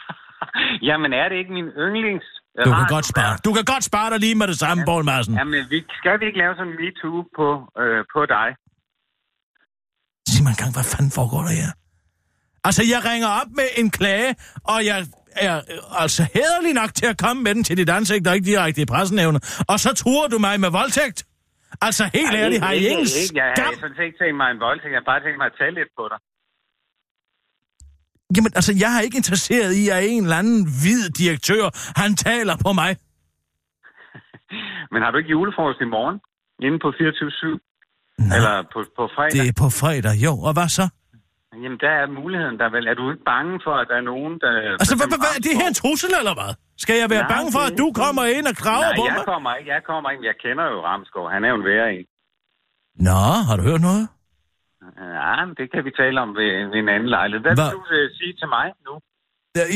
Jamen, 0.88 1.12
er 1.12 1.28
det 1.28 1.36
ikke 1.38 1.52
min 1.52 1.64
yndlings... 1.84 2.26
Du 2.66 2.70
kan 2.78 2.86
godt 2.96 3.06
spare. 3.12 3.32
Du 3.44 3.52
kan 3.56 3.64
godt 3.72 3.84
spare 3.84 4.10
dig 4.12 4.18
lige 4.20 4.34
med 4.34 4.46
det 4.52 4.58
samme, 4.58 4.84
Poul 4.84 5.04
Madsen. 5.04 5.34
Jamen, 5.34 5.62
vi, 5.70 5.78
skal 6.00 6.20
vi 6.20 6.24
ikke 6.26 6.38
lave 6.38 6.54
sådan 6.54 6.72
en 6.72 6.76
MeToo 6.82 7.16
på, 7.38 7.48
øh, 7.82 8.04
på 8.14 8.20
dig? 8.34 8.48
Sig 10.32 10.42
mig 10.44 10.50
engang, 10.56 10.72
hvad 10.76 10.86
fanden 10.92 11.12
foregår 11.18 11.42
der 11.48 11.54
her? 11.62 11.70
Altså, 12.68 12.82
jeg 12.92 13.00
ringer 13.10 13.28
op 13.40 13.50
med 13.60 13.68
en 13.80 13.90
klage, 13.98 14.30
og 14.72 14.78
jeg 14.90 14.98
er 15.46 15.54
altså 16.02 16.22
hederlig 16.34 16.72
nok 16.80 16.90
til 16.94 17.06
at 17.12 17.16
komme 17.24 17.42
med 17.46 17.52
den 17.54 17.64
til 17.64 17.76
dit 17.76 17.90
ansigt, 17.98 18.26
og 18.28 18.34
ikke 18.34 18.46
direkte 18.52 18.80
i 18.82 18.86
pressenævnet. 18.94 19.40
Og 19.72 19.76
så 19.84 19.90
truer 20.02 20.28
du 20.28 20.38
mig 20.38 20.54
med 20.64 20.70
voldtægt. 20.70 21.18
Altså, 21.86 22.04
helt 22.18 22.34
Ej, 22.34 22.42
ærligt, 22.42 22.62
har 22.64 22.72
I 22.72 22.76
ikke, 22.76 22.90
ingen 22.90 23.06
ikke, 23.22 23.36
Jeg 23.42 23.52
skam? 23.56 23.66
har 23.66 23.74
sådan 23.82 23.96
set 23.96 24.04
ikke 24.08 24.18
tænkt 24.22 24.36
mig 24.42 24.48
en 24.54 24.60
voldtægt. 24.66 24.92
Jeg 24.94 25.00
har 25.02 25.08
bare 25.12 25.20
tænkt 25.24 25.38
mig 25.42 25.46
at 25.52 25.56
tage 25.60 25.72
lidt 25.78 25.90
på 25.98 26.04
dig. 26.12 26.18
Jamen, 28.36 28.52
altså, 28.58 28.72
jeg 28.84 28.90
er 28.96 29.00
ikke 29.06 29.16
interesseret 29.22 29.72
i, 29.82 29.84
at 29.94 30.00
en 30.12 30.22
eller 30.22 30.36
anden 30.42 30.60
hvid 30.82 31.02
direktør, 31.22 31.64
han 32.00 32.10
taler 32.28 32.54
på 32.66 32.70
mig. 32.80 32.90
Men 34.92 34.98
har 35.02 35.10
du 35.10 35.16
ikke 35.20 35.30
julefrokost 35.36 35.80
i 35.86 35.88
morgen? 35.96 36.16
Inde 36.66 36.78
på 36.84 36.88
24-7? 36.88 36.98
Nå, 38.18 38.34
Eller 38.36 38.54
på, 38.72 38.78
på 38.98 39.04
fredag? 39.16 39.32
det 39.36 39.44
er 39.52 39.56
på 39.64 39.68
fredag, 39.80 40.14
jo. 40.26 40.32
Og 40.48 40.52
hvad 40.58 40.68
så? 40.78 40.86
Jamen, 41.62 41.78
der 41.84 41.92
er 42.02 42.06
muligheden 42.20 42.56
der 42.62 42.68
vel. 42.76 42.84
Er 42.92 42.94
du 43.00 43.04
ikke 43.12 43.24
bange 43.34 43.54
for, 43.66 43.74
at 43.82 43.86
der 43.90 43.96
er 44.02 44.06
nogen, 44.12 44.32
der... 44.44 44.52
Altså, 44.82 44.94
hvad, 44.98 45.08
hvad, 45.24 45.32
er 45.38 45.42
det 45.46 45.54
her 45.60 45.68
en 45.72 45.78
trussel, 45.82 46.12
eller 46.20 46.34
hvad? 46.40 46.52
Skal 46.84 46.96
jeg 47.02 47.08
være 47.14 47.24
Nej, 47.26 47.32
bange 47.34 47.48
for, 47.56 47.62
at 47.70 47.74
du 47.82 47.86
kommer 48.02 48.24
ind 48.36 48.46
og 48.52 48.56
graver 48.62 48.88
Nej, 48.90 48.98
på 49.00 49.04
jeg 49.08 49.14
mig? 49.18 49.24
kommer 49.32 49.50
ikke. 49.58 49.68
Jeg 49.74 49.82
kommer 49.90 50.08
ikke. 50.12 50.24
Jeg 50.30 50.36
kender 50.44 50.64
jo 50.72 50.78
Ramskov. 50.88 51.24
Han 51.34 51.40
er 51.44 51.48
jo 51.52 51.56
en 51.60 51.66
værre 51.70 51.88
en. 51.96 52.04
Nå, 53.08 53.20
har 53.48 53.54
du 53.58 53.62
hørt 53.70 53.82
noget? 53.88 54.04
Ja, 54.96 55.44
men 55.46 55.54
det 55.60 55.66
kan 55.72 55.84
vi 55.86 55.90
tale 56.00 56.16
om 56.24 56.30
ved, 56.38 56.50
ved 56.72 56.78
en 56.84 56.88
anden 56.88 57.08
lejlighed. 57.16 57.42
Hvad 57.46 57.54
Hvad? 57.54 57.64
vil 57.64 57.78
du 57.78 57.84
øh, 57.98 58.10
sige 58.18 58.32
til 58.40 58.48
mig 58.56 58.66
nu? 58.86 58.94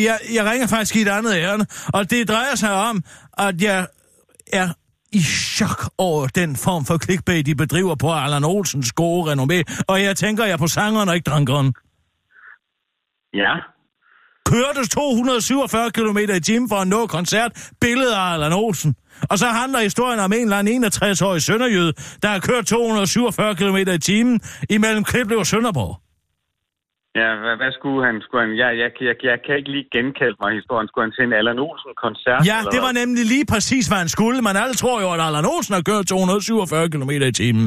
Jeg, 0.09 0.17
jeg 0.37 0.45
ringer 0.51 0.67
faktisk 0.75 0.97
i 0.97 1.03
et 1.07 1.09
andet 1.19 1.35
ærne, 1.47 1.65
og 1.97 2.11
det 2.11 2.29
drejer 2.29 2.55
sig 2.65 2.73
om, 2.89 2.97
at 3.47 3.63
jeg 3.63 3.81
er 4.53 4.69
i 5.13 5.21
chok 5.57 5.81
over 5.99 6.27
den 6.27 6.57
form 6.57 6.85
for 6.85 6.99
clickbait, 7.05 7.47
de 7.47 7.55
bedriver 7.55 7.95
på 7.95 8.09
Allan 8.13 8.45
Olsens 8.45 8.93
gode 8.93 9.33
renommé, 9.33 9.85
og 9.89 10.03
jeg 10.03 10.17
tænker, 10.17 10.45
jeg 10.45 10.59
på 10.59 10.67
sangeren 10.67 11.09
og 11.09 11.15
ikke 11.15 11.31
drankeren. 11.31 11.75
Ja. 13.35 13.55
Kørtes 14.51 14.89
247 14.89 15.91
km 15.91 16.19
i 16.19 16.41
timen 16.41 16.69
for 16.69 16.77
at 16.77 16.89
nå 16.89 17.07
koncert, 17.07 17.71
billeder 17.81 18.19
af 18.19 18.35
Allan 18.35 18.53
Olsen. 18.53 18.95
Og 19.31 19.39
så 19.39 19.47
handler 19.47 19.79
historien 19.79 20.21
om 20.21 20.33
en 20.33 20.43
eller 20.43 20.59
anden 20.59 20.85
61-årig 20.85 21.43
sønderjøde, 21.43 21.93
der 22.23 22.29
har 22.29 22.39
kørt 22.39 22.65
247 22.67 23.55
km 23.55 23.77
i 23.77 23.99
timen 23.99 24.41
imellem 24.71 25.05
Kliplev 25.05 25.39
og 25.39 25.47
Sønderborg. 25.47 25.95
Ja, 27.21 27.31
hvad, 27.43 27.55
hvad 27.61 27.73
skulle 27.79 28.01
han? 28.07 28.15
Skulle 28.25 28.43
han 28.47 28.53
jeg, 28.63 28.71
jeg, 28.83 28.91
jeg, 29.09 29.17
jeg 29.31 29.39
kan 29.47 29.55
ikke 29.59 29.71
lige 29.77 29.87
genkalde 29.97 30.37
mig 30.43 30.51
historien. 30.61 30.89
Skulle 30.89 31.05
han 31.07 31.13
til 31.17 31.25
en 31.29 31.33
Allan 31.41 31.59
Olsen-koncert? 31.67 32.41
Ja, 32.53 32.59
det 32.75 32.81
var 32.87 32.93
nemlig 33.01 33.25
lige 33.35 33.47
præcis, 33.53 33.85
hvad 33.89 33.99
han 33.99 34.09
skulle, 34.17 34.39
men 34.47 34.55
alle 34.63 34.75
tror 34.83 34.97
jo, 35.05 35.09
at 35.15 35.21
Allan 35.27 35.47
Olsen 35.55 35.75
har 35.75 35.83
kørt 35.91 36.07
247 36.07 36.91
km 36.91 37.11
i 37.11 37.33
timen. 37.33 37.67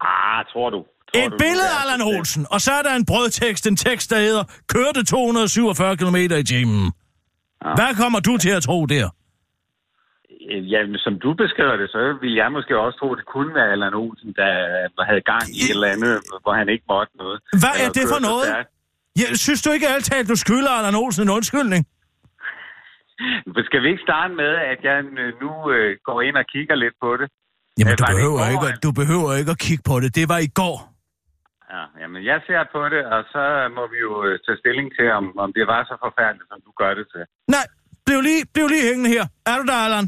Ah, 0.00 0.40
tror 0.52 0.70
du? 0.70 0.80
Tror 1.08 1.26
Et 1.26 1.32
du, 1.32 1.36
billede 1.44 1.68
af 1.74 1.76
Allan 1.82 2.02
Olsen, 2.12 2.46
og 2.50 2.60
så 2.60 2.72
er 2.78 2.82
der 2.82 2.94
en 3.00 3.06
brødtekst, 3.10 3.66
en 3.66 3.76
tekst, 3.76 4.10
der 4.10 4.18
hedder, 4.26 4.44
kørte 4.74 5.04
247 5.04 5.96
km 5.96 6.16
i 6.16 6.44
timen. 6.52 6.84
Ja. 7.64 7.74
Hvad 7.78 7.92
kommer 8.02 8.20
du 8.20 8.36
til 8.36 8.50
at 8.50 8.62
tro 8.62 8.86
der? 8.86 9.08
Øh, 10.50 10.72
Ja, 10.72 10.80
som 11.06 11.14
du 11.24 11.30
beskriver 11.42 11.76
det, 11.80 11.88
så 11.94 12.00
vil 12.22 12.32
jeg 12.40 12.48
måske 12.56 12.72
også 12.84 12.98
tro, 12.98 13.06
at 13.12 13.18
det 13.20 13.26
kunne 13.34 13.54
være 13.58 13.68
Allan 13.74 13.94
Olsen, 14.02 14.30
der 14.40 15.04
havde 15.08 15.22
gang 15.32 15.44
i 15.56 15.58
et 15.66 15.70
eller 15.76 15.88
andet, 15.94 16.14
hvor 16.42 16.54
han 16.60 16.68
ikke 16.74 16.84
måtte 16.94 17.12
noget. 17.22 17.38
Hvad 17.62 17.74
er 17.84 17.88
det 17.98 18.04
for 18.14 18.20
noget? 18.28 18.44
Jeg 19.22 19.28
synes 19.46 19.60
du 19.62 19.70
ikke 19.76 19.88
altid, 19.94 20.16
at 20.22 20.28
du 20.32 20.36
skylder 20.44 20.70
Allan 20.78 20.94
Olsen 21.02 21.22
en 21.26 21.30
undskyldning? 21.38 21.82
Skal 23.68 23.80
vi 23.82 23.88
ikke 23.92 24.02
starte 24.08 24.32
med, 24.42 24.52
at 24.72 24.78
jeg 24.88 24.98
nu 25.44 25.50
øh, 25.74 25.88
går 26.08 26.18
ind 26.28 26.36
og 26.42 26.46
kigger 26.54 26.74
lidt 26.84 26.96
på 27.04 27.10
det? 27.20 27.28
Jamen, 27.78 27.96
du 28.00 28.04
behøver, 28.12 28.38
går, 28.44 28.52
ikke, 28.54 28.66
at- 28.68 28.76
at- 28.78 28.82
du 28.86 28.90
behøver 29.00 29.30
ikke 29.40 29.50
at 29.56 29.60
kigge 29.66 29.82
på 29.90 29.94
det. 30.02 30.10
Det 30.18 30.26
var 30.32 30.40
i 30.48 30.50
går. 30.60 30.76
Ja, 31.74 31.82
jamen, 32.00 32.20
jeg 32.30 32.38
ser 32.46 32.62
på 32.76 32.82
det, 32.94 33.02
og 33.14 33.20
så 33.34 33.42
må 33.76 33.82
vi 33.92 33.98
jo 34.06 34.12
øh, 34.26 34.32
tage 34.44 34.58
stilling 34.62 34.88
til, 34.98 35.06
om, 35.18 35.24
om 35.44 35.48
det 35.58 35.64
var 35.72 35.80
så 35.90 35.94
forfærdeligt, 36.06 36.48
som 36.52 36.58
du 36.66 36.70
gør 36.80 36.92
det 36.98 37.06
til. 37.14 37.22
Nej, 37.54 37.66
bliv 38.06 38.20
lige, 38.28 38.42
bliv 38.54 38.66
lige 38.74 38.84
hængende 38.88 39.10
her. 39.16 39.24
Er 39.50 39.56
du 39.60 39.64
der, 39.72 39.78
Allan? 39.86 40.06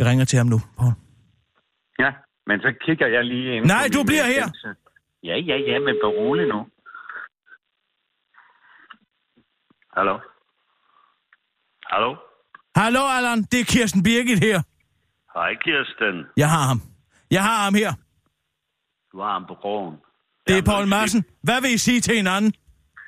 Vi 0.00 0.04
ringer 0.04 0.24
til 0.24 0.36
ham 0.36 0.46
nu, 0.46 0.58
Paul. 0.78 0.92
Ja, 1.98 2.10
men 2.46 2.60
så 2.60 2.70
kigger 2.84 3.06
jeg 3.06 3.24
lige 3.24 3.56
ind. 3.56 3.64
Nej, 3.66 3.86
du 3.96 4.00
bliver 4.10 4.26
her. 4.34 4.46
Ja, 5.22 5.36
ja, 5.50 5.56
ja, 5.70 5.78
men 5.78 5.94
berolig 6.04 6.46
nu. 6.48 6.60
Hallo? 9.96 10.18
Hallo? 11.92 12.10
Hallo, 12.76 13.02
Allan. 13.16 13.38
Det 13.42 13.60
er 13.60 13.64
Kirsten 13.64 14.02
Birgit 14.02 14.38
her. 14.38 14.58
Hej, 15.34 15.54
Kirsten. 15.64 16.16
Jeg 16.36 16.48
har 16.50 16.64
ham. 16.70 16.80
Jeg 17.30 17.42
har 17.42 17.64
ham 17.64 17.74
her. 17.74 17.92
Du 19.12 19.20
har 19.20 19.32
ham 19.32 19.44
på 19.48 19.54
krogen. 19.54 19.96
Det 20.46 20.58
er 20.58 20.62
Paul 20.62 20.86
Madsen. 20.88 21.24
Hvad 21.42 21.60
vil 21.62 21.70
I 21.74 21.78
sige 21.78 22.00
til 22.00 22.16
hinanden? 22.16 22.52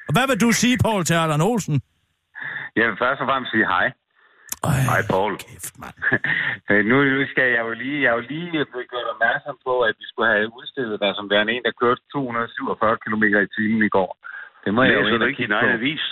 Og 0.09 0.12
hvad 0.14 0.26
vil 0.26 0.40
du 0.40 0.53
sige, 0.53 0.78
Paul, 0.78 1.05
til 1.05 1.14
Allan 1.14 1.40
Olsen? 1.40 1.82
Jeg 2.76 2.88
vil 2.88 2.97
først 3.03 3.20
og 3.20 3.26
fremmest 3.26 3.51
sige 3.51 3.66
hej. 3.66 3.93
Øj, 4.69 4.79
Hej, 4.91 5.03
Paul. 5.13 5.33
kæft, 5.45 5.75
mand. 5.83 5.97
Øh, 6.71 6.85
nu, 6.91 6.97
nu 7.05 7.27
skal 7.33 7.47
jeg 7.57 7.63
jo 7.67 7.73
lige, 7.83 8.03
jeg 8.03 8.11
er 8.13 8.17
jo 8.19 8.25
lige 8.33 8.51
blevet 8.71 8.89
gjort 8.93 9.09
opmærksom 9.15 9.57
på, 9.67 9.75
at 9.89 9.95
vi 10.01 10.05
skulle 10.09 10.31
have 10.33 10.47
udstillet 10.59 11.01
dig 11.01 11.13
som 11.15 11.31
værende 11.31 11.53
en, 11.53 11.63
der 11.67 11.81
kørte 11.83 12.03
247 12.13 12.97
km 13.05 13.25
i 13.47 13.49
timen 13.57 13.83
i 13.89 13.93
går. 13.97 14.11
Det 14.65 14.75
må 14.75 14.83
jeg 14.83 14.95
jo 14.95 15.03
Læser 15.03 15.19
du 15.19 15.25
ikke 15.25 15.43
din 15.43 15.53
egen 15.53 15.73
avis? 15.79 16.05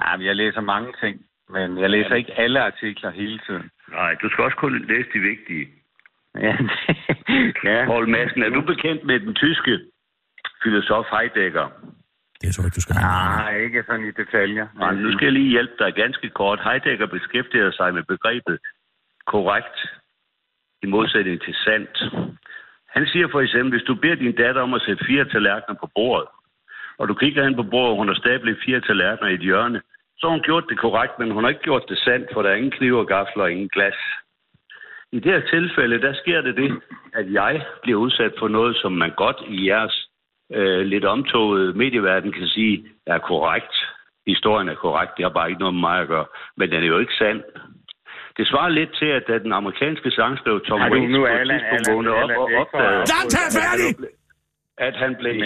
Ja, 0.00 0.16
men 0.16 0.26
jeg 0.26 0.36
læser 0.36 0.60
mange 0.60 0.92
ting, 1.02 1.14
men 1.54 1.78
jeg 1.78 1.90
læser 1.90 2.14
ikke 2.14 2.38
alle 2.42 2.60
artikler 2.70 3.10
hele 3.10 3.38
tiden. 3.46 3.70
Nej, 3.88 4.14
du 4.22 4.30
skal 4.30 4.44
også 4.44 4.56
kun 4.56 4.86
læse 4.92 5.08
de 5.14 5.18
vigtige. 5.18 5.66
Ja, 6.46 6.56
ja. 7.64 7.84
Paul 7.84 8.08
Madsen, 8.08 8.42
er 8.42 8.48
du 8.48 8.60
bekendt 8.60 9.04
med 9.04 9.20
den 9.20 9.34
tyske 9.34 9.80
filosof 10.62 11.06
Heidegger? 11.12 11.68
Det 12.40 12.54
tror 12.54 12.64
jeg, 12.64 12.74
du 12.76 12.80
skal 12.80 12.94
have. 12.94 13.06
Nej, 13.06 13.56
ikke 13.66 13.84
sådan 13.86 14.06
i 14.10 14.10
detaljer. 14.10 14.66
Nej, 14.78 14.94
nu 14.94 15.12
skal 15.12 15.24
jeg 15.24 15.32
lige 15.32 15.50
hjælpe 15.56 15.74
dig 15.78 15.94
ganske 15.94 16.28
kort. 16.28 16.60
Heidegger 16.64 17.06
beskæftiger 17.06 17.70
sig 17.70 17.94
med 17.94 18.02
begrebet 18.02 18.58
korrekt 19.26 19.78
i 20.82 20.86
modsætning 20.86 21.40
til 21.42 21.54
sandt. 21.64 21.96
Han 22.96 23.06
siger 23.06 23.28
for 23.30 23.40
eksempel, 23.40 23.70
hvis 23.70 23.86
du 23.88 23.94
beder 23.94 24.14
din 24.14 24.36
datter 24.36 24.62
om 24.62 24.74
at 24.74 24.82
sætte 24.86 25.04
fire 25.04 25.24
tallerkener 25.24 25.76
på 25.80 25.88
bordet, 25.94 26.28
og 26.98 27.08
du 27.08 27.14
kigger 27.14 27.44
hen 27.44 27.56
på 27.56 27.62
bordet, 27.62 27.90
og 27.90 27.96
hun 27.96 28.08
har 28.08 28.14
stablet 28.14 28.62
fire 28.66 28.80
tallerkener 28.80 29.30
i 29.30 29.34
et 29.34 29.40
hjørne, 29.40 29.80
så 30.18 30.26
har 30.26 30.30
hun 30.30 30.42
gjort 30.42 30.64
det 30.68 30.78
korrekt, 30.78 31.18
men 31.18 31.30
hun 31.30 31.44
har 31.44 31.48
ikke 31.48 31.68
gjort 31.68 31.84
det 31.88 31.98
sandt, 31.98 32.26
for 32.32 32.42
der 32.42 32.50
er 32.50 32.54
ingen 32.54 32.76
kniv 32.78 32.94
og 32.96 33.06
gafler 33.06 33.42
og 33.42 33.52
ingen 33.52 33.68
glas. 33.68 33.98
I 35.12 35.18
det 35.20 35.32
her 35.32 35.40
tilfælde, 35.40 36.00
der 36.00 36.14
sker 36.14 36.40
det 36.40 36.56
det, 36.56 36.80
at 37.14 37.32
jeg 37.32 37.62
bliver 37.82 37.98
udsat 37.98 38.32
for 38.38 38.48
noget, 38.48 38.76
som 38.76 38.92
man 38.92 39.12
godt 39.16 39.36
i 39.48 39.68
jeres 39.68 39.99
øh, 40.54 40.80
lidt 40.80 41.04
omtoget 41.04 41.76
medieverden 41.76 42.32
kan 42.32 42.46
sige, 42.46 42.84
er 43.06 43.18
korrekt. 43.18 43.74
Historien 44.26 44.68
er 44.68 44.74
korrekt, 44.74 45.12
det 45.16 45.24
har 45.24 45.30
bare 45.30 45.48
ikke 45.48 45.60
noget 45.60 45.74
med 45.74 45.80
mig 45.80 46.00
at 46.00 46.08
gøre. 46.08 46.26
Men 46.56 46.70
den 46.70 46.82
er 46.82 46.86
jo 46.86 46.98
ikke 46.98 47.14
sand. 47.14 47.42
Det 48.36 48.48
svarer 48.48 48.68
lidt 48.68 48.92
til, 49.00 49.06
at 49.06 49.24
da 49.28 49.38
den 49.38 49.52
amerikanske 49.52 50.10
sangskriver 50.10 50.58
Tom 50.58 50.80
Waits 50.80 51.16
på 51.16 51.26
et 51.26 51.50
tidspunkt 51.50 51.88
vågnede 51.90 52.14
op 52.14 52.30
og 52.30 52.48
opdagede, 52.60 53.04
færdig! 53.60 54.10
at 54.86 54.96
han 54.96 55.16
blev, 55.20 55.42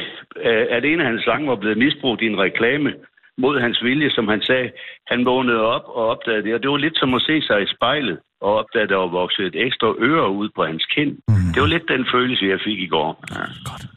at 0.76 0.84
en 0.84 1.00
af 1.00 1.06
hans 1.06 1.22
sange 1.24 1.48
var 1.48 1.56
blevet 1.56 1.78
misbrugt 1.78 2.22
i 2.22 2.26
en 2.26 2.38
reklame 2.38 2.94
mod 3.38 3.60
hans 3.60 3.82
vilje, 3.82 4.10
som 4.10 4.28
han 4.28 4.42
sagde. 4.42 4.70
Han 5.06 5.24
vågnede 5.24 5.60
op 5.60 5.84
og 5.86 6.06
opdagede 6.12 6.42
det, 6.42 6.54
og 6.54 6.62
det 6.62 6.70
var 6.70 6.76
lidt 6.76 6.98
som 6.98 7.14
at 7.14 7.22
se 7.22 7.42
sig 7.42 7.62
i 7.62 7.66
spejlet 7.76 8.18
og 8.40 8.54
opdage, 8.54 8.82
at 8.82 8.88
der 8.88 8.96
var 8.96 9.06
vokset 9.06 9.46
et 9.46 9.66
ekstra 9.66 9.94
øre 9.98 10.30
ud 10.30 10.48
på 10.56 10.64
hans 10.64 10.86
kind. 10.86 11.12
Mm. 11.28 11.34
Det 11.54 11.60
var 11.62 11.68
lidt 11.68 11.88
den 11.88 12.06
følelse, 12.12 12.46
jeg 12.46 12.60
fik 12.64 12.78
i 12.78 12.86
går. 12.86 13.24
Ja. 13.30 13.44
Godt. 13.70 13.93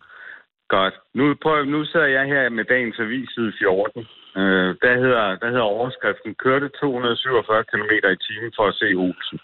Nu, 1.17 1.23
prøv, 1.43 1.65
nu 1.65 1.79
sidder 1.85 2.09
jeg 2.17 2.25
her 2.33 2.43
med 2.57 2.65
dagens 2.73 2.97
avis 3.05 3.29
side 3.35 3.51
14. 3.59 4.01
Øh, 4.41 4.69
der, 4.83 4.93
hedder, 5.03 5.25
der 5.41 5.47
hedder 5.53 5.67
overskriften, 5.77 6.31
kørte 6.45 6.67
247 6.79 7.63
km 7.71 7.91
i 8.15 8.17
timen 8.27 8.51
for 8.57 8.65
at 8.71 8.75
se 8.81 8.87
Olsen. 9.05 9.37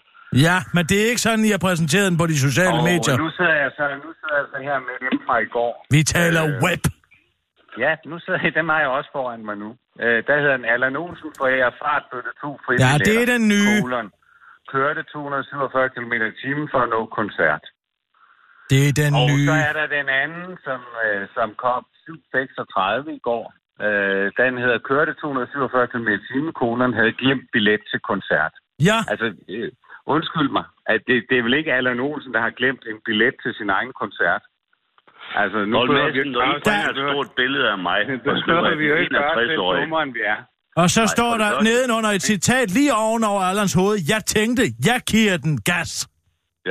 Ja, 0.46 0.56
men 0.74 0.82
det 0.88 0.96
er 1.02 1.06
ikke 1.12 1.24
sådan, 1.28 1.44
I 1.48 1.50
har 1.56 1.62
præsenteret 1.68 2.06
den 2.10 2.18
på 2.22 2.26
de 2.32 2.38
sociale 2.48 2.78
Og 2.82 2.86
medier. 2.90 3.16
nu 3.24 3.30
sidder, 3.38 3.56
jeg 3.64 3.70
så, 3.78 3.84
nu 4.06 4.10
sidder 4.18 4.36
jeg 4.40 4.46
så 4.52 4.58
her 4.68 4.78
med 4.88 4.94
dem 5.04 5.14
fra 5.26 5.36
i 5.46 5.48
går. 5.56 5.72
Vi 5.96 6.00
taler 6.16 6.42
Øh, 6.48 6.62
web. 6.66 6.82
Ja, 7.84 7.92
nu 8.10 8.16
sidder 8.24 8.40
jeg, 8.44 8.52
dem 8.60 8.68
har 8.72 8.80
jeg 8.84 8.90
også 8.98 9.10
foran 9.16 9.44
mig 9.48 9.56
nu. 9.64 9.70
Øh, 10.04 10.18
der 10.28 10.34
hedder 10.42 10.56
den 10.60 10.66
Allan 10.74 10.96
Olsen 11.04 11.30
forærer 11.40 11.70
fartbøtte 11.82 12.30
to 12.42 12.50
fri 12.64 12.72
Ja, 12.84 12.92
det 13.08 13.16
er 13.22 13.26
den 13.34 13.44
nye. 13.54 13.76
Kolon. 13.82 14.08
Kørte 14.74 15.02
247 15.12 15.88
km 15.94 16.12
i 16.30 16.32
timen 16.42 16.66
for 16.72 16.80
at 16.84 16.88
nå 16.94 17.00
koncert. 17.18 17.64
Det 18.74 18.82
er 18.90 18.94
den 19.02 19.12
Og 19.20 19.26
nye. 19.30 19.46
så 19.50 19.54
er 19.68 19.72
der 19.80 19.86
den 19.98 20.08
anden, 20.22 20.50
som, 20.66 20.80
øh, 21.04 21.20
som 21.36 21.48
kom 21.64 21.82
7.36 22.06 23.10
i 23.18 23.20
går. 23.28 23.44
Øh, 23.86 24.26
den 24.40 24.52
hedder 24.62 24.78
Kørte 24.88 25.12
247 25.14 25.86
km 25.92 26.08
i 26.18 26.20
timen. 26.28 26.52
Kolon 26.60 26.92
havde 27.00 27.12
glemt 27.22 27.46
billet 27.54 27.80
til 27.90 28.00
koncert. 28.10 28.54
Ja, 28.88 28.98
Altså, 29.12 29.26
øh, 29.54 29.70
undskyld 30.14 30.50
mig, 30.58 30.64
at 30.92 31.00
det, 31.08 31.16
det 31.28 31.36
er 31.38 31.42
vel 31.46 31.54
ikke 31.60 31.72
Allan 31.78 32.00
Olsen, 32.08 32.32
der 32.34 32.40
har 32.46 32.52
glemt 32.60 32.82
en 32.90 32.98
billet 33.06 33.34
til 33.42 33.52
sin 33.58 33.70
egen 33.76 33.92
koncert? 34.02 34.42
Altså, 35.42 35.58
nu 35.70 35.74
Paul 35.76 35.88
behøver 35.88 36.12
vi 36.12 36.18
ikke 36.18 36.32
bringer 36.38 36.90
et 36.90 36.96
stort 37.10 37.30
billede 37.40 37.66
af 37.74 37.78
mig, 37.88 37.98
og 38.00 38.06
Det 38.12 38.20
skriver, 38.42 38.60
behøver 38.62 38.76
vi 38.82 38.86
jo 38.90 38.94
jeg 38.94 39.02
ikke 39.04 39.16
er 39.16 39.20
gøre, 39.34 39.44
det 39.44 39.56
61-årig. 39.58 39.80
dummere, 39.82 40.02
end 40.06 40.12
vi 40.18 40.22
er. 40.34 40.38
og 40.82 40.86
så 40.96 41.00
Nej, 41.00 41.06
står 41.16 41.32
der 41.42 41.48
nedenunder 41.68 42.10
et 42.18 42.22
citat 42.32 42.66
lige 42.78 42.92
ovenover 43.06 43.40
Allans 43.50 43.74
hoved. 43.80 43.96
Jeg 44.12 44.20
tænkte, 44.36 44.62
jeg 44.90 44.98
giver 45.12 45.36
den 45.46 45.54
gas. 45.70 45.90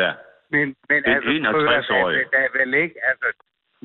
Ja. 0.01 0.12
Men, 0.54 0.68
men 0.89 0.99
Den 1.04 1.14
altså, 1.14 1.30
61-årige. 1.30 2.20
der, 2.20 2.30
der 2.34 2.41
er 2.47 2.51
vel 2.60 2.74
ikke, 2.84 2.95
altså, 3.10 3.28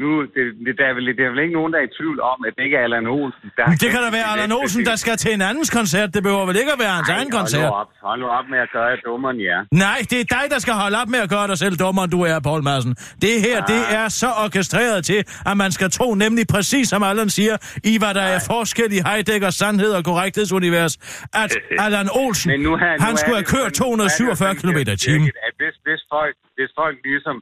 nu, 0.02 0.08
det, 0.34 0.44
det, 0.66 0.72
der, 0.78 0.86
er 0.90 0.94
vel, 0.98 1.04
der 1.18 1.24
er 1.28 1.30
vel 1.34 1.40
ikke 1.44 1.56
nogen, 1.60 1.70
der 1.72 1.78
er 1.82 1.86
i 1.90 1.92
tvivl 1.98 2.18
om, 2.32 2.38
at 2.48 2.52
det 2.56 2.62
ikke 2.66 2.76
er 2.80 2.84
Allan 2.88 3.06
Olsen. 3.18 3.46
Der 3.56 3.64
Men 3.70 3.76
det 3.82 3.88
kan 3.94 4.00
da 4.06 4.10
være 4.18 4.28
Allan 4.34 4.52
Olsen, 4.60 4.80
der 4.90 4.96
skal 5.04 5.16
til 5.24 5.30
en 5.38 5.42
andens 5.50 5.70
koncert. 5.78 6.08
Det 6.14 6.22
behøver 6.26 6.46
vel 6.50 6.56
ikke 6.62 6.72
at 6.76 6.80
være 6.84 6.94
hans 6.98 7.08
Ej, 7.08 7.16
egen 7.18 7.28
hold 7.32 7.38
koncert. 7.40 7.68
nu 7.72 7.80
op. 7.82 7.90
Hold 8.08 8.18
nu 8.24 8.26
op 8.38 8.46
med 8.52 8.58
at 8.66 8.70
gøre 8.76 8.86
jer 8.92 8.96
dummere, 9.06 9.30
end 9.34 9.40
I 9.44 9.46
er. 9.56 9.60
Nej, 9.86 9.98
det 10.10 10.18
er 10.24 10.26
dig, 10.36 10.44
der 10.54 10.58
skal 10.64 10.74
holde 10.82 10.96
op 11.02 11.08
med 11.14 11.20
at 11.26 11.30
gøre 11.36 11.46
dig 11.52 11.58
selv 11.64 11.74
dummere, 11.84 12.04
end 12.06 12.12
du 12.16 12.20
er, 12.30 12.36
Paul 12.48 12.62
Madsen. 12.68 12.92
Det 13.26 13.34
her, 13.46 13.56
det 13.72 13.82
Ah. 13.90 14.00
er 14.00 14.06
så 14.22 14.30
orkestreret 14.44 14.98
til, 15.10 15.20
at 15.50 15.56
man 15.62 15.70
skal 15.76 15.88
tro 15.98 16.08
nemlig 16.24 16.44
præcis, 16.54 16.84
som 16.92 17.00
Allan 17.10 17.30
siger, 17.38 17.56
i 17.92 17.94
hvad 18.02 18.12
der 18.18 18.26
er 18.34 18.38
forskel 18.52 18.90
i 18.98 19.00
Heideggers 19.08 19.54
sandhed 19.62 19.90
og 19.98 20.02
korrekthedsunivers, 20.10 20.94
at 21.42 21.50
Allan 21.84 22.08
Olsen, 22.22 22.48
Men 22.52 22.60
nu 22.68 22.72
her, 22.82 22.92
nu 22.98 23.04
han 23.06 23.16
skulle 23.16 23.38
det 23.38 23.46
have 23.50 23.56
kørt 23.56 23.76
sådan- 23.76 23.96
nu 23.98 24.04
er 24.04 24.08
det 24.08 24.18
247 24.18 24.36
sådan, 24.38 24.56
km 24.62 24.78
i 24.94 24.96
timen. 25.06 25.26
At 25.48 25.54
hvis, 25.60 25.74
hvis, 25.86 26.00
folk, 26.14 26.34
hvis 26.56 26.70
folk 26.82 26.96
ligesom 27.10 27.36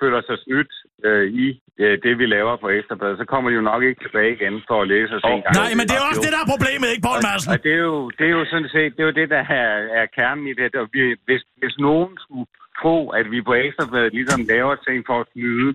føler 0.00 0.20
sig 0.28 0.36
snydt 0.46 0.72
øh, 1.08 1.24
i 1.44 1.46
øh, 1.82 1.94
det, 2.04 2.12
vi 2.20 2.26
laver 2.36 2.54
på 2.62 2.68
Ekstrabladet, 2.76 3.18
så 3.22 3.24
kommer 3.32 3.46
de 3.50 3.56
jo 3.60 3.64
nok 3.72 3.82
ikke 3.88 4.00
tilbage 4.04 4.30
igen 4.38 4.54
for 4.68 4.76
at 4.82 4.88
læse 4.92 5.12
os 5.16 5.22
en 5.24 5.42
gang. 5.44 5.54
Nej, 5.62 5.72
men 5.78 5.84
det 5.88 5.94
er 6.00 6.04
også 6.10 6.22
det, 6.26 6.32
der 6.36 6.42
er 6.44 6.50
problemet, 6.54 6.88
ikke, 6.92 7.04
Paul 7.08 7.20
Madsen? 7.26 7.50
Og 7.54 7.58
det 7.66 7.72
er 7.78 7.82
jo, 7.90 7.98
det 8.18 8.24
er 8.30 8.34
jo 8.38 8.44
sådan 8.52 8.70
set, 8.76 8.90
det 8.96 9.00
er 9.04 9.08
jo 9.10 9.16
det, 9.20 9.28
der 9.36 9.42
er, 9.62 9.68
er 10.00 10.06
kernen 10.18 10.44
i 10.52 10.54
det. 10.60 10.70
Og 10.82 10.86
vi, 10.94 11.00
hvis, 11.28 11.42
hvis 11.60 11.74
nogen 11.88 12.12
skulle 12.24 12.46
tro, 12.80 12.96
at 13.18 13.26
vi 13.32 13.38
på 13.48 13.54
Ekstrabladet 13.64 14.12
ligesom 14.18 14.40
laver 14.54 14.74
ting 14.86 14.98
for 15.08 15.16
at 15.22 15.26
snyde, 15.32 15.70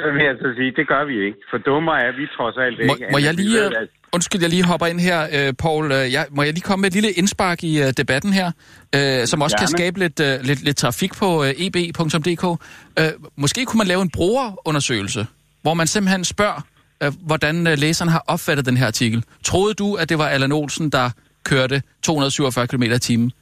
så 0.00 0.06
vil 0.14 0.22
jeg 0.28 0.36
så 0.44 0.48
sige, 0.58 0.70
det 0.78 0.86
gør 0.92 1.04
vi 1.10 1.16
ikke. 1.26 1.38
For 1.50 1.58
dummere 1.68 1.98
er 2.08 2.12
vi 2.20 2.24
trods 2.36 2.56
alt 2.64 2.76
Må, 2.78 2.94
ikke. 2.94 3.06
må 3.12 3.18
end 3.18 3.26
jeg 3.28 3.34
lige... 3.40 3.54
ved, 3.58 3.66
øh, 3.76 3.82
at- 3.82 3.94
Undskyld, 4.12 4.40
jeg 4.40 4.50
lige 4.50 4.64
hopper 4.64 4.86
ind 4.86 5.00
her, 5.00 5.28
øh, 5.32 5.52
Paul. 5.54 5.92
Øh, 5.92 6.12
Jeg, 6.12 6.26
må 6.30 6.42
jeg 6.42 6.52
lige 6.52 6.62
komme 6.62 6.80
med 6.80 6.86
et 6.90 6.94
lille 6.94 7.10
indspark 7.12 7.64
i 7.64 7.82
øh, 7.82 7.92
debatten 7.96 8.32
her, 8.32 8.50
øh, 8.94 9.26
som 9.26 9.42
også 9.42 9.56
kan 9.56 9.66
Gerne. 9.66 9.78
skabe 9.78 9.98
lidt, 9.98 10.20
øh, 10.20 10.40
lidt, 10.42 10.62
lidt 10.62 10.76
trafik 10.76 11.14
på 11.14 11.44
øh, 11.44 11.50
eb.dk. 11.56 12.62
Øh, 12.98 13.04
måske 13.36 13.64
kunne 13.64 13.78
man 13.78 13.86
lave 13.86 14.02
en 14.02 14.10
brugerundersøgelse, 14.10 15.26
hvor 15.62 15.74
man 15.74 15.86
simpelthen 15.86 16.24
spørger, 16.24 16.60
øh, 17.02 17.12
hvordan 17.26 17.66
øh, 17.66 17.78
læseren 17.78 18.08
har 18.10 18.24
opfattet 18.26 18.66
den 18.66 18.76
her 18.76 18.86
artikel. 18.86 19.24
Troede 19.44 19.74
du, 19.74 19.94
at 19.94 20.08
det 20.08 20.18
var 20.18 20.28
Allan 20.28 20.52
Olsen, 20.52 20.90
der 20.90 21.10
kørte 21.44 21.82
247 22.02 22.66
km 22.66 22.82
i 22.82 22.98
timen? 22.98 23.32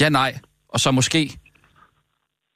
Ja, 0.00 0.08
nej. 0.08 0.38
Og 0.68 0.80
så 0.80 0.90
måske... 0.90 1.18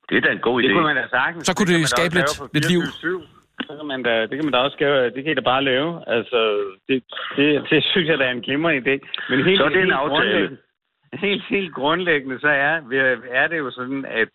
Det 0.08 0.16
er 0.16 0.20
da 0.20 0.28
en 0.32 0.38
god 0.42 0.62
idé. 0.62 0.66
Det 0.66 0.74
kunne 0.74 0.86
man 0.86 0.96
da 0.96 1.02
sagtens. 1.10 1.46
Så 1.46 1.54
kunne 1.54 1.66
kan 1.66 1.74
det 1.74 1.82
da 1.82 1.86
skabe 1.86 2.14
lidt- 2.14 2.54
lidt 2.54 2.68
liv. 2.68 2.82
24/7. 2.82 3.39
Så 3.70 3.76
kan 3.78 3.86
man 3.86 4.02
da, 4.02 4.14
det 4.28 4.34
kan 4.36 4.44
man 4.44 4.52
da 4.52 4.58
også 4.58 4.78
gøre, 4.78 5.10
det 5.14 5.20
kan 5.24 5.32
I 5.32 5.34
da 5.34 5.40
bare 5.40 5.64
lave. 5.64 5.90
Altså, 6.16 6.38
det, 6.88 6.96
det, 7.36 7.46
det 7.70 7.84
synes 7.90 8.08
jeg, 8.08 8.18
der 8.18 8.24
er 8.26 8.30
en 8.38 8.40
glimrende 8.48 8.80
idé. 8.84 8.94
Men 9.30 9.44
helt, 9.44 9.58
Så 9.58 9.64
er 9.64 9.68
det 9.68 9.76
en 9.76 9.82
helt 9.82 9.92
aftale. 9.92 10.14
grundlæggende- 10.14 10.56
Helt, 11.26 11.44
helt 11.54 11.74
grundlæggende, 11.74 12.40
så 12.40 12.48
er, 12.48 12.74
er 13.42 13.46
det 13.46 13.58
jo 13.58 13.70
sådan, 13.70 14.04
at 14.20 14.28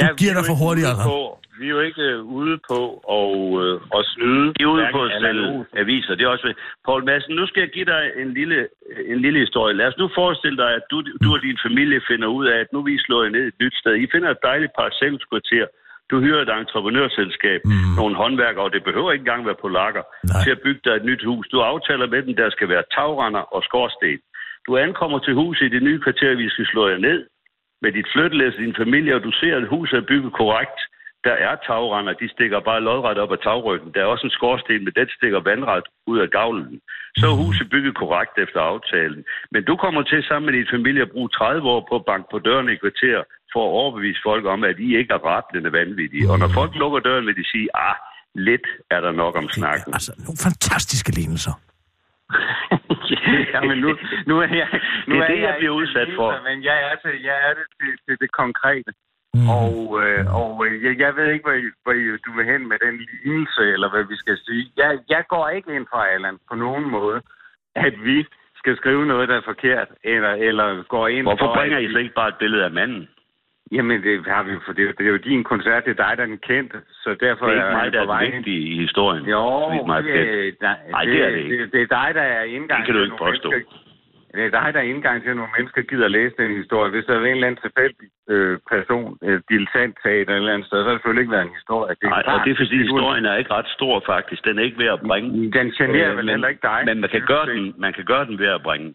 Ja, 0.00 0.06
Du 0.10 0.14
giver 0.20 0.32
vi 0.32 0.36
er 0.36 0.38
dig 0.40 0.46
for 0.50 0.58
hurtigt, 0.64 0.86
Allan. 0.90 1.06
på- 1.10 1.38
Vi 1.60 1.64
er 1.66 1.74
jo 1.76 1.80
ikke 1.88 2.02
øh, 2.10 2.18
ude 2.38 2.56
på 2.70 2.80
at, 3.16 3.30
øh, 3.64 3.74
at 3.98 4.02
snyde. 4.14 4.46
De 4.58 4.62
er 4.66 4.70
ude 4.74 4.86
på 4.96 5.00
at 5.08 5.12
sælge 5.22 5.46
aviser. 5.82 6.14
Det 6.14 6.24
er 6.24 6.28
også... 6.36 6.48
Poul 6.86 7.04
Madsen, 7.08 7.34
nu 7.40 7.44
skal 7.46 7.60
jeg 7.64 7.70
give 7.76 7.88
dig 7.94 8.02
en 8.22 8.30
lille, 8.38 8.58
en 9.12 9.18
lille 9.24 9.38
historie. 9.44 9.74
Lad 9.80 9.86
os 9.90 9.98
nu 10.02 10.06
forestille 10.20 10.56
dig, 10.62 10.70
at 10.78 10.84
du, 10.90 10.96
du 11.24 11.28
og 11.36 11.40
din 11.46 11.58
familie 11.66 12.00
finder 12.10 12.28
ud 12.38 12.46
af, 12.52 12.58
at 12.64 12.68
nu 12.72 12.78
er 12.78 12.84
vi 12.90 12.98
slået 13.06 13.32
ned 13.32 13.44
et 13.50 13.54
nyt 13.62 13.74
sted. 13.82 13.94
I 14.04 14.06
finder 14.14 14.30
et 14.30 14.42
dejligt 14.48 14.72
parcelhuskvarter. 14.78 15.66
Du 16.10 16.20
hyrer 16.24 16.42
et 16.42 16.52
entreprenørselskab, 16.60 17.60
mm. 17.64 17.94
nogle 18.00 18.14
håndværkere, 18.16 18.64
og 18.64 18.72
det 18.72 18.84
behøver 18.84 19.12
ikke 19.12 19.22
engang 19.22 19.46
være 19.46 19.62
på 19.62 19.68
lakker, 19.68 20.02
Nej. 20.02 20.42
til 20.42 20.50
at 20.50 20.60
bygge 20.64 20.80
dig 20.84 20.94
et 20.96 21.04
nyt 21.10 21.24
hus. 21.24 21.48
Du 21.52 21.58
aftaler 21.60 22.06
med 22.06 22.22
dem, 22.22 22.34
der 22.36 22.50
skal 22.50 22.68
være 22.68 22.84
tagrender 22.94 23.44
og 23.54 23.62
skorsten. 23.68 24.18
Du 24.66 24.76
ankommer 24.76 25.18
til 25.18 25.34
huset 25.34 25.66
i 25.66 25.74
det 25.74 25.82
nye 25.82 26.00
kvarter, 26.00 26.34
vi 26.34 26.48
skal 26.48 26.66
slå 26.66 26.88
jer 26.88 26.98
ned 26.98 27.20
med 27.82 27.92
dit 27.92 28.08
flyttelæs 28.12 28.54
din 28.54 28.74
familie, 28.82 29.14
og 29.14 29.22
du 29.22 29.32
ser, 29.40 29.56
at 29.56 29.68
huset 29.68 29.96
er 29.96 30.08
bygget 30.12 30.32
korrekt. 30.32 30.80
Der 31.24 31.36
er 31.46 31.54
tagrender, 31.66 32.12
de 32.12 32.28
stikker 32.28 32.60
bare 32.60 32.80
lodret 32.80 33.18
op 33.18 33.32
ad 33.32 33.40
tagryggen. 33.42 33.92
Der 33.94 34.00
er 34.00 34.12
også 34.12 34.26
en 34.26 34.38
skorsten, 34.38 34.84
men 34.84 34.92
den 34.96 35.08
stikker 35.16 35.40
vandret 35.40 35.84
ud 36.06 36.18
af 36.18 36.30
gavlen. 36.30 36.80
Så 37.18 37.26
er 37.26 37.40
huset 37.44 37.70
bygget 37.70 37.94
korrekt 38.02 38.38
efter 38.38 38.60
aftalen. 38.60 39.24
Men 39.52 39.64
du 39.64 39.76
kommer 39.76 40.02
til 40.02 40.22
sammen 40.22 40.46
med 40.46 40.58
din 40.58 40.72
familie 40.76 41.02
at 41.02 41.10
bruge 41.10 41.28
30 41.28 41.68
år 41.68 41.86
på 41.88 41.94
at 41.96 42.04
banke 42.04 42.28
på 42.30 42.38
døren 42.38 42.68
i 42.68 42.76
kvarter 42.76 43.18
for 43.52 43.62
at 43.66 43.72
overbevise 43.80 44.20
folk 44.22 44.44
om, 44.54 44.64
at 44.64 44.76
I 44.78 44.96
ikke 44.96 45.12
er 45.14 45.22
rablende 45.30 45.72
vanvittige. 45.72 46.30
Og 46.30 46.38
når 46.38 46.48
folk 46.58 46.72
lukker 46.74 47.00
døren, 47.00 47.26
vil 47.26 47.36
de 47.36 47.50
sige, 47.50 47.68
ah, 47.74 47.96
lidt 48.34 48.66
er 48.90 49.00
der 49.00 49.12
nok 49.12 49.36
om 49.36 49.48
snakken. 49.48 49.94
Altså, 49.96 50.12
nogle 50.26 50.38
fantastiske 50.48 51.10
lignelser. 51.18 51.54
ja, 53.54 53.60
men 53.70 53.78
nu, 53.84 53.90
nu 54.26 54.34
er 54.44 54.50
jeg... 54.62 54.68
Nu 55.06 55.14
Det 55.14 55.22
er 55.22 55.26
det, 55.26 55.40
jeg 55.40 55.48
ikke 55.48 55.62
bliver 55.62 55.76
udsat 55.82 56.08
for. 56.16 56.32
det, 56.32 56.42
Men 56.48 56.64
jeg 56.64 56.76
er, 56.88 56.94
til, 57.02 57.14
jeg 57.22 57.38
er 57.48 57.52
det 57.58 57.66
til, 57.78 57.90
til 58.06 58.16
det 58.22 58.30
konkrete. 58.42 58.90
Mm. 59.34 59.48
Og, 59.58 59.76
øh, 60.02 60.22
og 60.40 60.66
øh, 60.66 60.72
jeg, 60.84 60.92
jeg 61.04 61.16
ved 61.16 61.28
ikke, 61.32 61.44
hvor, 61.48 61.56
hvor 61.84 61.94
du 62.26 62.30
vil 62.36 62.44
hen 62.52 62.62
med 62.68 62.78
den 62.86 62.96
lignelse, 63.08 63.62
eller 63.74 63.88
hvad 63.90 64.04
vi 64.12 64.16
skal 64.16 64.36
sige. 64.46 64.64
Jeg, 64.76 64.98
jeg 65.08 65.22
går 65.28 65.48
ikke 65.48 65.70
ind 65.76 65.86
for, 65.92 66.00
Allan, 66.14 66.38
på 66.50 66.54
nogen 66.54 66.90
måde, 66.90 67.20
at 67.76 67.94
vi 68.04 68.26
skal 68.60 68.76
skrive 68.76 69.06
noget, 69.06 69.28
der 69.28 69.36
er 69.36 69.50
forkert, 69.52 69.88
eller, 70.04 70.32
eller 70.48 70.82
går 70.82 71.08
ind 71.08 71.24
Hvorfor 71.26 71.46
for... 71.46 71.54
bringer 71.54 71.78
I 71.78 71.92
så 71.92 71.98
ikke 71.98 72.14
bare 72.14 72.28
et 72.28 72.40
billede 72.42 72.64
af 72.64 72.70
manden? 72.70 73.08
Jamen, 73.76 74.02
det 74.02 74.26
har 74.26 74.42
vi, 74.42 74.52
for 74.66 74.72
det, 74.72 74.82
er 74.82 74.86
jo- 74.86 74.94
det 74.98 75.06
er 75.06 75.10
jo 75.10 75.16
din 75.16 75.44
koncert, 75.44 75.84
det 75.84 75.90
er 75.90 76.00
dig, 76.06 76.12
der 76.16 76.22
er 76.22 76.26
den 76.26 76.38
kendte, 76.50 76.78
så 77.02 77.08
derfor 77.20 77.46
Det 77.46 77.56
er 77.58 77.64
ikke 77.66 77.76
mig, 77.80 77.92
der 77.92 78.00
er 78.02 78.18
den 78.24 78.32
vigtige 78.36 78.62
i 78.72 78.76
historien. 78.84 79.24
Jo, 79.34 79.42
mig 79.86 80.02
det, 80.04 80.12
bekendt. 80.12 80.62
nej, 80.62 80.76
Nej, 80.90 81.04
det 81.04 81.22
er 81.24 81.30
det 81.30 81.38
ikke. 81.38 81.62
Det, 81.62 81.72
det 81.72 81.80
er 81.82 81.86
dig, 81.98 82.08
der 82.14 82.22
er 82.22 82.42
indgang 82.42 82.78
Det 82.80 82.86
kan 82.86 82.94
du 82.94 83.02
ikke 83.02 83.16
påstå. 83.26 83.50
mennesker- 83.50 83.78
Det 84.34 84.44
er 84.44 84.50
dig, 84.60 84.68
der 84.74 84.80
er 84.80 84.88
indgang 84.94 85.16
til, 85.22 85.30
at 85.30 85.36
nogle 85.36 85.52
mennesker 85.58 85.82
gider 85.90 86.04
at 86.04 86.10
læse 86.18 86.34
den 86.42 86.50
historie. 86.62 86.90
Hvis 86.90 87.04
der 87.04 87.14
er 87.14 87.20
en 87.20 87.26
eller 87.26 87.46
anden 87.46 87.60
tilfældig 87.66 88.08
øh, 88.32 88.58
person, 88.72 89.18
øh, 89.26 89.40
dilettant 89.50 89.94
teater 90.02 90.20
eller 90.20 90.32
et 90.32 90.36
eller 90.36 90.52
andet 90.54 90.66
sted, 90.68 90.78
så 90.78 90.84
har 90.84 90.90
det 90.92 90.98
selvfølgelig 90.98 91.22
ikke 91.24 91.34
været 91.36 91.48
en 91.50 91.58
historie. 91.60 91.90
Det 92.00 92.04
er 92.06 92.08
Nej, 92.14 92.18
og 92.18 92.24
klart, 92.24 92.44
det 92.46 92.50
er 92.54 92.60
fordi 92.62 92.76
du- 92.78 92.82
historien 92.88 93.24
er 93.30 93.36
ikke 93.40 93.52
ret 93.58 93.68
stor 93.78 93.94
faktisk. 94.12 94.40
Den 94.48 94.58
er 94.58 94.62
ikke 94.68 94.78
ved 94.82 94.90
at 94.96 95.00
bringe. 95.10 95.28
Den 95.58 95.66
generer 95.78 96.10
Øh, 96.10 96.16
vel 96.16 96.24
men- 96.24 96.34
heller 96.34 96.48
ikke 96.54 96.64
dig. 96.72 96.80
Men 96.88 97.00
man 97.00 97.10
kan, 97.14 97.22
gøre 97.32 97.46
den, 97.52 97.74
man 97.84 97.92
kan 97.92 98.04
gøre 98.12 98.24
den 98.28 98.36
ved 98.42 98.50
at 98.58 98.62
bringe. 98.68 98.88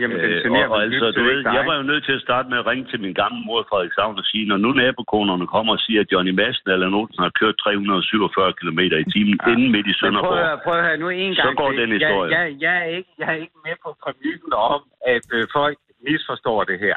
Jamen, 0.00 0.16
den 0.24 0.30
Øh, 0.30 0.42
generer 0.44 0.68
og, 0.68 0.74
og 0.74 0.80
vel 0.80 0.92
altså, 0.94 1.06
du 1.18 1.22
ved, 1.28 1.38
jeg 1.56 1.64
var 1.68 1.76
jo 1.80 1.82
nødt 1.90 2.04
til 2.08 2.12
at 2.18 2.22
starte 2.26 2.46
med 2.50 2.58
at 2.58 2.66
ringe 2.70 2.84
til 2.90 3.00
min 3.04 3.14
gamle 3.22 3.40
mor 3.46 3.58
i 3.60 3.66
Frederikshavn 3.70 4.18
og 4.18 4.24
sige, 4.30 4.44
når 4.50 4.56
nu 4.64 4.70
nabokonerne 4.72 5.46
kommer 5.54 5.72
og 5.76 5.80
siger, 5.86 6.00
at 6.00 6.12
Johnny 6.12 6.30
Madsen 6.40 6.70
eller 6.74 6.88
nogen 6.94 7.08
har 7.18 7.30
kørt 7.40 7.54
347 7.56 8.52
km 8.60 8.78
i 9.02 9.04
timen 9.14 9.36
ja. 9.46 9.52
inden 9.52 9.68
midt 9.74 9.86
i 9.86 9.88
Men 9.88 9.94
prøv, 9.94 10.00
Sønderborg. 10.00 10.38
at- 10.52 10.60
prøv 10.64 10.74
at 10.78 10.84
høre 10.88 10.96
nu 11.04 11.08
en 11.08 11.34
gang 11.38 11.48
Så 11.48 11.54
går 11.60 11.70
den 11.80 11.90
historie. 11.98 12.30
Jeg, 12.38 12.44
jeg, 12.50 12.56
jeg, 12.66 12.74
er 12.82 12.88
ikke, 12.98 13.10
jeg 13.18 13.28
er 13.34 13.38
ikke 13.44 13.58
med 13.66 13.74
på 13.84 13.90
præmissen 14.04 14.52
om, 14.72 14.80
at 15.14 15.26
øh, 15.36 15.44
folk 15.58 15.78
misforstår 16.08 16.64
det 16.64 16.78
her. 16.86 16.96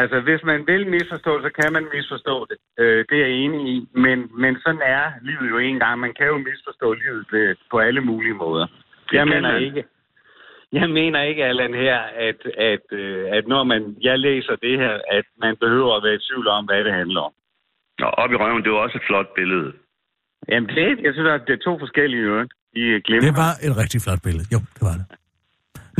Altså, 0.00 0.20
hvis 0.20 0.42
man 0.50 0.60
vil 0.70 0.82
misforstå, 0.94 1.32
så 1.42 1.50
kan 1.58 1.72
man 1.72 1.84
misforstå 1.94 2.46
det. 2.50 2.58
Øh, 2.80 3.04
det 3.08 3.16
er 3.22 3.26
jeg 3.26 3.30
enig 3.44 3.60
i. 3.74 3.88
Men, 4.04 4.18
men 4.42 4.52
sådan 4.64 4.80
er 4.84 5.04
livet 5.22 5.50
jo 5.50 5.58
en 5.58 5.78
gang. 5.78 6.00
Man 6.00 6.14
kan 6.18 6.26
jo 6.26 6.38
misforstå 6.38 6.92
livet 6.92 7.26
ved, 7.32 7.56
på 7.70 7.78
alle 7.78 8.00
mulige 8.00 8.34
måder. 8.44 8.66
Jeg 9.12 9.18
kan 9.20 9.28
mener 9.28 9.52
man. 9.52 9.62
ikke, 9.62 9.84
jeg 10.72 10.90
mener 10.90 11.20
ikke, 11.22 11.44
Allan, 11.44 11.74
her, 11.74 11.98
at, 12.28 12.40
at, 12.72 12.86
øh, 12.92 13.24
at 13.36 13.44
når 13.48 13.64
man, 13.64 13.96
jeg 14.00 14.18
læser 14.18 14.56
det 14.56 14.78
her, 14.78 14.94
at 15.18 15.26
man 15.44 15.56
behøver 15.56 15.96
at 15.96 16.02
være 16.02 16.14
i 16.14 16.24
tvivl 16.28 16.48
om, 16.48 16.64
hvad 16.64 16.84
det 16.84 16.92
handler 16.92 17.20
om. 17.20 17.32
Og 18.02 18.10
op 18.22 18.32
i 18.32 18.36
røven, 18.36 18.62
det 18.64 18.72
var 18.72 18.78
også 18.78 18.98
et 18.98 19.06
flot 19.06 19.34
billede. 19.34 19.72
Jamen, 20.48 20.68
det, 20.68 20.88
jeg 21.06 21.12
synes, 21.14 21.28
at 21.28 21.42
det 21.46 21.54
er 21.58 21.62
to 21.68 21.78
forskellige 21.78 22.22
øvrigt. 22.22 22.52
De 22.74 23.00
glemmer. 23.06 23.26
Det 23.28 23.36
var 23.44 23.52
et 23.66 23.74
rigtig 23.82 24.00
flot 24.04 24.22
billede. 24.26 24.46
Jo, 24.54 24.58
det 24.76 24.82
var 24.88 24.96
det. 25.00 25.06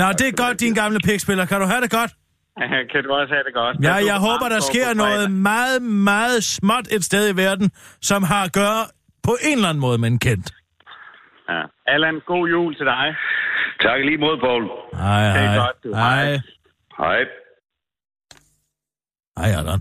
Nå, 0.01 0.07
det 0.19 0.27
er 0.29 0.37
godt, 0.45 0.61
din 0.61 0.75
gamle 0.75 0.99
pikspiller. 1.09 1.45
Kan 1.47 1.59
du 1.63 1.67
have 1.73 1.83
det 1.87 1.91
godt? 2.01 2.13
kan 2.93 3.01
du 3.05 3.11
også 3.21 3.33
have 3.37 3.45
det 3.49 3.55
godt? 3.55 3.77
Ja, 3.89 3.95
jeg 4.13 4.19
håber, 4.27 4.47
der 4.55 4.61
sker 4.71 4.89
noget 5.05 5.31
meget, 5.31 5.83
meget 5.83 6.45
småt 6.45 6.87
et 6.97 7.05
sted 7.05 7.25
i 7.33 7.37
verden, 7.45 7.71
som 8.11 8.21
har 8.23 8.43
at 8.49 8.53
gøre 8.53 8.83
på 9.29 9.33
en 9.49 9.57
eller 9.59 9.69
anden 9.69 9.85
måde 9.87 9.99
med 9.99 10.09
en 10.09 10.19
kendt. 10.19 10.49
Ja. 11.49 11.63
Allan, 11.87 12.21
god 12.27 12.49
jul 12.49 12.75
til 12.77 12.87
dig. 12.87 13.07
Tak 13.81 13.99
lige 14.09 14.19
mod, 14.25 14.37
Poul. 14.47 14.65
Hej, 14.95 15.25
hej. 15.37 15.73
Hej. 16.03 16.41
Hej. 17.03 17.21
Hej, 19.39 19.51
Allan. 19.61 19.81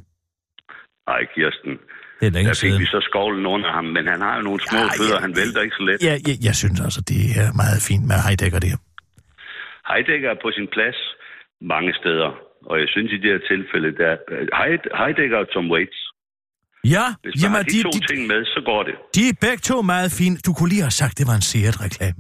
Hej, 1.10 1.22
Kirsten. 1.36 1.74
Det 2.20 2.26
er 2.28 2.32
længe 2.36 2.48
Der 2.50 2.54
fik 2.54 2.70
siden. 2.70 2.82
vi 2.82 2.86
så 2.86 3.00
skovlen 3.10 3.46
under 3.46 3.72
ham, 3.78 3.86
men 3.86 4.04
han 4.14 4.20
har 4.22 4.36
jo 4.38 4.41
nogle 4.41 4.60
små 4.68 4.78
Ja, 4.80 4.84
ja, 4.84 4.89
ja, 4.93 5.00
fødder, 5.00 5.20
han 5.26 5.34
vælter 5.41 5.62
ikke 5.66 5.76
så 5.80 5.84
let. 5.89 5.98
Ja, 6.10 6.14
jeg, 6.28 6.36
jeg 6.48 6.56
synes 6.62 6.80
altså, 6.88 7.02
det 7.12 7.22
er 7.41 7.48
meget 7.64 7.80
fint 7.89 8.04
med 8.12 8.18
Heidegger 8.26 8.60
der. 8.68 8.76
Heidegger 9.91 10.30
er 10.36 10.39
på 10.46 10.50
sin 10.58 10.68
plads 10.76 11.00
mange 11.74 11.91
steder, 12.02 12.30
og 12.70 12.76
jeg 12.82 12.88
synes 12.93 13.10
i 13.16 13.18
det 13.24 13.30
her 13.34 13.41
tilfælde, 13.54 13.89
der 14.02 14.12
Heid- 14.62 14.91
Heidegger 15.02 15.38
og 15.43 15.48
Tom 15.54 15.68
Waits, 15.74 16.00
Ja, 16.96 17.06
hvis 17.24 17.34
man 17.36 17.41
jamen, 17.43 17.56
har 17.60 17.64
de, 17.64 17.78
de, 17.78 17.84
to 17.88 17.91
de, 17.96 18.02
ting 18.12 18.20
med, 18.32 18.39
så 18.56 18.60
går 18.70 18.82
det. 18.89 18.96
de 19.16 19.22
er 19.30 19.36
begge 19.46 19.62
to 19.70 19.82
meget 19.82 20.10
fine. 20.20 20.36
Du 20.46 20.52
kunne 20.58 20.70
lige 20.74 20.82
have 20.88 20.98
sagt, 21.04 21.14
det 21.20 21.26
var 21.30 21.36
en 21.41 21.46
Seat-reklame. 21.52 22.20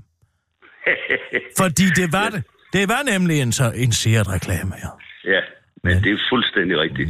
Fordi 1.61 1.85
det 1.99 2.07
var 2.17 2.29
det. 2.29 2.43
Det 2.73 2.89
var 2.89 3.01
nemlig 3.13 3.35
en, 3.41 3.51
så, 3.59 3.65
en 3.83 3.91
Seat-reklame, 3.91 4.73
ja. 4.83 4.91
ja, 5.33 5.41
men 5.83 5.93
det 6.03 6.11
er 6.11 6.19
fuldstændig 6.31 6.75
rigtigt. 6.85 7.09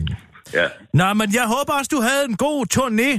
Ja. 0.53 0.67
Nå, 0.99 1.07
men 1.19 1.28
jeg 1.39 1.45
håber 1.55 1.73
også, 1.80 1.89
du 1.97 2.01
havde 2.09 2.23
en 2.32 2.38
god 2.47 2.59
turné 2.78 3.11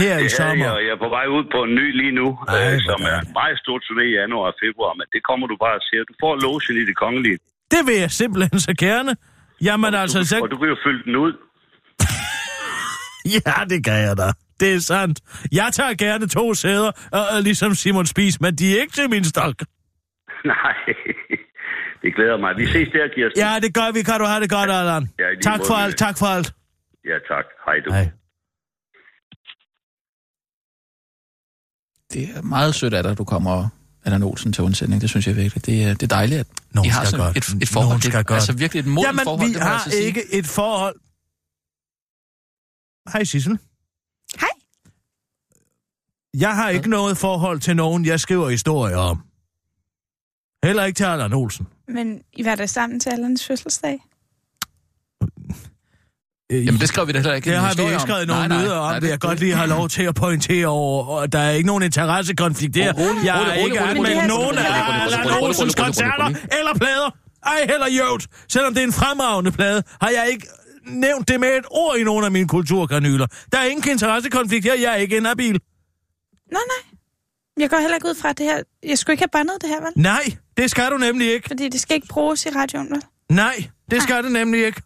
her 0.00 0.14
i 0.18 0.22
Det 0.22 0.32
er 0.32 0.36
sommer. 0.42 0.64
jeg, 0.64 0.72
og 0.78 0.82
jeg 0.86 0.92
er 0.96 1.00
på 1.06 1.10
vej 1.16 1.26
ud 1.36 1.44
på 1.54 1.58
en 1.68 1.74
ny 1.80 1.86
lige 2.00 2.14
nu, 2.20 2.26
Ej, 2.48 2.74
øh, 2.74 2.80
som 2.88 2.98
er 3.12 3.18
en 3.26 3.32
meget 3.40 3.58
stor 3.64 3.76
turné 3.86 4.04
i 4.12 4.14
januar 4.20 4.46
og 4.52 4.56
februar, 4.64 4.92
men 5.00 5.06
det 5.14 5.20
kommer 5.28 5.46
du 5.52 5.56
bare 5.64 5.76
at 5.80 5.84
se. 5.88 5.94
Du 6.10 6.14
får 6.22 6.32
logen 6.44 6.76
i 6.82 6.84
det 6.90 6.96
kongelige, 7.04 7.38
Det 7.74 7.80
vil 7.86 7.96
jeg 8.04 8.10
simpelthen 8.22 8.60
så 8.68 8.74
gerne. 8.86 9.12
Jamen 9.68 9.94
altså, 10.02 10.18
du, 10.18 10.24
så... 10.32 10.36
og 10.44 10.50
du 10.50 10.56
kan 10.60 10.68
jo 10.74 10.76
fylde 10.86 11.02
den 11.08 11.16
ud. 11.24 11.32
Ja, 13.36 13.54
det 13.72 13.84
kan 13.84 13.98
jeg 14.08 14.16
da. 14.22 14.28
Det 14.60 14.74
er 14.74 14.78
sandt. 14.78 15.20
Jeg 15.52 15.68
tager 15.72 15.94
gerne 15.94 16.28
to 16.28 16.54
sæder, 16.54 16.92
og, 17.12 17.22
og 17.36 17.42
ligesom 17.42 17.74
Simon 17.74 18.06
Spies, 18.06 18.40
men 18.40 18.54
de 18.54 18.76
er 18.76 18.80
ikke 18.80 18.92
til 18.92 19.10
min 19.10 19.24
stok. 19.24 19.54
Nej, 20.44 20.74
det 22.02 22.14
glæder 22.16 22.36
mig. 22.44 22.50
Vi 22.56 22.66
ses 22.66 22.88
der, 22.92 23.08
Kirsten. 23.14 23.38
Ja, 23.44 23.58
det 23.62 23.74
gør 23.74 23.92
vi. 23.92 24.02
Kan 24.02 24.18
du 24.20 24.24
have 24.24 24.40
det 24.40 24.50
godt, 24.50 24.70
Allan? 24.70 25.08
Ja, 25.18 25.24
tak 25.42 25.60
for 25.66 25.74
alt, 25.74 25.96
tak 25.98 26.18
for 26.18 26.26
alt. 26.26 26.52
ja 27.04 27.18
tak. 27.34 27.44
Hej 27.66 27.74
du. 27.86 27.90
Hej. 27.92 28.08
Det 32.12 32.22
er 32.36 32.42
meget 32.42 32.74
sødt 32.74 32.94
af 32.94 33.02
dig, 33.02 33.12
at 33.12 33.18
du 33.18 33.24
kommer 33.24 33.68
Allan 34.04 34.22
Olsen 34.22 34.52
til 34.52 34.64
undsætning. 34.64 35.00
Det 35.02 35.10
synes 35.10 35.26
jeg 35.26 35.36
virkelig. 35.36 35.66
Det 35.66 35.84
er, 35.84 35.88
det 35.94 36.02
er 36.02 36.06
dejligt, 36.06 36.40
at 36.40 36.46
Nogen 36.74 36.86
I 36.86 36.88
har 36.90 37.04
skal 37.04 37.18
sådan 37.18 37.36
et, 37.36 37.46
det. 37.46 37.62
et 37.62 37.68
forhold. 37.68 37.88
Nogen 37.88 38.02
skal 38.02 38.18
det, 38.18 38.26
gøre 38.26 38.36
altså 38.38 38.52
virkelig 38.52 38.80
et 38.80 38.86
modent 38.86 39.06
Jamen, 39.06 39.24
forhold, 39.24 39.46
vi 39.48 39.52
det 39.52 39.60
må 39.60 39.64
jeg 39.64 39.66
har 39.68 39.74
altså 39.74 39.90
sige. 39.90 40.02
ikke 40.06 40.22
et 40.38 40.46
forhold... 40.46 40.96
Hej, 43.12 43.24
Sissel. 43.24 43.58
Jeg 46.36 46.54
har 46.56 46.68
ikke 46.68 46.90
noget 46.90 47.16
forhold 47.18 47.60
til 47.60 47.76
nogen, 47.76 48.04
jeg 48.06 48.20
skriver 48.20 48.48
historier 48.48 48.96
om. 48.96 49.20
Heller 50.64 50.84
ikke 50.84 50.96
til 50.96 51.04
Allan 51.04 51.32
Olsen. 51.32 51.66
Men 51.88 52.20
I 52.32 52.44
var 52.44 52.54
der 52.54 52.66
sammen 52.66 53.00
til 53.00 53.10
Allans 53.10 53.46
fødselsdag? 53.46 53.98
Øh, 56.52 56.66
Jamen, 56.66 56.80
det 56.80 56.88
skrev 56.88 57.06
vi 57.06 57.12
da 57.12 57.18
heller 57.18 57.34
ikke 57.34 57.50
Det 57.50 57.56
en 57.56 57.60
har 57.62 57.74
vi 57.74 57.82
ikke 57.82 57.94
om. 57.94 58.00
skrevet 58.00 58.28
nogen 58.28 58.48
Nej, 58.48 58.58
om. 58.68 58.90
nej, 58.90 58.98
det, 59.00 59.08
jeg 59.08 59.20
godt 59.20 59.40
lige 59.40 59.54
have 59.54 59.68
lov 59.68 59.88
til 59.88 60.02
at 60.02 60.14
pointere 60.14 60.66
over, 60.66 61.04
og 61.06 61.32
der 61.32 61.38
er 61.38 61.50
ikke 61.50 61.66
nogen 61.66 61.82
interessekonflikt 61.82 62.74
der. 62.74 62.92
Rolig, 62.92 63.24
jeg 63.24 63.32
har 63.34 63.40
rolig, 63.50 63.64
ikke 63.64 63.80
anmeldt 63.80 64.26
nogen 64.28 64.58
af 64.58 65.02
Allan 65.04 65.42
Olsens 65.42 65.74
koncerter 65.74 66.26
eller 66.58 66.74
plader. 66.74 67.10
Ej, 67.46 67.58
heller 67.68 67.86
jøvt. 67.88 68.26
Selvom 68.48 68.74
det 68.74 68.82
er 68.82 68.86
en 68.86 68.92
fremragende 68.92 69.52
plade, 69.52 69.82
har 70.00 70.08
jeg 70.08 70.28
ikke 70.32 70.46
nævnt 70.86 71.28
det 71.28 71.40
med 71.40 71.48
et 71.48 71.64
ord 71.70 71.96
i 71.98 72.04
nogen 72.04 72.24
af 72.24 72.30
mine 72.30 72.48
kulturkanyler. 72.48 73.26
Der 73.52 73.58
er 73.58 73.64
ingen 73.64 73.90
interessekonflikt 73.90 74.64
her. 74.64 74.74
Jeg 74.74 74.92
er 74.92 74.96
ikke 74.96 75.16
inhabil. 75.16 75.60
Nej, 76.52 76.60
nej. 76.68 76.94
Jeg 77.58 77.70
går 77.70 77.78
heller 77.78 77.94
ikke 77.94 78.08
ud 78.08 78.14
fra 78.14 78.32
det 78.32 78.46
her. 78.46 78.62
Jeg 78.82 78.98
skulle 78.98 79.14
ikke 79.14 79.22
have 79.22 79.28
bandet 79.28 79.56
det 79.60 79.68
her, 79.68 79.80
vel? 79.80 79.92
Nej, 79.96 80.22
det 80.56 80.70
skal 80.70 80.90
du 80.90 80.96
nemlig 80.98 81.32
ikke. 81.32 81.48
Fordi 81.48 81.68
det 81.68 81.80
skal 81.80 81.94
ikke 81.94 82.06
bruges 82.08 82.46
i 82.46 82.48
radioen, 82.48 82.90
vel? 82.90 83.02
Nej, 83.30 83.68
det 83.90 84.02
skal 84.02 84.24
det 84.24 84.32
nemlig 84.32 84.66
ikke. 84.66 84.82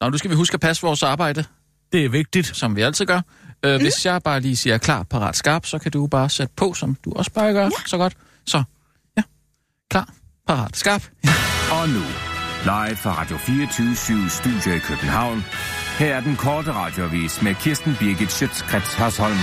Nå, 0.00 0.08
nu 0.08 0.18
skal 0.18 0.30
vi 0.30 0.34
huske 0.36 0.54
at 0.54 0.60
passe 0.60 0.82
vores 0.82 1.02
arbejde, 1.02 1.44
Det 1.92 2.04
er 2.04 2.08
vigtigt. 2.08 2.46
som 2.56 2.76
vi 2.76 2.82
altid 2.82 3.06
gør. 3.06 3.20
Øh, 3.64 3.74
Mhm. 3.74 3.82
Hvis 3.82 4.06
jeg 4.06 4.22
bare 4.22 4.40
lige 4.40 4.56
siger 4.56 4.78
klar, 4.78 5.02
parat, 5.02 5.36
skarp, 5.36 5.66
så 5.66 5.78
kan 5.78 5.92
du 5.92 6.06
bare 6.06 6.28
sætte 6.30 6.52
på, 6.56 6.74
som 6.74 6.94
du 7.04 7.12
også 7.12 7.30
bare 7.32 7.52
gør 7.52 7.70
så 7.86 7.96
godt. 7.96 8.16
Så, 8.46 8.62
ja. 9.16 9.22
Klar, 9.90 10.14
parat, 10.46 10.76
skarp. 10.76 11.02
Og 11.80 11.88
nu, 11.88 12.00
live 12.64 12.96
fra 12.96 13.20
Radio 13.20 13.36
24 13.38 14.30
Studio 14.30 14.72
i 14.74 14.78
København. 14.78 15.44
Her 16.00 16.14
er 16.14 16.20
den 16.20 16.36
korte 16.36 16.72
radiovis 16.72 17.42
med 17.42 17.54
Kirsten 17.54 17.96
Birgit 17.98 18.32
Schøtzgrads 18.32 18.94
Hasholm. 18.94 19.36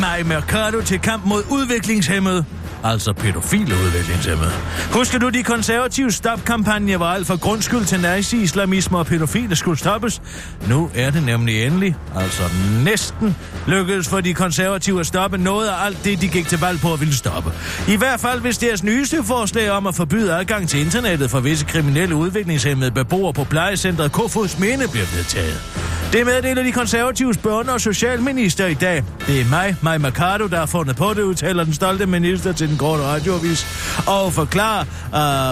Maj 0.00 0.22
Mercado 0.22 0.80
til 0.80 1.00
kamp 1.00 1.24
mod 1.24 1.42
udviklingshemmede. 1.50 2.44
Altså 2.84 3.12
pædofile 3.12 3.74
udviklingshemmede. 3.74 4.50
Husker 4.92 5.18
du 5.18 5.28
de 5.28 5.42
konservative 5.42 6.12
stopkampagne, 6.12 6.96
hvor 6.96 7.06
alt 7.06 7.26
fra 7.26 7.36
grundskyld 7.36 7.84
til 7.84 8.00
nazi-islamisme 8.00 8.98
og 8.98 9.06
pædofile 9.06 9.56
skulle 9.56 9.78
stoppes? 9.78 10.22
Nu 10.68 10.90
er 10.94 11.10
det 11.10 11.22
nemlig 11.22 11.64
endelig, 11.64 11.96
altså 12.16 12.42
næsten, 12.84 13.36
lykkedes 13.66 14.08
for 14.08 14.20
de 14.20 14.34
konservative 14.34 15.00
at 15.00 15.06
stoppe 15.06 15.38
noget 15.38 15.68
af 15.68 15.84
alt 15.84 16.04
det, 16.04 16.20
de 16.20 16.28
gik 16.28 16.48
til 16.48 16.60
valg 16.60 16.80
på 16.80 16.92
at 16.92 17.00
ville 17.00 17.14
stoppe. 17.14 17.52
I 17.88 17.96
hvert 17.96 18.20
fald, 18.20 18.40
hvis 18.40 18.58
deres 18.58 18.82
nyeste 18.82 19.24
forslag 19.24 19.70
om 19.70 19.86
at 19.86 19.94
forbyde 19.94 20.34
adgang 20.34 20.68
til 20.68 20.80
internettet 20.80 21.30
for 21.30 21.40
visse 21.40 21.64
kriminelle 21.64 22.14
udviklingshemmede 22.14 22.90
beboere 22.90 23.32
på 23.32 23.44
plejecentret 23.44 24.12
Kofods 24.12 24.58
Minde 24.58 24.88
bliver 24.88 25.06
vedtaget. 25.16 25.87
Det 26.12 26.26
meddeler 26.26 26.62
de 26.62 26.72
konservatives 26.72 27.36
børne- 27.36 27.72
og 27.72 27.80
socialminister 27.80 28.66
i 28.66 28.74
dag. 28.74 29.04
Det 29.26 29.40
er 29.40 29.44
mig, 29.50 29.76
Maja 29.82 29.98
Mercado, 29.98 30.46
der 30.46 30.58
har 30.58 30.66
fundet 30.66 30.96
på 30.96 31.14
det, 31.14 31.22
udtaler 31.22 31.64
den 31.64 31.74
stolte 31.74 32.06
minister 32.06 32.52
til 32.52 32.68
den 32.68 32.76
korte 32.78 33.02
radioavis. 33.02 33.66
Og 34.06 34.32
forklarer 34.32 34.84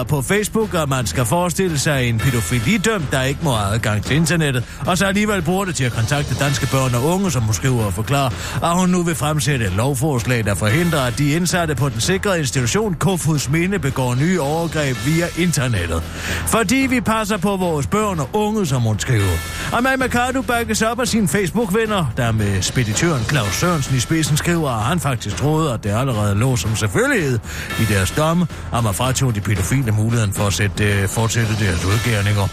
uh, 0.01 0.07
på 0.07 0.21
Facebook, 0.21 0.73
at 0.73 0.89
man 0.89 1.05
skal 1.05 1.25
forestille 1.25 1.79
sig 1.79 2.09
en 2.09 2.17
pædofilidømt, 2.17 3.11
der 3.11 3.21
ikke 3.21 3.39
må 3.43 3.51
have 3.51 3.73
adgang 3.73 4.03
til 4.03 4.15
internettet, 4.15 4.63
og 4.85 4.97
så 4.97 5.05
alligevel 5.05 5.41
bruger 5.41 5.65
det 5.65 5.75
til 5.75 5.83
at 5.83 5.91
kontakte 5.91 6.35
danske 6.35 6.67
børn 6.71 6.95
og 6.95 7.03
unge, 7.13 7.31
som 7.31 7.43
hun 7.43 7.53
skriver 7.53 7.85
og 7.85 7.93
forklarer, 7.93 8.29
at 8.63 8.79
hun 8.79 8.89
nu 8.89 9.03
vil 9.03 9.15
fremsætte 9.15 9.65
et 9.65 9.73
lovforslag, 9.73 10.45
der 10.45 10.55
forhindrer, 10.55 11.01
at 11.01 11.17
de 11.17 11.31
indsatte 11.31 11.75
på 11.75 11.89
den 11.89 12.01
sikrede 12.01 12.39
institution 12.39 12.93
Kofods 12.93 13.49
Minde 13.49 13.79
begår 13.79 14.15
nye 14.15 14.41
overgreb 14.41 14.97
via 15.05 15.25
internettet. 15.37 16.03
Fordi 16.47 16.87
vi 16.89 17.01
passer 17.01 17.37
på 17.37 17.55
vores 17.55 17.87
børn 17.87 18.19
og 18.19 18.29
unge, 18.33 18.65
som 18.65 18.81
hun 18.81 18.99
skriver. 18.99 19.37
Og 19.71 19.83
Maja 19.83 19.95
Mercado 19.95 20.41
bakkes 20.47 20.81
op 20.81 20.99
af 20.99 21.07
sine 21.07 21.27
Facebook-venner, 21.27 22.13
der 22.17 22.31
med 22.31 22.61
speditøren 22.61 23.23
Claus 23.23 23.55
Sørensen 23.55 23.95
i 23.95 23.99
spidsen 23.99 24.37
skriver, 24.37 24.69
at 24.69 24.83
han 24.83 24.99
faktisk 24.99 25.35
troede, 25.35 25.73
at 25.73 25.83
det 25.83 25.89
allerede 25.89 26.35
lå 26.35 26.55
som 26.55 26.75
selvfølgelighed 26.75 27.39
i 27.79 27.93
deres 27.93 28.11
domme, 28.11 28.47
om 28.71 28.87
at 28.87 28.95
fratog 28.95 29.35
de 29.35 29.41
pædofile 29.41 29.91
muligheden 29.91 30.33
for 30.33 30.47
at 30.47 30.53
sætte, 30.53 30.83
øh, 30.83 31.07
fortsætte 31.07 31.53
deres 31.59 31.85
udgærninger. 31.85 32.47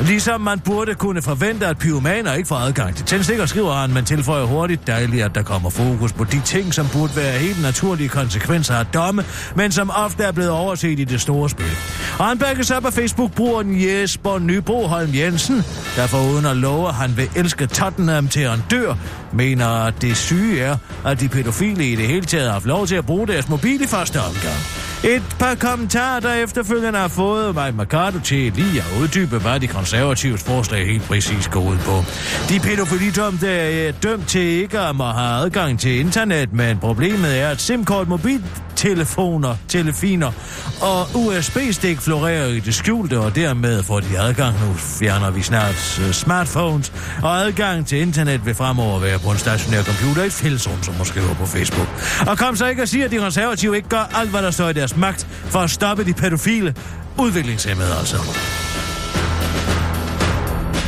Ligesom 0.00 0.40
man 0.40 0.60
burde 0.60 0.94
kunne 0.94 1.22
forvente, 1.22 1.66
at 1.66 1.78
pyromaner 1.78 2.34
ikke 2.34 2.48
får 2.48 2.56
adgang 2.56 2.96
til 2.96 3.06
tændstikker, 3.06 3.46
skriver 3.46 3.72
han, 3.72 3.94
men 3.94 4.04
tilføjer 4.04 4.44
hurtigt 4.44 4.86
dejligt, 4.86 5.24
at 5.24 5.34
der 5.34 5.42
kommer 5.42 5.70
fokus 5.70 6.12
på 6.12 6.24
de 6.24 6.40
ting, 6.40 6.74
som 6.74 6.86
burde 6.92 7.16
være 7.16 7.38
helt 7.38 7.62
naturlige 7.62 8.08
konsekvenser 8.08 8.74
af 8.74 8.86
domme, 8.86 9.24
men 9.56 9.72
som 9.72 9.90
ofte 9.90 10.22
er 10.22 10.32
blevet 10.32 10.50
overset 10.50 10.98
i 11.00 11.04
det 11.04 11.20
store 11.20 11.50
spil. 11.50 11.76
Og 12.18 12.24
han 12.24 12.38
bakkes 12.38 12.70
op 12.70 12.86
af 12.86 12.92
Facebook-brugeren 12.92 13.82
Jesper 13.86 14.38
Nyboholm 14.38 15.14
Jensen, 15.14 15.56
der 15.96 16.06
foruden 16.06 16.46
at 16.46 16.56
love, 16.56 16.88
at 16.88 16.94
han 16.94 17.16
vil 17.16 17.30
elske 17.36 17.66
Tottenham 17.66 18.28
til 18.28 18.48
han 18.48 18.62
dør, 18.70 18.94
mener, 19.32 19.66
at 19.66 19.94
det 20.02 20.16
syge 20.16 20.60
er, 20.60 20.76
at 21.06 21.20
de 21.20 21.28
pædofile 21.28 21.88
i 21.88 21.96
det 21.96 22.06
hele 22.06 22.24
taget 22.24 22.46
har 22.46 22.52
haft 22.52 22.66
lov 22.66 22.86
til 22.86 22.94
at 22.96 23.06
bruge 23.06 23.26
deres 23.26 23.48
mobil 23.48 23.82
i 23.82 23.86
første 23.86 24.20
omgang. 24.20 24.93
Et 25.04 25.22
par 25.38 25.54
kommentarer, 25.54 26.20
der 26.20 26.34
efterfølgende 26.34 26.98
har 26.98 27.08
fået 27.08 27.54
mig 27.54 27.74
Mercado 27.74 28.18
til 28.18 28.52
lige 28.52 28.80
at 28.80 29.00
uddybe, 29.02 29.38
hvad 29.38 29.60
de 29.60 29.66
konservatives 29.66 30.42
forslag 30.42 30.86
helt 30.86 31.02
præcis 31.02 31.48
går 31.48 31.60
ud 31.60 31.76
på. 31.78 32.04
De 32.48 32.60
pædofilidømte 32.60 33.48
er 33.48 33.92
dømt 33.92 34.28
til 34.28 34.40
ikke 34.40 34.78
at 34.78 34.96
må 34.96 35.04
have 35.04 35.44
adgang 35.44 35.80
til 35.80 36.00
internet, 36.00 36.52
men 36.52 36.78
problemet 36.78 37.40
er, 37.40 37.48
at 37.48 37.60
SIM-kort 37.60 38.08
mobiltelefoner, 38.08 39.56
telefiner 39.68 40.32
og 40.80 41.06
USB-stik 41.14 42.00
florerer 42.00 42.46
i 42.46 42.60
det 42.60 42.74
skjulte, 42.74 43.18
og 43.18 43.34
dermed 43.34 43.82
får 43.82 44.00
de 44.00 44.18
adgang. 44.18 44.54
Nu 44.66 44.74
fjerner 44.74 45.30
vi 45.30 45.42
snart 45.42 46.00
uh, 46.00 46.12
smartphones, 46.12 46.92
og 47.22 47.38
adgang 47.38 47.86
til 47.86 47.98
internet 48.00 48.46
vil 48.46 48.54
fremover 48.54 49.00
være 49.00 49.18
på 49.18 49.30
en 49.30 49.38
stationær 49.38 49.82
computer 49.82 50.24
i 50.24 50.30
fællesrum, 50.30 50.82
som 50.82 50.94
måske 50.98 51.20
var 51.20 51.34
på 51.34 51.46
Facebook. 51.46 51.88
Og 52.26 52.38
kom 52.38 52.56
så 52.56 52.66
ikke 52.66 52.82
og 52.82 52.88
sige, 52.88 53.04
at 53.04 53.10
de 53.10 53.18
konservative 53.18 53.76
ikke 53.76 53.88
gør 53.88 54.10
alt, 54.14 54.30
hvad 54.30 54.42
der 54.42 54.50
står 54.50 54.68
i 54.68 54.72
deres 54.72 54.93
magt 54.96 55.26
for 55.44 55.58
at 55.58 55.70
stoppe 55.70 56.04
de 56.04 56.14
pædofile 56.14 56.74
udviklingshemmede 57.18 57.94
altså. 57.98 58.16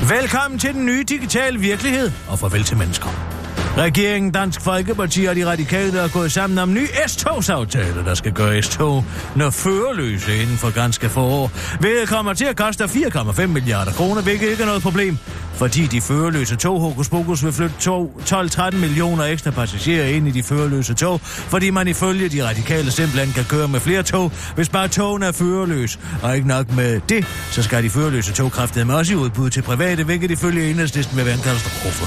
Velkommen 0.08 0.58
til 0.58 0.74
den 0.74 0.86
nye 0.86 1.04
digitale 1.08 1.58
virkelighed, 1.58 2.10
og 2.28 2.38
farvel 2.38 2.64
til 2.64 2.76
mennesker. 2.76 3.36
Regeringen, 3.78 4.32
Dansk 4.32 4.60
Folkeparti 4.60 5.24
og 5.24 5.36
de 5.36 5.46
radikale 5.46 5.98
er 5.98 6.08
gået 6.08 6.32
sammen 6.32 6.58
om 6.58 6.68
en 6.68 6.74
ny 6.74 6.86
S-togsaftale, 7.06 8.04
der 8.04 8.14
skal 8.14 8.32
gøre 8.32 8.62
S-tog 8.62 9.04
når 9.36 9.50
førerløse 9.50 10.36
inden 10.42 10.56
for 10.56 10.74
ganske 10.74 11.08
få 11.08 11.20
år. 11.20 11.50
Hvilket 11.80 12.08
kommer 12.08 12.32
til 12.32 12.44
at 12.44 12.56
koste 12.56 12.84
4,5 12.84 13.46
milliarder 13.46 13.92
kroner, 13.92 14.22
hvilket 14.22 14.48
ikke 14.50 14.62
er 14.62 14.66
noget 14.66 14.82
problem, 14.82 15.18
fordi 15.56 15.86
de 15.86 16.00
førerløse 16.00 16.56
tog 16.56 16.80
Hokus 16.80 17.08
Pokus 17.08 17.44
vil 17.44 17.52
flytte 17.52 17.74
12-13 17.80 18.76
millioner 18.76 19.24
ekstra 19.24 19.50
passagerer 19.50 20.06
ind 20.06 20.28
i 20.28 20.30
de 20.30 20.42
førerløse 20.42 20.94
tog, 20.94 21.20
fordi 21.22 21.70
man 21.70 21.88
ifølge 21.88 22.28
de 22.28 22.48
radikale 22.48 22.90
simpelthen 22.90 23.32
kan 23.32 23.44
køre 23.44 23.68
med 23.68 23.80
flere 23.80 24.02
tog, 24.02 24.32
hvis 24.54 24.68
bare 24.68 24.88
togene 24.88 25.26
er 25.26 25.32
førerløs. 25.32 25.98
Og 26.22 26.36
ikke 26.36 26.48
nok 26.48 26.72
med 26.76 27.00
det, 27.08 27.26
så 27.50 27.62
skal 27.62 27.82
de 27.82 27.90
førerløse 27.90 28.32
tog 28.32 28.52
med 28.86 28.94
også 28.94 29.12
i 29.12 29.16
udbud 29.16 29.50
til 29.50 29.62
private, 29.62 30.04
hvilket 30.04 30.30
ifølge 30.30 30.70
enhedslisten 30.70 31.16
vil 31.16 31.24
være 31.26 31.34
en 31.34 31.40
katastrofe. 31.40 32.06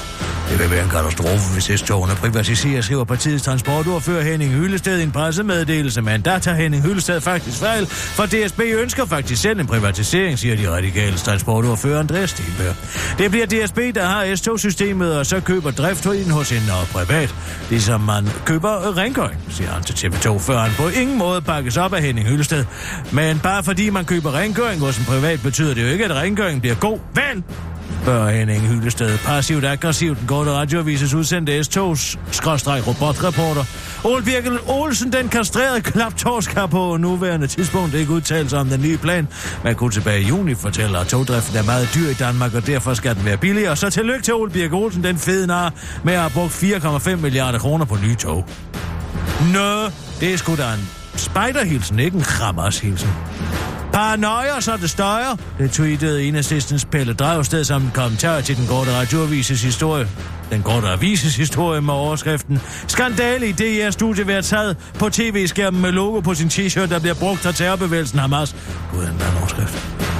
Det 0.50 0.60
vil 0.60 0.72
være 0.72 0.84
en 0.84 0.90
katastrofe, 0.90 1.54
hvis 1.54 1.80
S-togene 1.80 2.16
privatiseres, 2.16 2.86
skriver 2.86 3.04
partiets 3.04 3.44
transportordfører 3.44 4.24
Henning 4.24 4.52
Hyllested 4.52 5.00
i 5.00 5.04
en 5.04 5.12
pressemeddelelse, 5.12 6.02
men 6.02 6.22
der 6.22 6.40
tager 6.40 6.58
Henning 6.58 6.84
Hyllested 6.84 7.22
faktisk 7.22 7.58
fejl, 7.60 7.86
for 7.86 8.26
DSB 8.26 8.60
ønsker 8.60 9.06
faktisk 9.06 9.42
selv 9.42 9.60
en 9.60 9.68
privatisering, 9.68 10.40
siger 10.40 10.56
de 10.56 10.70
radikale 10.70 11.18
transportordfører 11.18 12.00
Andreas 12.00 12.30
Stenberg. 12.30 12.76
Det 13.18 13.32
bliver 13.32 13.39
DSB, 13.46 13.78
der 13.96 14.06
har 14.06 14.36
S-togsystemet, 14.36 15.18
og 15.18 15.26
så 15.26 15.40
køber 15.40 15.72
driften 15.72 16.32
hos 16.32 16.52
en 16.52 16.70
og 16.82 16.88
privat, 16.88 17.36
ligesom 17.70 18.02
man 18.02 18.28
køber 18.46 18.88
øh, 18.88 18.98
rengøring, 18.98 19.40
siger 19.50 19.70
han 19.70 19.84
til 19.84 20.08
TV2, 20.08 20.40
før 20.40 20.58
han 20.60 20.72
på 20.78 20.88
ingen 20.88 21.18
måde 21.18 21.42
bakkes 21.42 21.78
op 21.78 21.94
af 21.94 22.02
Henning 22.02 22.28
Hylsted. 22.28 22.66
Men 23.12 23.40
bare 23.40 23.64
fordi 23.64 23.90
man 23.90 24.06
køber 24.06 24.38
rengøring 24.38 24.82
hos 24.82 24.98
en 24.98 25.06
privat, 25.06 25.40
betyder 25.44 25.74
det 25.74 25.84
jo 25.84 25.88
ikke, 25.88 26.06
at 26.06 26.16
rengøringen 26.16 26.62
bliver 26.62 26.76
god. 26.76 27.00
Vel, 27.16 27.44
spørger 28.02 28.30
Henning 28.30 28.68
Hyllested. 28.68 29.18
Passivt 29.18 29.66
aggressivt 29.66 30.20
den 30.20 30.28
korte 30.28 30.52
radioavises 30.52 31.14
udsendte 31.14 31.64
S-togs 31.64 32.18
robotreporter. 32.88 33.64
Ole 34.04 34.24
Birkel 34.24 34.60
Olsen, 34.68 35.14
den 35.14 35.30
kastrerede 35.30 35.82
klaptorsk, 35.82 36.54
har 36.54 36.68
på 36.68 36.98
nuværende 36.98 37.48
tidspunkt 37.48 37.94
ikke 37.94 38.12
udtalt 38.12 38.50
sig 38.50 38.60
om 38.60 38.70
den 38.70 38.82
nye 38.82 38.98
plan. 38.98 39.28
Man 39.64 39.76
kunne 39.76 39.92
tilbage 39.92 40.22
i 40.22 40.28
juni 40.28 40.56
fortælle, 40.56 41.00
at 41.00 41.08
togdriften 41.08 41.58
er 41.58 41.64
meget 41.64 41.90
dyr 41.96 42.10
i 42.10 42.14
Danmark, 42.14 42.54
og 42.54 42.68
derfor 42.68 42.94
skal 42.94 43.16
den 43.16 43.26
være 43.26 43.38
billigere. 43.38 43.76
Så 43.76 43.90
tillykke 43.90 44.24
til 44.24 44.34
Ole 44.34 44.52
Birkel 44.52 44.74
Olsen, 44.74 45.04
den 45.04 45.18
fede 45.18 45.48
nar, 45.48 45.74
med 46.04 46.14
at 46.14 46.20
have 46.20 46.32
brugt 46.32 46.64
4,5 46.64 47.16
milliarder 47.16 47.60
kroner 47.60 47.86
på 47.86 47.98
nye 48.04 48.16
tog. 48.16 48.46
Nå, 49.54 49.86
det 50.20 50.34
er 50.34 50.38
sgu 50.38 50.56
da 50.56 50.74
en 50.74 50.90
spejderhilsen, 51.16 52.00
ikke 52.00 52.18
en 52.18 52.24
krammershilsen. 52.24 53.10
Paranoia, 53.94 54.62
så 54.62 54.78
det 54.78 54.90
støjer. 54.90 55.36
Det 55.58 55.72
tweetede 55.72 56.24
enhedslistens 56.24 56.86
Pelle 56.86 57.14
Dragsted 57.14 57.64
som 57.64 57.82
en 57.82 57.92
kommentar 57.94 58.42
til 58.42 58.58
den 58.58 58.68
korte 58.68 58.92
radioavises 58.92 59.64
historie. 59.64 60.08
Den 60.52 60.64
korte 60.64 60.88
avises 60.88 61.36
historie 61.36 61.82
med 61.82 61.94
overskriften 61.94 62.60
Skandale 62.88 63.48
i 63.48 63.52
DR 63.52 63.90
studie 63.90 64.28
været 64.28 64.46
taget 64.46 64.78
på 65.00 65.10
tv-skærmen 65.10 65.82
med 65.82 65.92
logo 65.92 66.20
på 66.20 66.34
sin 66.34 66.48
t-shirt, 66.48 66.90
der 66.90 67.00
bliver 67.00 67.16
brugt 67.16 67.46
af 67.46 67.54
terrorbevægelsen 67.54 68.20
Hamas. 68.20 68.56
Gud, 68.92 69.02
den 69.02 69.20
der 69.20 69.40
overskrift. 69.40 70.19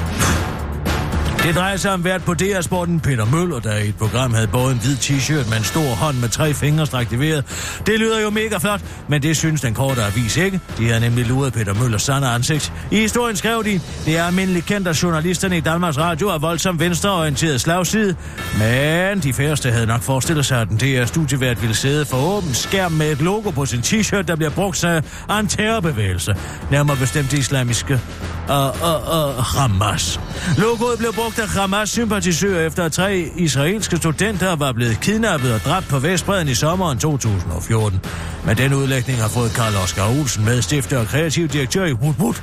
Det 1.50 1.58
drejer 1.58 1.78
sig 1.78 1.94
om 1.94 2.04
vært 2.04 2.24
på 2.24 2.34
DR-sporten 2.34 3.00
Peter 3.00 3.26
Møller, 3.26 3.60
der 3.60 3.78
i 3.78 3.88
et 3.90 3.96
program 3.96 4.34
havde 4.34 4.48
både 4.48 4.72
en 4.72 4.80
hvid 4.80 4.96
t-shirt 4.96 5.50
med 5.50 5.58
en 5.58 5.64
stor 5.64 5.82
hånd 5.82 6.18
med 6.18 6.30
tre 6.30 6.54
fingre 6.54 6.86
strakt. 6.86 7.10
Det 7.10 8.00
lyder 8.00 8.22
jo 8.22 8.30
mega 8.30 8.58
flot, 8.58 8.82
men 9.08 9.22
det 9.22 9.38
synes 9.38 9.62
den 9.62 9.74
korte 9.74 10.04
avis 10.04 10.38
ikke. 10.38 10.60
De 10.78 10.88
havde 10.88 11.00
nemlig 11.00 11.26
luret 11.26 11.54
Peter 11.54 11.74
Møllers 11.74 12.02
sande 12.02 12.28
ansigt. 12.28 12.74
I 12.92 12.96
historien 12.96 13.36
skrev 13.36 13.64
de, 13.64 13.82
det 14.06 14.18
er 14.18 14.24
almindeligt 14.24 14.66
kendt, 14.66 14.88
at 14.88 15.04
journalisterne 15.04 15.58
i 15.58 15.60
Danmarks 15.60 15.98
Radio 15.98 16.28
er 16.28 16.38
voldsomt 16.38 16.80
venstreorienteret 16.80 17.62
slagside. 17.62 18.16
Men 18.58 19.20
de 19.20 19.34
færreste 19.34 19.72
havde 19.72 19.86
nok 19.86 20.02
forestillet 20.02 20.46
sig, 20.46 20.62
at 20.62 20.70
den 20.70 20.78
DR-studievært 20.78 21.62
ville 21.62 21.76
sidde 21.76 22.06
for 22.06 22.18
åben 22.18 22.54
skærm 22.54 22.92
med 22.92 23.12
et 23.12 23.22
logo 23.22 23.50
på 23.50 23.66
sin 23.66 23.80
t-shirt, 23.80 24.22
der 24.22 24.36
bliver 24.36 24.52
brugt 24.52 24.84
af 24.84 25.40
en 25.40 25.48
terrorbevægelse. 25.48 26.36
Nærmere 26.72 26.98
bestemt 26.98 27.34
islamiske 27.34 28.00
og, 28.50 28.76
og, 28.82 29.04
og 29.04 29.44
Hamas. 29.44 30.20
Logoet 30.58 30.98
blev 31.00 31.14
brugt 31.14 31.39
efter 31.40 31.60
Hamas-sympatisører 31.60 32.66
efter 32.66 32.84
at 32.84 32.92
tre 32.92 33.32
israelske 33.36 33.98
studenter 33.98 34.56
var 34.56 34.72
blevet 34.72 35.00
kidnappet 35.02 35.54
og 35.54 35.60
dræbt 35.60 35.88
på 35.88 36.00
Vestbreden 36.00 36.48
i 36.48 36.54
sommeren 36.54 36.98
2014. 36.98 38.00
Men 38.46 38.58
den 38.58 38.74
udlægning 38.74 39.20
har 39.22 39.28
fået 39.28 39.52
Karl 39.52 39.76
Oskar 39.84 40.20
Olsen, 40.20 40.46
med 40.46 40.62
stifter 40.62 41.00
og 41.00 41.06
kreativ 41.06 41.48
direktør 41.48 41.86
i 41.86 41.94
Wood 41.94 42.14
Wood, 42.20 42.42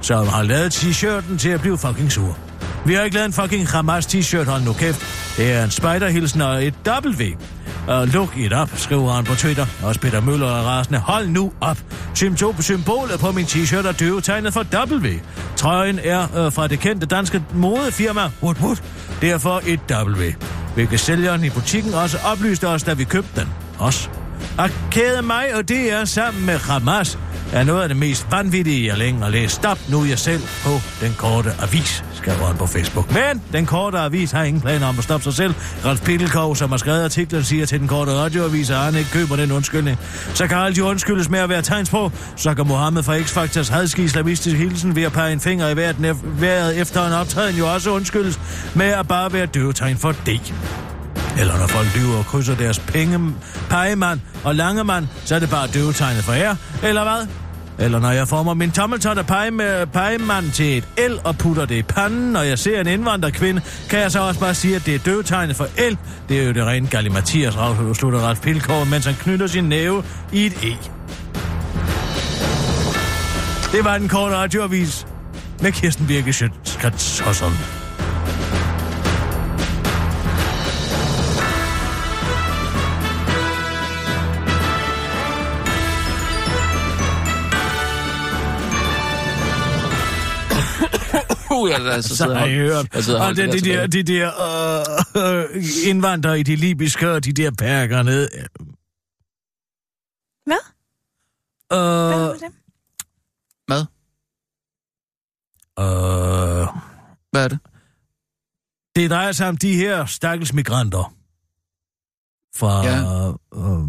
som 0.00 0.26
har 0.26 0.42
lavet 0.42 0.74
t-shirten 0.74 1.38
til 1.38 1.48
at 1.48 1.60
blive 1.60 1.78
fucking 1.78 2.12
sur. 2.12 2.38
Vi 2.86 2.94
har 2.94 3.02
ikke 3.02 3.14
lavet 3.14 3.26
en 3.26 3.32
fucking 3.32 3.68
Hamas 3.68 4.06
t-shirt, 4.06 4.44
hold 4.44 4.62
nu 4.62 4.72
kæft. 4.72 5.00
Det 5.36 5.52
er 5.52 5.64
en 5.64 5.70
spiderhilsen 5.70 6.40
og 6.40 6.64
et 6.64 6.74
W. 6.86 7.22
Uh, 7.88 8.12
look 8.12 8.36
it 8.36 8.52
up, 8.62 8.70
skriver 8.76 9.12
han 9.12 9.24
på 9.24 9.34
Twitter. 9.34 9.66
Også 9.82 10.00
Peter 10.00 10.20
Møller 10.20 10.46
er 10.46 10.62
rasende. 10.62 10.98
Hold 10.98 11.28
nu 11.28 11.52
op. 11.60 11.78
Symptom 12.14 12.62
symbolet 12.62 13.20
på 13.20 13.32
min 13.32 13.44
t-shirt 13.44 13.86
er 13.88 13.92
døvetegnet 13.92 14.52
for 14.52 14.64
W. 14.94 15.06
Trøjen 15.56 15.98
er 16.04 16.22
uh, 16.22 16.52
fra 16.52 16.66
det 16.66 16.80
kendte 16.80 17.06
danske 17.06 17.44
modefirma 17.54 18.30
Wood 18.42 18.56
Wood. 18.62 18.76
Derfor 19.20 19.62
et 19.66 19.80
W. 19.90 20.22
hvilket 20.74 21.00
sælgeren 21.00 21.44
i 21.44 21.50
butikken 21.50 21.94
også 21.94 22.18
oplyste 22.24 22.68
os, 22.68 22.82
da 22.82 22.94
vi 22.94 23.04
købte 23.04 23.40
den. 23.40 23.48
Os. 23.78 24.10
At 24.58 24.72
kæde 24.90 25.22
mig 25.22 25.54
og 25.54 25.68
det 25.68 25.92
er 25.92 26.04
sammen 26.04 26.46
med 26.46 26.58
Hamas 26.58 27.18
er 27.52 27.64
noget 27.64 27.82
af 27.82 27.88
det 27.88 27.96
mest 27.96 28.26
vanvittige, 28.30 28.86
jeg 28.86 28.98
længe 28.98 29.20
har 29.20 29.28
læst. 29.28 29.54
Stop 29.54 29.78
nu 29.88 30.04
jeg 30.04 30.18
selv 30.18 30.42
på 30.64 30.70
den 31.00 31.14
korte 31.18 31.50
avis, 31.62 32.04
skriver 32.14 32.46
han 32.46 32.56
på 32.56 32.66
Facebook. 32.66 33.14
Men 33.14 33.42
den 33.52 33.66
korte 33.66 33.98
avis 33.98 34.30
har 34.30 34.42
ingen 34.42 34.60
planer 34.60 34.86
om 34.86 34.98
at 34.98 35.04
stoppe 35.04 35.24
sig 35.24 35.34
selv. 35.34 35.54
Ralf 35.84 36.04
Pittelkov, 36.04 36.56
som 36.56 36.70
har 36.70 36.76
skrevet 36.76 37.04
artiklen, 37.04 37.44
siger 37.44 37.66
til 37.66 37.80
den 37.80 37.88
korte 37.88 38.12
radioavis, 38.12 38.70
at 38.70 38.76
han 38.76 38.94
ikke 38.94 39.10
køber 39.10 39.36
den 39.36 39.52
undskyldning. 39.52 39.98
Så 40.34 40.46
kan 40.46 40.56
alt 40.56 40.78
jo 40.78 40.88
undskyldes 40.88 41.28
med 41.28 41.38
at 41.38 41.48
være 41.48 41.62
tegnsprog. 41.62 42.12
Så 42.36 42.54
kan 42.54 42.66
Mohammed 42.66 43.02
fra 43.02 43.18
X-Factors 43.18 43.72
hadske 43.72 44.02
islamistisk 44.02 44.56
hilsen 44.56 44.96
ved 44.96 45.02
at 45.02 45.12
pege 45.12 45.32
en 45.32 45.40
finger 45.40 45.68
i 45.68 45.76
vejret 46.40 46.80
efter 46.80 47.06
en 47.06 47.12
optræden 47.12 47.56
jo 47.56 47.72
også 47.74 47.90
undskyldes 47.90 48.40
med 48.74 48.86
at 48.86 49.08
bare 49.08 49.32
være 49.32 49.46
døvetegn 49.46 49.96
for 49.96 50.14
det. 50.26 50.54
Eller 51.38 51.58
når 51.58 51.66
folk 51.66 51.96
lyver 51.96 52.18
og 52.18 52.26
krydser 52.26 52.56
deres 52.56 52.78
penge, 52.78 53.34
pegemand 53.70 54.20
og 54.44 54.54
langemand, 54.54 55.06
så 55.24 55.34
er 55.34 55.38
det 55.38 55.50
bare 55.50 55.66
døvetegnet 55.66 56.24
for 56.24 56.32
jer, 56.32 56.56
eller 56.82 57.02
hvad? 57.02 57.26
Eller 57.78 57.98
når 57.98 58.10
jeg 58.10 58.28
former 58.28 58.54
min 58.54 58.70
tommeltot 58.70 59.18
af 59.18 59.26
pege 59.26 59.50
med 59.50 59.86
pegemand 59.86 60.50
til 60.50 60.78
et 60.78 60.84
L 61.10 61.14
og 61.24 61.38
putter 61.38 61.64
det 61.64 61.74
i 61.74 61.82
panden, 61.82 62.32
når 62.32 62.42
jeg 62.42 62.58
ser 62.58 62.80
en 62.80 62.86
indvandrerkvinde, 62.86 63.60
kan 63.90 63.98
jeg 63.98 64.12
så 64.12 64.20
også 64.20 64.40
bare 64.40 64.54
sige, 64.54 64.76
at 64.76 64.86
det 64.86 64.94
er 64.94 64.98
døvetegnet 64.98 65.56
for 65.56 65.64
L. 65.90 65.96
Det 66.28 66.40
er 66.40 66.46
jo 66.46 66.52
det 66.52 66.66
rene 66.66 66.86
Gallimatias, 66.86 67.54
slutter 67.94 68.18
Ralf 68.18 68.40
Pilkår, 68.40 68.84
mens 68.84 69.04
han 69.04 69.14
knytter 69.14 69.46
sin 69.46 69.64
næve 69.64 70.04
i 70.32 70.46
et 70.46 70.52
E. 70.52 70.76
Det 73.72 73.84
var 73.84 73.98
den 73.98 74.08
korte 74.08 74.36
radioavis 74.36 75.06
med 75.62 75.72
Kirsten 75.72 76.06
Birke 76.06 76.32
Schøtz 76.32 77.75
Uh, 91.56 91.70
jeg, 91.70 91.80
altså, 91.80 92.08
Så 92.08 92.16
sidder 92.16 92.38
har 92.38 92.46
jeg 92.46 92.56
hørt. 92.56 92.94
Jeg 92.94 93.04
sidder 93.04 93.20
og 93.20 93.26
Og 93.26 93.36
det, 93.36 93.52
det 93.52 93.64
der, 93.64 93.86
de 93.86 94.02
der 94.02 94.30
øh, 95.16 95.44
øh, 95.54 95.62
indvandrere 95.86 96.40
i 96.40 96.42
de 96.42 96.56
libyske 96.56 97.10
og 97.10 97.24
de 97.24 97.32
der 97.32 97.50
perker 97.58 98.02
ned. 98.02 98.28
Hvad? 100.46 100.58
Hvad 101.68 101.78
Øh, 101.78 102.28
med 102.28 102.38
dem? 102.40 102.52
Hvad? 103.66 103.80
øh, 105.78 106.66
Hvad 107.32 107.44
er 107.44 107.48
det? 107.48 107.58
det 108.96 109.10
drejer 109.10 109.32
sig 109.32 109.48
om 109.48 109.56
de 109.56 109.76
her 109.76 110.06
stakkels 110.06 110.52
migranter 110.52 111.14
fra 112.56 112.84
Ja. 112.84 112.96
ja. 112.96 113.28
øh, 113.56 113.88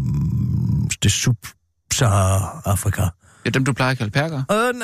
det 1.02 1.12
sub-Sahara-Afrika. 1.12 3.02
Er 3.44 3.50
dem, 3.50 3.64
du 3.64 3.72
plejer 3.72 3.90
at 3.90 3.98
kalde 3.98 4.10
perker? 4.10 4.42
Øh, 4.52 4.74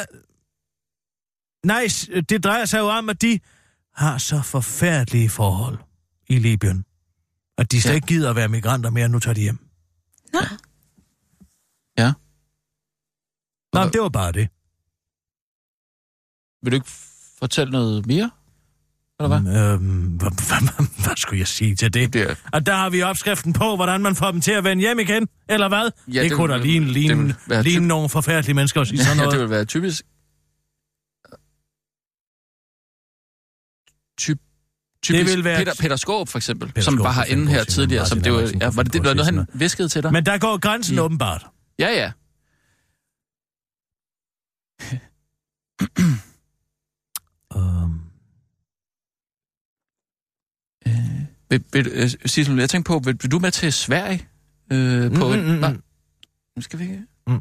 nej, 1.65 1.87
det 2.29 2.45
drejer 2.45 2.65
sig 2.65 2.79
jo 2.79 2.89
om, 2.89 3.09
at 3.09 3.23
de 3.23 3.41
har 3.95 4.19
så 4.19 4.43
forfærdelige 4.43 5.29
forhold 5.29 5.79
i 6.29 6.39
Libyen. 6.39 6.85
At 7.59 7.73
de 7.73 7.81
slet 7.83 7.91
Ja. 7.91 7.95
ikke 7.95 8.07
gider 8.07 8.31
at 8.31 8.37
være 8.37 8.49
migranter 8.49 8.91
mere, 8.91 9.09
nu 9.09 9.19
tager 9.19 9.35
de 9.35 9.41
hjem. 9.41 9.59
Nå, 10.33 10.41
Ja. 11.99 12.13
Nå, 13.73 13.81
men 13.85 13.93
det 13.93 14.01
var 14.01 14.09
bare 14.09 14.33
det. 14.33 14.49
Vil 16.63 16.73
du 16.73 16.75
ikke 16.75 16.89
fortælle 17.39 17.73
noget 17.73 18.07
mere? 18.07 18.31
Eller 19.21 19.41
hvad? 19.41 19.57
Øhm, 19.57 20.07
hvad, 20.07 20.31
hvad, 20.49 20.61
hvad, 20.77 21.05
hvad 21.05 21.17
skulle 21.17 21.39
jeg 21.41 21.49
sige 21.49 21.77
til 21.77 21.95
det? 21.95 22.13
Det 22.13 22.23
er, 22.31 22.35
Og 22.53 22.67
der 22.67 22.75
har 22.77 22.91
vi 22.91 23.03
opskriften 23.03 23.53
på, 23.53 23.77
hvordan 23.77 24.01
man 24.03 24.17
får 24.17 24.31
dem 24.31 24.41
til 24.41 24.53
at 24.53 24.65
vende 24.65 24.81
hjem 24.81 24.99
igen, 24.99 25.29
eller 25.49 25.69
hvad? 25.69 25.91
Ja, 26.09 26.13
Ja, 26.13 26.23
det, 26.23 26.31
det 26.31 26.37
kunne 26.39 26.53
da 26.55 26.59
ligne, 26.59 26.87
ligne, 26.87 27.35
ligne 27.63 27.87
nogle 27.87 28.09
forfærdelige 28.09 28.55
mennesker 28.55 28.81
at 28.81 28.87
sige 28.89 28.99
sådan 29.05 29.17
ja, 29.17 29.23
noget. 29.25 29.33
det 29.33 29.41
vil 29.41 29.51
være 29.51 29.65
typisk... 29.65 30.03
Typ, 34.19 34.39
typisk 35.03 35.37
vil 35.37 35.45
være- 35.45 35.59
Peter, 35.59 35.75
Peter 35.81 35.97
Skåb, 35.97 36.29
for 36.29 36.39
eksempel, 36.39 36.69
Peter 36.69 36.83
som 36.83 36.95
Skaarup 36.95 37.05
var 37.05 37.13
herinde 37.25 37.47
her 37.53 37.65
tidligere. 37.65 38.07
Som 38.07 38.21
det 38.21 38.33
var, 38.33 38.41
ja, 38.61 38.71
var 38.71 38.83
det, 38.83 38.93
det 38.93 39.05
var 39.05 39.15
noget, 39.15 39.35
han 39.35 39.47
viskede 39.55 39.89
til 39.89 40.03
dig? 40.03 40.13
Men 40.13 40.27
der 40.27 40.39
går 40.39 40.59
grænsen 40.59 40.97
I- 40.97 40.99
åbenbart. 40.99 41.47
Ja, 41.79 41.89
ja. 41.89 42.13
Øhm, 47.57 48.01
Vil, 51.51 51.65
vil, 51.73 51.87
øh, 51.93 52.11
Sissel, 52.27 52.59
jeg 52.59 52.71
tænkte 52.71 52.89
på, 52.89 52.99
vil, 52.99 53.17
vil 53.23 53.31
du 53.31 53.39
med 53.39 53.51
til 53.51 53.73
Sverige? 53.73 54.29
Øh, 54.73 55.11
på 55.17 55.27
Mm, 55.29 55.33
en, 55.33 55.41
mm, 55.47 55.61
mm, 55.71 55.83
mm. 56.57 56.63
Skal 56.63 56.79
vi 56.79 56.85
ikke... 56.85 57.07
mm, 57.27 57.41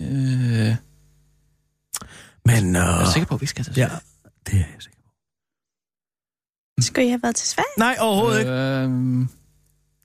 Øh, 0.00 0.76
men, 2.46 2.76
øh, 2.76 2.82
jeg 2.82 3.02
er 3.02 3.10
sikker 3.12 3.26
på, 3.26 3.34
at 3.34 3.40
vi 3.40 3.46
skal 3.46 3.64
til 3.64 3.74
ja, 3.76 3.88
Sverige. 3.88 4.00
det 4.46 4.54
er 4.54 4.58
jeg 4.58 4.66
sikker 4.80 4.98
på. 6.78 6.82
skulle 6.82 7.06
I 7.06 7.08
have 7.10 7.22
været 7.22 7.36
til 7.36 7.48
Sverige? 7.48 7.68
Nej, 7.78 7.96
overhovedet 8.00 8.38
ikke. 8.40 8.52
Øh, 8.52 9.26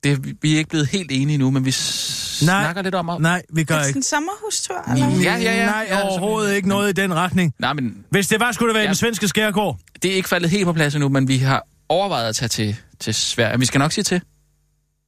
det, 0.03 0.35
vi 0.43 0.53
er 0.53 0.57
ikke 0.57 0.69
blevet 0.69 0.87
helt 0.87 1.11
enige 1.11 1.37
nu, 1.37 1.51
men 1.51 1.65
vi 1.65 1.71
s- 1.71 2.41
Nej. 2.45 2.63
snakker 2.63 2.81
lidt 2.81 2.95
om... 2.95 3.09
At... 3.09 3.21
Nej, 3.21 3.41
vi 3.53 3.63
gør 3.63 3.75
Er 3.75 3.79
det 3.79 3.87
ikke. 3.87 3.97
en 3.97 4.03
sommerhustur, 4.03 4.91
eller? 4.91 5.07
Ja, 5.07 5.35
ja, 5.37 5.55
ja. 5.55 5.65
Nej, 5.65 5.85
Ja, 5.89 6.01
overhovedet 6.09 6.49
som- 6.49 6.55
ikke 6.55 6.69
noget 6.69 6.89
i 6.89 7.01
den 7.01 7.13
retning. 7.13 7.53
Nej, 7.59 7.73
men 7.73 8.05
Hvis 8.09 8.27
det 8.27 8.39
var, 8.39 8.51
skulle 8.51 8.67
det 8.69 8.73
være 8.75 8.83
i 8.83 8.85
Ja. 8.85 8.89
den 8.89 8.95
svenske 8.95 9.27
skærgård. 9.27 9.79
det 10.03 10.11
er 10.11 10.15
ikke 10.15 10.29
faldet 10.29 10.49
helt 10.51 10.65
på 10.65 10.73
plads 10.73 10.95
endnu, 10.95 11.09
men 11.09 11.27
vi 11.27 11.37
har 11.37 11.63
overvejet 11.89 12.29
at 12.29 12.35
tage 12.35 12.49
til, 12.49 12.75
til 12.99 13.13
Sverige. 13.13 13.59
Vi 13.59 13.65
skal 13.65 13.79
nok 13.79 13.91
sige 13.91 14.03
til, 14.03 14.21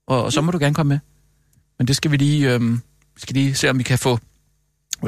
og, 0.07 0.23
og 0.23 0.33
så 0.33 0.41
må 0.41 0.51
du 0.51 0.57
gerne 0.59 0.75
komme 0.75 0.89
med. 0.89 0.99
Men 1.77 1.87
det 1.87 1.95
skal 1.95 2.11
vi 2.11 2.17
lige, 2.17 2.53
øhm, 2.53 2.81
vi 3.15 3.21
skal 3.21 3.33
lige 3.33 3.55
se, 3.55 3.69
om 3.69 3.77
vi 3.77 3.83
kan 3.83 3.99
få 3.99 4.19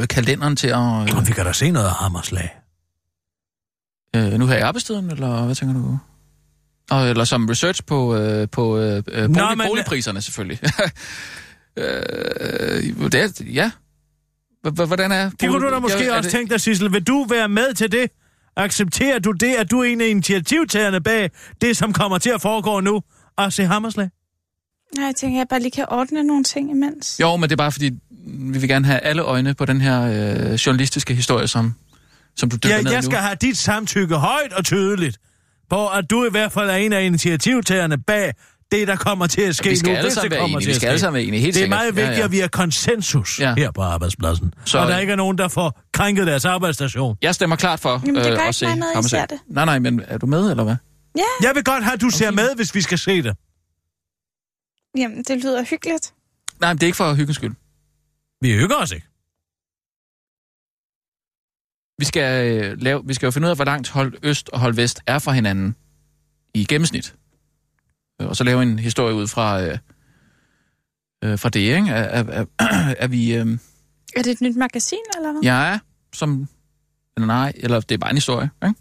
kalenderen 0.09 0.55
til 0.55 0.67
at... 0.67 0.77
Øh, 0.77 1.17
Og 1.17 1.27
vi 1.27 1.33
kan 1.33 1.45
da 1.45 1.53
se 1.53 1.71
noget 1.71 1.85
af 1.87 1.93
Hammerslag. 1.93 2.55
øh, 4.15 4.31
nu 4.33 4.47
her 4.47 4.57
i 4.57 4.61
arbejdstiden, 4.61 5.11
eller 5.11 5.45
hvad 5.45 5.55
tænker 5.55 5.75
du? 5.75 5.99
Og, 6.91 7.09
eller 7.09 7.23
som 7.23 7.45
research 7.49 7.83
på, 7.85 8.15
øh, 8.15 8.47
på 8.51 8.77
øh, 8.77 9.03
øh, 9.11 9.29
Nå, 9.29 9.39
bolig, 9.39 9.57
men- 9.57 9.67
boligpriserne, 9.67 10.21
selvfølgelig. 10.21 10.59
øh, 11.77 12.83
det 13.11 13.15
er, 13.15 13.43
ja. 13.53 13.71
Hvordan 14.71 15.11
er... 15.11 15.29
Det 15.29 15.49
kunne 15.49 15.67
du 15.67 15.73
da 15.73 15.79
måske 15.79 16.13
også 16.13 16.29
tænke 16.29 16.53
dig, 16.53 16.61
Sissel. 16.61 16.93
Vil 16.93 17.03
du 17.07 17.25
være 17.29 17.49
med 17.49 17.73
til 17.73 17.91
det? 17.91 18.11
Accepterer 18.55 19.19
du 19.19 19.31
det, 19.31 19.53
at 19.55 19.71
du 19.71 19.79
er 19.79 19.83
en 19.83 20.01
af 20.01 20.07
initiativtagerne 20.07 21.01
bag 21.01 21.29
det, 21.61 21.77
som 21.77 21.93
kommer 21.93 22.17
til 22.17 22.29
at 22.29 22.41
foregå 22.41 22.79
nu? 22.79 23.01
Og 23.37 23.53
se 23.53 23.65
Hammerslag? 23.65 24.09
Nej, 24.97 25.05
jeg 25.05 25.15
tænker, 25.15 25.37
at 25.37 25.39
jeg 25.39 25.47
bare 25.49 25.59
lige 25.59 25.71
kan 25.71 25.85
ordne 25.89 26.23
nogle 26.23 26.43
ting 26.43 26.71
imens. 26.71 27.19
Jo, 27.19 27.35
men 27.35 27.43
det 27.43 27.51
er 27.51 27.57
bare 27.57 27.71
fordi, 27.71 27.91
vi 28.27 28.59
vil 28.59 28.69
gerne 28.69 28.85
have 28.85 28.99
alle 28.99 29.21
øjne 29.21 29.53
på 29.53 29.65
den 29.65 29.81
her 29.81 30.01
øh, 30.01 30.53
journalistiske 30.53 31.13
historie, 31.15 31.47
som, 31.47 31.73
som 32.35 32.49
du 32.49 32.55
dykker 32.55 32.75
Ja, 32.75 32.81
ned 32.81 32.91
jeg 32.91 33.01
nu. 33.01 33.05
skal 33.05 33.17
have 33.17 33.35
dit 33.41 33.57
samtykke 33.57 34.15
højt 34.15 34.53
og 34.53 34.65
tydeligt 34.65 35.17
på, 35.69 35.87
at 35.87 36.09
du 36.09 36.25
i 36.25 36.31
hvert 36.31 36.51
fald 36.51 36.69
er 36.69 36.75
en 36.75 36.93
af 36.93 37.03
initiativtagerne 37.03 37.97
bag 37.97 38.33
det, 38.71 38.87
der 38.87 38.95
kommer 38.95 39.27
til 39.27 39.41
at 39.41 39.55
ske 39.55 39.69
vi 39.69 39.75
skal 39.75 39.89
nu, 39.89 39.95
alle 39.95 40.03
hvis 40.03 40.13
sammen 40.13 40.31
det 40.31 40.35
være 40.35 40.39
kommer 40.41 40.57
enige. 40.57 40.65
til 40.65 40.67
Vi 40.67 40.71
at 40.71 40.75
skal 40.75 40.87
alle 40.87 40.97
ske. 40.99 41.01
sammen 41.01 41.15
være 41.17 41.23
enige, 41.23 41.41
helt 41.41 41.55
Det 41.55 41.63
er 41.63 41.67
meget 41.69 41.95
vigtigt, 41.95 42.11
Ja, 42.13 42.17
ja. 42.19 42.23
at 42.25 42.31
vi 42.31 42.39
har 42.39 42.47
konsensus 42.47 43.39
Ja. 43.39 43.53
her 43.57 43.71
på 43.71 43.81
arbejdspladsen. 43.81 44.53
Så-. 44.65 44.77
Og 44.79 44.87
der 44.87 44.97
ikke 44.99 45.11
er 45.11 45.15
nogen, 45.17 45.37
der 45.37 45.47
får 45.47 45.81
krænket 45.93 46.27
deres 46.27 46.45
arbejdsstation. 46.45 47.17
Jeg 47.21 47.35
stemmer 47.35 47.55
klart 47.55 47.79
for 47.79 47.89
Jamen, 48.05 48.15
det 48.15 48.23
gør 48.23 48.31
øh, 48.31 48.31
ikke 48.33 48.43
at 48.47 48.55
se 48.55 48.65
noget, 48.75 49.09
ser 49.09 49.25
det. 49.25 49.37
Nej, 49.47 49.65
nej, 49.65 49.79
men 49.79 50.01
er 50.07 50.17
du 50.17 50.25
med, 50.25 50.51
eller 50.51 50.63
hvad? 50.63 50.75
Ja, 51.17 51.21
Jeg 51.47 51.51
vil 51.55 51.63
godt 51.63 51.83
have, 51.83 51.93
at 51.93 52.01
du 52.01 52.09
ser 52.09 52.31
med, 52.31 52.55
hvis 52.55 52.75
vi 52.75 52.81
skal 52.81 52.97
se 52.97 53.21
det. 53.21 53.35
jamen, 54.97 55.23
det 55.27 55.43
lyder 55.43 55.63
hyggeligt. 55.69 56.13
Nej, 56.61 56.73
men 56.73 56.77
det 56.77 56.83
er 56.83 56.87
ikke 56.87 56.97
for 56.97 57.13
hyggens 57.13 57.35
skyld. 57.35 57.51
Vi 58.43 58.51
hygger 58.51 58.75
os 58.75 58.91
ikke. 58.91 59.07
Vi 61.99 62.05
skal, 62.05 62.53
øh, 62.63 62.81
lave, 62.81 63.01
vi 63.07 63.13
skal 63.13 63.27
jo 63.27 63.31
finde 63.31 63.45
ud 63.45 63.49
af, 63.49 63.57
hvor 63.57 63.65
langt 63.65 63.89
hold 63.89 64.13
øst 64.23 64.49
og 64.49 64.59
hold 64.59 64.73
vest 64.75 65.01
er 65.07 65.19
fra 65.19 65.31
hinanden 65.31 65.75
i 66.53 66.65
gennemsnit. 66.65 67.15
Øh, 68.21 68.27
Og 68.27 68.35
så 68.35 68.43
lave 68.43 68.63
en 68.63 68.79
historie 68.79 69.13
ud 69.15 69.27
fra, 69.27 69.61
øh, 69.63 69.77
øh, 71.23 71.39
fra 71.39 71.49
det, 71.49 71.59
ikke? 71.59 71.89
Er, 71.89 72.23
er, 72.23 72.23
er, 72.29 72.45
er 73.03 73.07
vi... 73.07 73.35
Øh, 73.35 73.45
Er 74.15 74.21
det 74.21 74.27
et 74.31 74.41
nyt 74.41 74.55
magasin, 74.55 74.99
eller 75.17 75.31
hvad? 75.31 75.41
ja, 75.41 75.79
som... 76.13 76.47
Eller 77.17 77.27
nej, 77.27 77.53
eller 77.55 77.79
det 77.79 77.91
er 77.95 77.97
bare 77.99 78.09
en 78.11 78.17
historie, 78.17 78.49
ikke? 78.65 78.75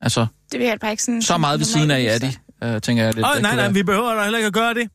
Altså, 0.00 0.26
Det 0.52 0.60
vil 0.60 0.66
jeg 0.66 0.78
bare 0.80 0.90
ikke 0.90 1.02
sådan... 1.02 1.22
så 1.22 1.38
meget 1.38 1.58
ved 1.60 1.66
siden 1.66 1.90
af 1.90 2.00
er 2.02 2.18
de, 2.18 2.32
øh, 2.74 2.80
tænker 2.80 3.04
jeg 3.04 3.14
lidt. 3.14 3.26
Åh, 3.26 3.32
det 3.34 3.42
nej, 3.42 3.56
nej, 3.56 3.70
vi 3.70 3.82
behøver 3.82 4.14
da 4.14 4.22
heller 4.22 4.38
ikke 4.38 4.46
at 4.46 4.52
gøre 4.54 4.74
det. 4.74 4.90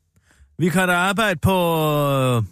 Vi 0.58 0.70
kan 0.70 0.88
da 0.88 0.94
arbejde 0.94 1.40
på... 1.40 1.56
Øh... 2.38 2.44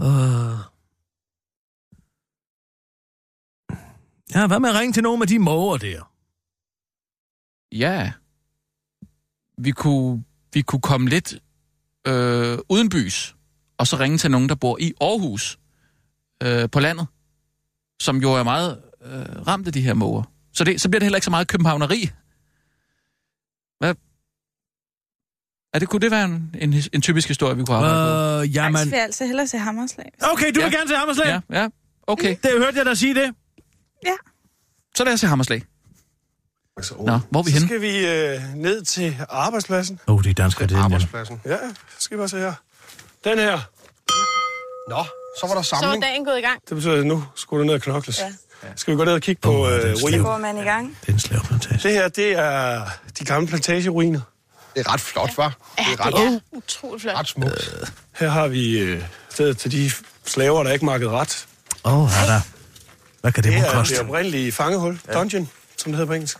Øh. 0.00 0.58
Ja, 4.34 4.46
hvad 4.46 4.60
med 4.60 4.68
at 4.68 4.74
ringe 4.74 4.92
til 4.92 5.02
nogle 5.02 5.22
af 5.22 5.28
de 5.28 5.38
måger 5.38 5.76
der? 5.76 6.12
Ja. 7.72 8.12
Vi 9.58 9.70
kunne, 9.70 10.24
vi 10.54 10.62
kunne 10.62 10.80
komme 10.80 11.08
lidt 11.08 11.34
øh, 12.06 12.58
uden 12.68 12.88
bys, 12.88 13.36
og 13.78 13.86
så 13.86 13.96
ringe 13.96 14.18
til 14.18 14.30
nogen, 14.30 14.48
der 14.48 14.54
bor 14.54 14.78
i 14.80 14.92
Aarhus 15.00 15.58
øh, 16.42 16.70
på 16.70 16.80
landet, 16.80 17.06
som 18.00 18.16
jo 18.16 18.32
er 18.32 18.42
meget 18.42 18.82
øh, 19.02 19.46
ramt 19.46 19.66
af 19.66 19.72
de 19.72 19.80
her 19.80 19.94
måger. 19.94 20.22
Så, 20.52 20.64
det, 20.64 20.80
så 20.80 20.88
bliver 20.88 20.98
det 20.98 21.04
heller 21.04 21.16
ikke 21.16 21.24
så 21.24 21.30
meget 21.30 21.48
københavneri. 21.48 22.10
Hvad? 23.78 23.94
Er 25.74 25.78
det, 25.78 25.88
kunne 25.88 26.00
det 26.00 26.10
være 26.10 26.24
en, 26.24 26.54
en, 26.60 26.74
en 26.92 27.02
typisk 27.02 27.28
historie, 27.28 27.56
vi 27.56 27.64
kunne 27.64 27.76
arbejde 27.76 27.94
på? 27.94 28.00
Øh, 28.00 28.38
Ej, 28.40 28.46
så 28.46 28.50
jamen... 28.52 28.80
vil 28.84 28.96
jeg 28.96 29.02
altså 29.04 29.26
hellere 29.26 29.46
se 29.46 29.58
hammerslag. 29.58 30.06
Okay, 30.22 30.52
du 30.54 30.60
Ja. 30.60 30.66
vil 30.66 30.74
gerne 30.74 30.88
se 30.88 30.94
Hammerslag? 30.96 31.26
Ja, 31.50 31.60
ja, 31.60 31.68
okay. 32.06 32.36
Det 32.42 32.50
hørte 32.58 32.76
jeg 32.78 32.84
dig 32.86 32.98
sige 32.98 33.14
det. 33.14 33.34
Ja. 34.06 34.12
Så 34.94 35.04
lad 35.04 35.12
os 35.12 35.20
se 35.20 35.26
Hammerslag. 35.26 35.62
Nå, 37.00 37.18
hvor 37.30 37.40
er 37.40 37.42
vi 37.44 37.50
Så 37.50 37.54
henne? 37.54 37.68
skal 37.68 37.80
vi 37.80 38.06
øh, 38.06 38.40
ned 38.56 38.84
til 38.84 39.16
arbejdspladsen. 39.28 40.00
Åh, 40.08 40.14
oh, 40.14 40.24
de 40.24 40.30
er 40.30 40.34
danskere, 40.34 40.66
det 40.68 40.76
er. 40.76 40.82
Arbejdspladsen. 40.82 41.40
Ja, 41.44 41.56
så 41.56 41.74
skal 41.98 42.16
vi 42.16 42.20
bare 42.20 42.28
se 42.28 42.36
her. 42.38 42.52
Den 43.24 43.38
her. 43.38 43.58
Nå, 44.90 45.04
så 45.40 45.46
var 45.46 45.54
der 45.54 45.62
Så 45.62 45.76
var 45.76 45.82
samling. 45.82 46.02
dagen 46.02 46.24
gået 46.24 46.38
i 46.38 46.40
gang. 46.40 46.60
Det 46.68 46.74
betyder, 46.76 46.94
at 47.00 47.06
nu 47.06 47.24
skulle 47.34 47.60
du 47.60 47.66
ned 47.66 47.74
og 47.74 47.80
knokles. 47.80 48.20
Ja. 48.20 48.32
Skal 48.76 48.92
vi 48.92 48.96
gå 48.98 49.04
ned 49.04 49.12
og 49.12 49.20
kigge 49.20 49.40
på 49.40 49.50
Åh, 49.52 49.72
øh, 49.72 49.82
det 49.82 49.90
er 49.90 49.94
ruiner? 50.02 50.22
Går 50.22 50.38
man 50.38 50.58
i 50.58 50.60
gang? 50.62 50.96
Det 51.00 51.08
er 51.08 51.12
en 51.12 51.18
slavplantage. 51.18 51.88
Det 51.88 51.92
her, 51.92 52.08
det 52.08 52.38
er 52.38 52.82
de 53.18 53.24
gamle 53.24 53.46
plantageruiner. 53.48 54.20
Det 54.78 54.86
er 54.86 54.92
ret 54.92 55.00
flot, 55.00 55.30
hva'? 55.30 55.42
Ja, 55.78 55.84
Det 55.90 56.00
er 56.00 56.06
ret, 56.06 56.12
det 56.14 56.24
er 56.52 56.56
utroligt 56.56 57.02
flot. 57.02 57.14
ret 57.16 57.28
smukt. 57.28 57.92
Her 58.18 58.28
har 58.28 58.48
vi 58.48 58.78
øh, 58.78 59.02
stedet 59.30 59.58
til 59.58 59.72
de 59.72 59.90
slaver, 60.26 60.62
der 60.62 60.72
ikke 60.72 60.84
makket 60.84 61.10
ret. 61.10 61.46
Åh, 61.84 62.02
oh, 62.02 62.22
er 62.22 62.26
der. 62.26 62.40
Hvad 63.20 63.32
kan 63.32 63.44
det, 63.44 63.52
Det 63.52 63.60
må 63.60 63.66
er 63.66 63.72
koste? 63.72 63.94
det 63.94 64.02
oprindelige 64.02 64.52
fangehul, 64.52 65.00
dungeon, 65.14 65.48
som 65.78 65.92
det 65.92 65.96
hedder 65.96 66.06
på 66.06 66.12
engelsk. 66.12 66.38